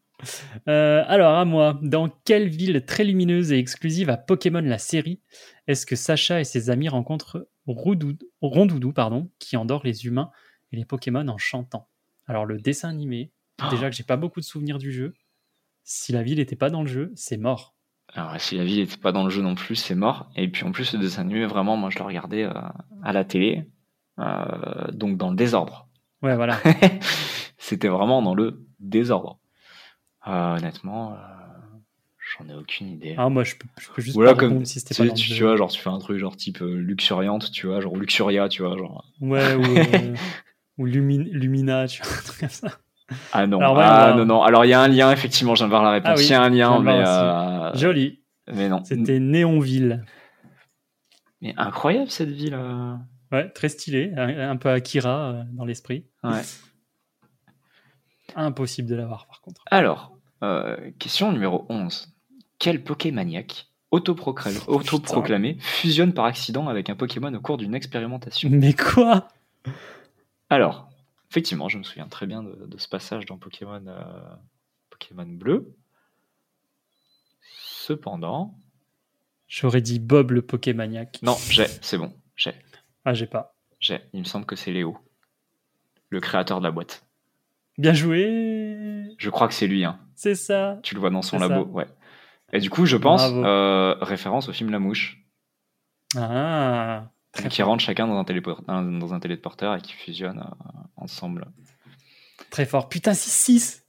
[0.68, 1.78] Euh, alors, à moi.
[1.82, 5.20] Dans quelle ville très lumineuse et exclusive à Pokémon la série?
[5.66, 10.30] Est-ce que Sacha et ses amis rencontrent Rondoudou, pardon, qui endort les humains
[10.72, 11.88] et les Pokémon en chantant?
[12.26, 13.70] Alors, le dessin animé, Oh.
[13.70, 15.14] déjà que j'ai pas beaucoup de souvenirs du jeu.
[15.82, 17.74] Si la ville n'était pas dans le jeu, c'est mort.
[18.12, 20.28] Alors, si la ville n'était pas dans le jeu non plus, c'est mort.
[20.36, 22.52] Et puis en plus, le dessin animé, vraiment, moi, je le regardais euh,
[23.02, 23.64] à la télé,
[24.18, 25.85] euh, donc dans le désordre.
[26.26, 26.58] Ouais, voilà.
[27.58, 29.38] C'était vraiment dans le désordre.
[30.26, 31.16] Euh, honnêtement, euh,
[32.36, 33.14] J'en ai aucune idée.
[33.16, 35.32] Ah, moi, je peux, je peux juste Voilà, pas comme si c'était tu, pas tu,
[35.32, 38.48] tu vois, genre tu fais un truc genre type euh, luxuriante, tu vois, genre luxuria,
[38.48, 39.04] tu vois, genre.
[39.20, 40.16] Ouais, ou, euh,
[40.78, 42.78] ou Lumi- Lumina, tu vois, un truc comme ça.
[43.30, 44.42] Ah non, Alors, ouais, ah non, non.
[44.42, 46.10] Alors il y a un lien, effectivement, de voir la réponse.
[46.12, 48.20] Ah oui, il y a un lien, mais, euh, Joli.
[48.52, 48.82] mais non.
[48.82, 50.04] C'était Néonville.
[51.40, 52.54] Mais incroyable cette ville.
[53.32, 54.12] Ouais, très stylé.
[54.16, 56.06] Un, peu Akira euh, dans l'esprit.
[56.22, 56.42] Ouais.
[58.36, 59.62] Impossible de l'avoir, par contre.
[59.70, 62.12] Alors, euh, question numéro 11.
[62.58, 68.50] Quel Pokémaniac autoproclamé, autoproclamé fusionne par accident avec un Pokémon au cours d'une expérimentation?
[68.50, 69.28] Mais quoi?
[70.50, 70.88] Alors,
[71.30, 74.02] effectivement, je me souviens très bien de, de ce passage dans Pokémon, euh,
[74.90, 75.74] Pokémon Bleu.
[77.58, 78.58] Cependant,
[79.48, 81.20] J'aurais dit Bob le Pokémaniac.
[81.22, 82.52] non, j'ai, c'est bon, j'ai,
[83.06, 83.54] Ah, j'ai pas.
[83.80, 84.00] j'ai.
[84.12, 84.98] Il me semble que c'est Léo,
[86.10, 87.04] le créateur de la boîte.
[87.78, 89.98] Bien joué Je crois que c'est lui, hein.
[90.14, 91.70] C'est ça Tu le vois dans son labo, ça.
[91.70, 91.86] ouais.
[92.52, 95.22] Et du coup, je pense, euh, référence au film La Mouche,
[96.16, 98.24] Ah Très qui rentrent chacun dans
[98.68, 101.46] un, dans un téléporteur et qui fusionnent euh, ensemble.
[102.50, 102.88] Très fort.
[102.88, 103.82] Putain, 6-6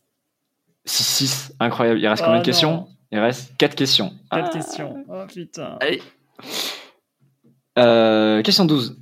[0.86, 2.00] 6-6, incroyable.
[2.00, 2.88] Il reste Oh combien de questions?
[3.12, 4.10] Il reste 4 questions.
[4.32, 4.50] 4 Ah.
[4.50, 5.06] questions.
[5.10, 5.78] Oh putain.
[5.82, 6.02] Allez.
[7.78, 8.98] Euh, question 12.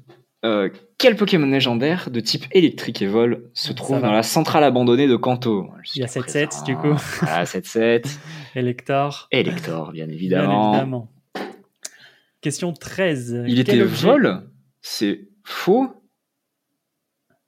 [0.46, 5.08] Euh, quel Pokémon légendaire de type électrique et vol se trouve dans la centrale abandonnée
[5.08, 5.70] de Kanto?
[5.96, 6.64] Il y a Jusqu'à 7-7, présent.
[6.66, 6.94] du coup.
[7.22, 8.18] Voilà, 7-7.
[8.56, 9.28] Elector.
[9.32, 11.10] Elector, bien Bien évidemment.
[12.42, 13.44] Question 13.
[13.48, 14.50] Il Quel était objet- vol?
[14.82, 15.90] C'est faux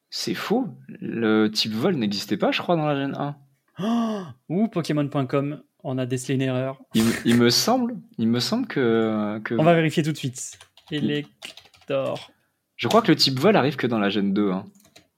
[0.09, 0.67] C'est faux.
[0.99, 3.35] Le type vol n'existait pas, je crois, dans la Gen 1.
[3.79, 6.81] Oh Ou Pokémon.com, on a décelé une erreur.
[6.95, 10.17] Il, me- il me semble, il me semble que, que On va vérifier tout de
[10.17, 10.57] suite.
[10.89, 12.31] Elector.
[12.77, 14.51] Je crois que le type vol arrive que dans la Gen 2.
[14.51, 14.65] hein.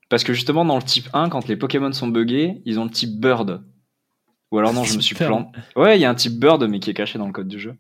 [0.10, 2.90] Parce que justement, dans le type 1, quand les Pokémon sont buggés, ils ont le
[2.90, 3.64] type Bird.
[4.52, 5.60] Ou alors non, je me suis planté.
[5.76, 7.60] Ouais, il y a un type Bird, mais qui est caché dans le code du
[7.60, 7.76] jeu.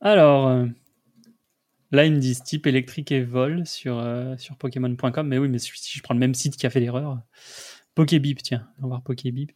[0.00, 0.66] Alors, euh,
[1.90, 5.26] là, ils me disent type électrique et vol sur, euh, sur Pokémon.com.
[5.28, 7.20] Mais oui, mais si si je prends le même site qui a fait l'erreur.
[7.94, 9.52] Pokébip, tiens, on va voir Pokébip.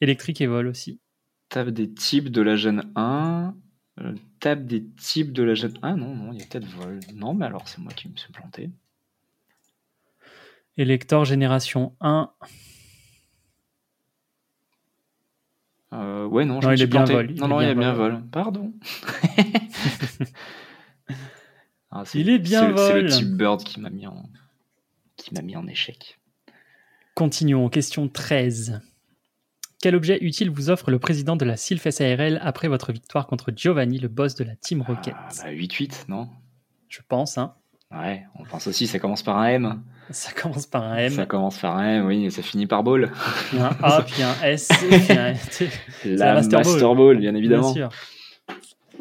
[0.00, 1.00] Électrique et vol aussi.
[1.48, 3.54] Tape des types de la Gen 1.
[4.00, 5.96] Euh, tape des types de la Gen 1.
[5.96, 7.00] Non, non, il y a peut-être vol.
[7.14, 8.70] Non, mais alors c'est moi qui me suis planté.
[10.76, 12.30] Elector génération 1.
[15.92, 17.12] Euh, ouais, non, je Non, me il suis planté.
[17.14, 18.12] vol, Non, non, il bien est bien vol.
[18.12, 18.22] vol.
[18.30, 18.72] Pardon.
[21.92, 23.10] Ah, c'est- Il est bien le- C'est le vol.
[23.10, 24.28] type Bird qui m'a mis en
[25.16, 26.18] qui m'a mis en échec.
[27.14, 27.68] Continuons.
[27.70, 28.82] Question 13.
[29.82, 33.52] Quel objet utile vous offre le président de la Sylph SARL après votre victoire contre
[33.54, 35.14] Giovanni, le boss de la Team Rocket?
[35.16, 36.28] Ah, bah, 8-8, non?
[36.88, 37.54] Je pense, hein.
[37.92, 39.82] Ouais, on pense aussi, ça commence par un M.
[40.10, 42.82] Ça commence par un M, Ça commence par un M, oui, et ça finit par
[42.82, 43.12] Ball.
[43.58, 45.68] un A, puis un S, puis un T.
[46.04, 46.96] La, Master Master, Ball.
[46.96, 47.18] Ball.
[47.18, 47.72] bien évidemment.
[47.72, 48.96] Bien sûr.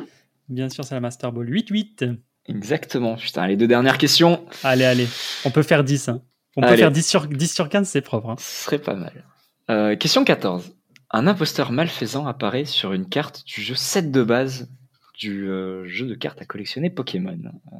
[0.50, 1.50] Bien sûr, c'est la Master Ball.
[1.50, 2.18] 8-8.
[2.48, 3.16] Exactement.
[3.16, 5.08] Putain, les deux dernières questions, Allez, allez.
[5.46, 6.10] On peut faire 10.
[6.10, 6.22] hein.
[6.56, 8.30] On peut faire 10 sur, 10 sur 15, c'est propre.
[8.30, 8.36] hein.
[8.38, 9.24] ce serait pas mal.
[9.70, 10.76] Euh, question 14.
[11.12, 14.70] Un imposteur malfaisant apparaît sur une carte du jeu 7 de base
[15.18, 17.40] du euh, jeu de cartes à collectionner Pokémon.
[17.46, 17.76] Euh,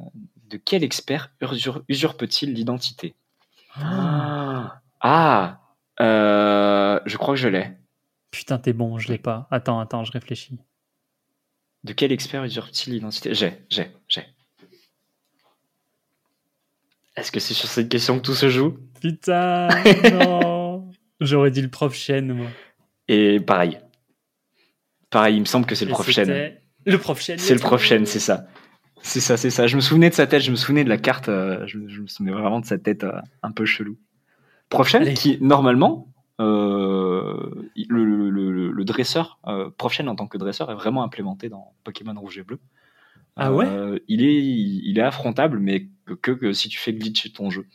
[0.48, 3.14] de quel expert usur- usurpe-t-il l'identité?
[3.74, 5.60] Ah, Ah
[5.98, 7.70] Je crois que je l'ai.
[8.30, 9.46] Putain, t'es bon, je l'ai pas.
[9.50, 10.58] Attends, attends, je réfléchis.
[11.84, 13.34] De quel expert usurpe-t-il l'identité?
[13.34, 14.24] J'ai, j'ai, j'ai.
[17.16, 18.76] Est-ce que c'est sur cette question que tout se joue?
[19.00, 19.68] Putain,
[20.12, 20.55] non.
[21.20, 22.46] J'aurais dit le prof Chen, moi.
[23.08, 23.78] Et pareil.
[25.10, 26.52] Pareil, il me semble que c'est le prof Chen.
[26.84, 27.38] Le prof Chen.
[27.38, 27.82] C'est le prof.
[27.82, 28.46] Chen, c'est ça.
[29.02, 29.66] C'est ça, c'est ça.
[29.66, 31.88] Je me souvenais de sa tête, je me souvenais de la carte, euh, je, me-
[31.88, 33.12] je me souvenais vraiment de sa tête euh,
[33.42, 33.96] un peu chelou.
[34.68, 35.14] Prof Chen, Allez.
[35.14, 36.08] qui normalement,
[36.40, 37.50] euh,
[37.88, 39.38] le, le- le- le dresseur,
[39.78, 42.58] Prof Chen en tant que dresseur est vraiment implémenté dans Pokémon Rouge et Bleu.
[43.36, 43.66] Ah ouais?
[44.08, 47.66] Il, est, il est affrontable, mais que, que, que si tu fais glitcher ton jeu.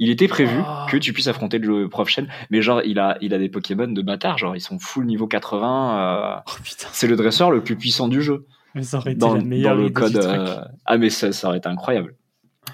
[0.00, 0.86] Il était prévu Oh.
[0.90, 3.86] que tu puisses affronter le Prof Chen, mais genre, il a, il a des Pokémon
[3.86, 6.00] de bâtard, genre, ils sont full niveau 80.
[6.00, 9.18] euh, Oh putain, c'est le dresseur le plus puissant du jeu mais ça aurait été
[9.18, 10.16] dans, la meilleure dans le code.
[10.16, 12.14] euh, Ah, mais ça, ça aurait été incroyable.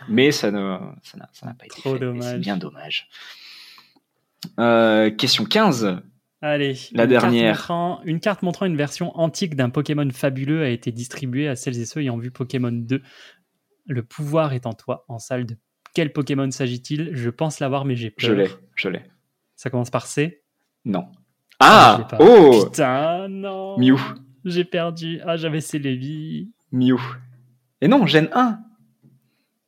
[0.09, 1.97] Mais ça ne, ça n'a, pas été Trop fait.
[1.97, 2.24] et dommage.
[2.32, 3.09] C'est bien dommage.
[4.61, 6.01] Euh, question 15.
[6.43, 7.57] Allez, La une dernière.
[7.57, 11.57] Carte montrant, une carte montrant une version antique d'un Pokémon fabuleux a été distribuée à
[11.57, 13.03] celles et ceux ayant vu Pokémon 2.
[13.86, 15.05] Le pouvoir est en toi.
[15.09, 15.57] En salle de
[15.97, 17.09] quel Pokémon s'agit-il?
[17.14, 18.28] Je pense l'avoir, mais j'ai peur.
[18.28, 19.01] Je l'ai, je l'ai.
[19.55, 20.43] Ça commence par C?
[20.85, 21.06] Non.
[21.59, 23.78] Ah, Ah, oh Putain, non.
[23.78, 23.97] Mew.
[24.44, 25.20] J'ai perdu.
[25.24, 26.51] Ah, j'avais Célébi.
[26.70, 26.98] Mew.
[27.81, 28.59] Et non, Gen 1.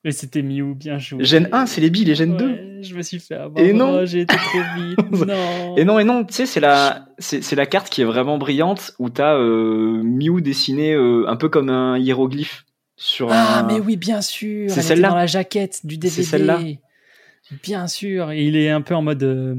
[0.05, 1.25] Et c'était Mew, bien joué.
[1.25, 2.47] Gen 1, c'est les billes, les Gen 2.
[2.47, 3.65] Ouais, je me suis fait avoir.
[3.65, 4.01] Et non.
[4.03, 4.99] Oh, J'ai été trop vite.
[5.27, 5.77] non.
[5.79, 8.37] Et non, et non, tu sais, c'est la, c'est, c'est la carte qui est vraiment
[8.37, 12.67] brillante où t'as euh, Mew dessiné euh, un peu comme un hiéroglyphe
[12.99, 13.63] sur Ah, un.
[13.67, 14.71] mais oui, bien sûr.
[14.71, 15.09] C'est celle-là.
[15.11, 16.11] Dans la jaquette du DVD.
[16.23, 16.61] C'est celle-là.
[17.63, 18.31] Bien sûr.
[18.33, 19.55] Et il est un peu en mode, euh,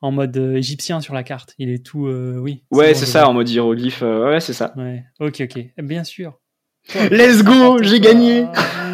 [0.00, 1.54] en mode euh, égyptien sur la carte.
[1.58, 2.62] Il est tout, euh, oui.
[2.70, 4.02] Ouais, c'est ça, en mode hiéroglyphe.
[4.02, 4.72] ouais, c'est ça.
[4.76, 5.04] Ouais.
[5.18, 5.58] Ok, ok.
[5.78, 6.38] Bien sûr.
[7.10, 8.42] Let's go, j'ai gagné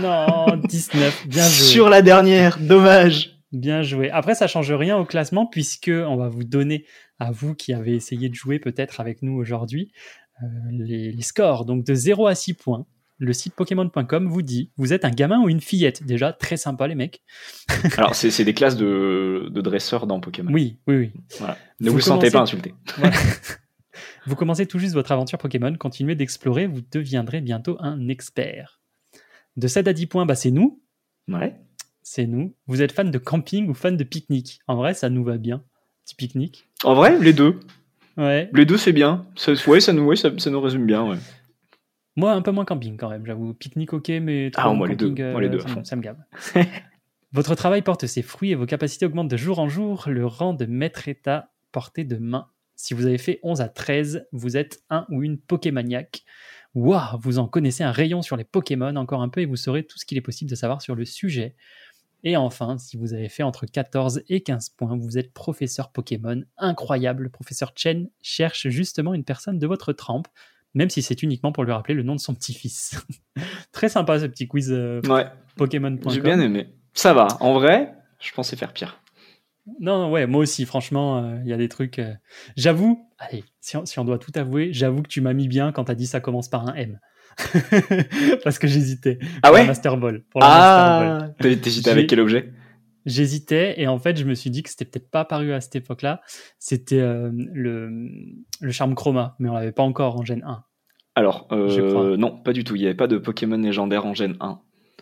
[0.01, 1.27] Non, 19.
[1.27, 1.51] Bien joué.
[1.51, 2.59] sur la dernière.
[2.61, 3.39] Dommage.
[3.51, 4.11] Bien joué.
[4.11, 6.85] Après, ça change rien au classement puisque on va vous donner
[7.19, 9.91] à vous qui avez essayé de jouer peut-être avec nous aujourd'hui
[10.43, 11.65] euh, les, les scores.
[11.65, 12.87] Donc de 0 à 6 points.
[13.21, 16.05] Le site Pokémon.com vous dit vous êtes un gamin ou une fillette.
[16.05, 17.23] Déjà très sympa les mecs.
[17.97, 20.53] Alors, c'est, c'est des classes de, de dresseurs dans Pokémon.
[20.53, 21.13] Oui, oui, oui.
[21.81, 22.75] Ne vous, Vous sentez pas insulté.
[22.97, 23.17] Voilà.
[24.27, 25.75] vous commencez tout juste votre aventure Pokémon.
[25.75, 26.69] Continuez d'explorer.
[26.69, 28.81] Vous deviendrez bientôt un expert.
[29.57, 30.81] De 7 à 10 points, bah, c'est nous.
[31.27, 31.57] Ouais.
[32.03, 32.55] C'est nous.
[32.69, 34.61] Vous êtes fan de camping ou fan de pique-nique?
[34.69, 35.65] En vrai, ça nous va bien.
[36.05, 36.69] Petit pique-nique.
[36.85, 37.59] En vrai, les deux.
[38.17, 38.49] Ouais.
[38.53, 39.27] Les deux, c'est bien.
[39.35, 41.19] Ça, ouais, ça nous, ouais, ça, ça nous résume bien, ouais.
[42.19, 43.55] Moi, un peu moins camping quand même, j'avoue.
[43.55, 45.15] Pique-nique, ok, mais trop Ah, moi, les deux.
[45.21, 46.19] euh, Moi, les deux, à ça, me- ça me gave.
[47.33, 50.05] Votre travail porte ses fruits et vos capacités augmentent de jour en jour.
[50.09, 52.49] Le rang de maître est à portée de main.
[52.75, 56.25] Si vous avez fait 11 à 13, vous êtes un ou une Pokémaniaque.
[56.75, 59.85] Waouh, vous en connaissez un rayon sur les Pokémon encore un peu et vous saurez
[59.85, 61.55] tout ce qu'il est possible de savoir sur le sujet.
[62.25, 66.43] Et enfin, si vous avez fait entre 14 et 15 points, vous êtes professeur Pokémon.
[66.57, 70.27] Incroyable, le professeur Chen cherche justement une personne de votre trempe,
[70.75, 73.03] même si c'est uniquement pour lui rappeler le nom de son petit-fils.
[73.73, 75.27] Très sympa ce petit quiz euh, Ouais,
[75.57, 76.11] Pokémon.com.
[76.13, 76.69] j'ai bien aimé.
[76.95, 77.29] Ça va.
[77.41, 79.01] En vrai, je pensais faire pire.
[79.81, 81.99] Non, ouais, moi aussi, franchement, euh, il y a des trucs.
[81.99, 82.15] euh,
[82.57, 85.73] J'avoue, allez, si on, si on doit tout avouer, j'avoue que tu m'as mis bien
[85.73, 86.99] quand t'as dit ça commence par un M.
[88.45, 89.19] Parce que j'hésitais.
[89.43, 89.67] Ah ouais?
[89.67, 90.23] Master Ball.
[90.31, 90.49] Pour la.
[90.49, 92.51] Ah T'hé- T'hésitais avec quel objet?
[93.09, 95.77] J'hésitais et en fait, je me suis dit que c'était peut-être pas apparu à cette
[95.77, 96.21] époque-là.
[96.59, 97.91] C'était euh, le,
[98.61, 100.63] le charme chroma, mais on l'avait pas encore en Gen 1.
[101.15, 102.77] Alors, euh, non, pas du tout.
[102.77, 104.61] Il n'y avait pas de Pokémon légendaire en Gen 1.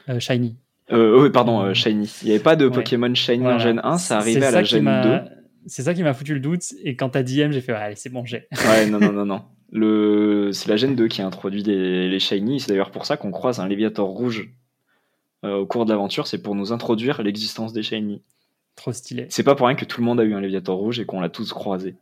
[0.08, 0.56] Euh, Shiny.
[0.92, 2.10] Oui, pardon, Shiny.
[2.22, 2.72] Il n'y avait pas de Ouais.
[2.72, 3.58] Pokémon Shiny en.
[3.58, 5.30] Gen 1, ça arrivait C'est à la Gen m'a- 2.
[5.66, 6.62] C'est ça qui m'a foutu le doute.
[6.84, 8.46] Et quand t'as dit M, j'ai fait, ouais, allez, c'est bon, j'ai.
[8.68, 9.42] Ouais, non, non, non, non.
[9.72, 10.50] Le...
[10.52, 12.60] C'est la Gen 2 qui a introduit les, les Shiny.
[12.60, 14.48] C'est d'ailleurs pour ça qu'on croise un Léviator rouge
[15.54, 16.26] au cours de l'aventure.
[16.26, 18.22] C'est pour nous introduire l'existence des Shiny.
[18.76, 19.26] Trop stylé.
[19.30, 21.20] C'est pas pour rien que tout le monde a eu un Léviator rouge et qu'on
[21.20, 21.94] l'a tous croisé.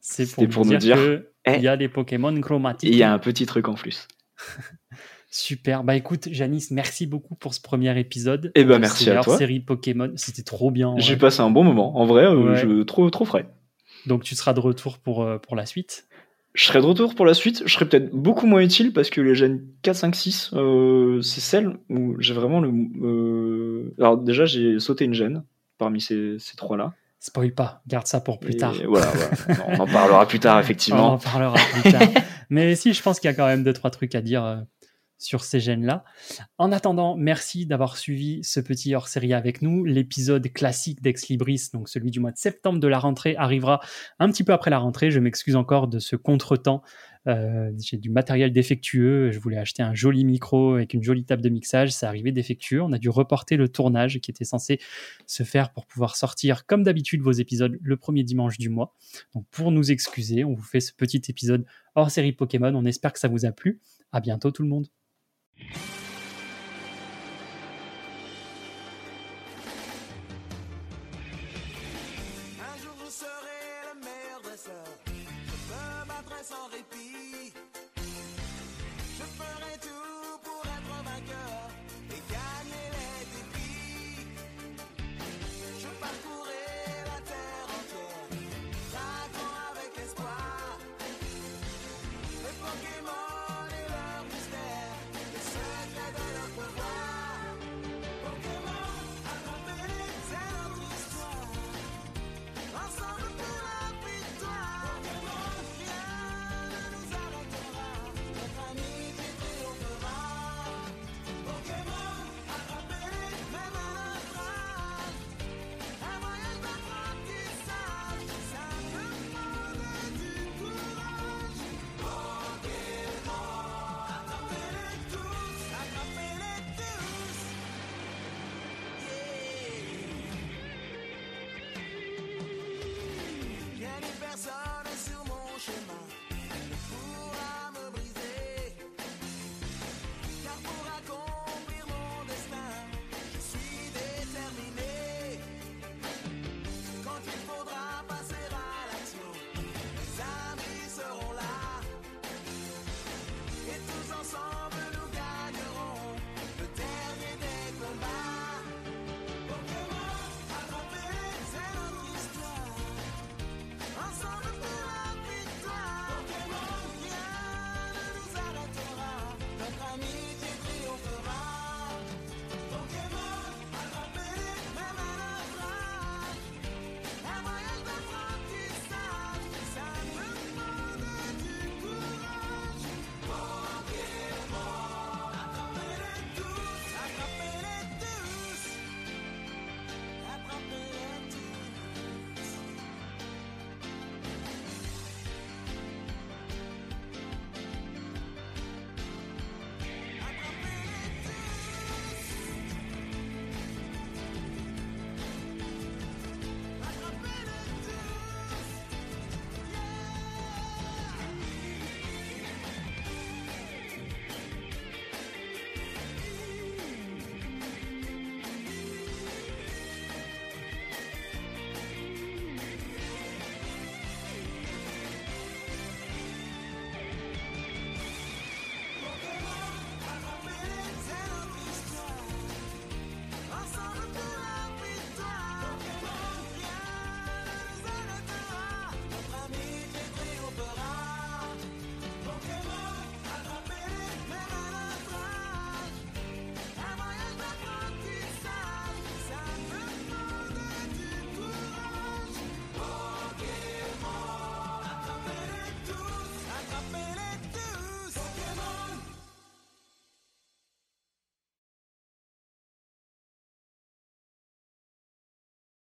[0.00, 1.60] C'est pour, pour nous dire, dire, que eh.
[1.60, 2.90] y a des Pokémon chromatiques.
[2.90, 4.08] Et il y a un petit truc en plus.
[5.30, 5.82] Super.
[5.82, 8.52] Bah écoute, Janice, merci beaucoup pour ce premier épisode.
[8.54, 9.36] Eh ben, Euh, merci à toi.
[9.36, 10.12] série Pokémon.
[10.16, 10.90] C'était trop bien.
[10.90, 11.96] en J'ai passé un bon moment.
[11.96, 12.56] En vrai, euh, Ouais.
[12.56, 12.82] je...
[12.82, 13.46] trop, trop frais.
[14.06, 16.06] Donc tu seras de retour pour, euh, pour la suite.
[16.54, 17.62] Je serai de retour pour la suite.
[17.66, 21.40] Je serai peut-être beaucoup moins utile parce que les Gen 4, 5, 6, euh, c'est
[21.40, 22.70] celle où j'ai vraiment le.
[23.02, 25.42] euh, Alors, déjà, j'ai sauté une gêne
[25.78, 26.92] parmi ces, ces trois-là.
[27.18, 28.74] Spoil pas, garde ça pour plus Et tard.
[28.86, 29.64] Voilà, voilà.
[29.68, 31.12] On en parlera plus tard, On effectivement.
[31.14, 32.02] en parlera plus tard.
[32.50, 34.56] Mais si, je pense qu'il y a quand même deux, trois trucs à dire euh,
[35.18, 36.04] sur ces gènes-là.
[36.58, 39.84] En attendant, merci d'avoir suivi ce petit hors-série avec nous.
[39.84, 43.80] L'épisode classique d'Ex Libris, donc celui du mois de septembre de la rentrée, arrivera
[44.18, 45.10] un petit peu après la rentrée.
[45.10, 46.82] Je m'excuse encore de ce contretemps.
[47.26, 49.30] Euh, J'ai du matériel défectueux.
[49.30, 51.90] Je voulais acheter un joli micro avec une jolie table de mixage.
[51.90, 52.82] Ça arrivait défectueux.
[52.82, 54.78] On a dû reporter le tournage qui était censé
[55.26, 58.94] se faire pour pouvoir sortir, comme d'habitude, vos épisodes le premier dimanche du mois.
[59.34, 61.64] Donc, pour nous excuser, on vous fait ce petit épisode
[61.94, 62.74] hors série Pokémon.
[62.74, 63.80] On espère que ça vous a plu.
[64.12, 64.88] À bientôt, tout le monde.
[65.56, 66.03] Un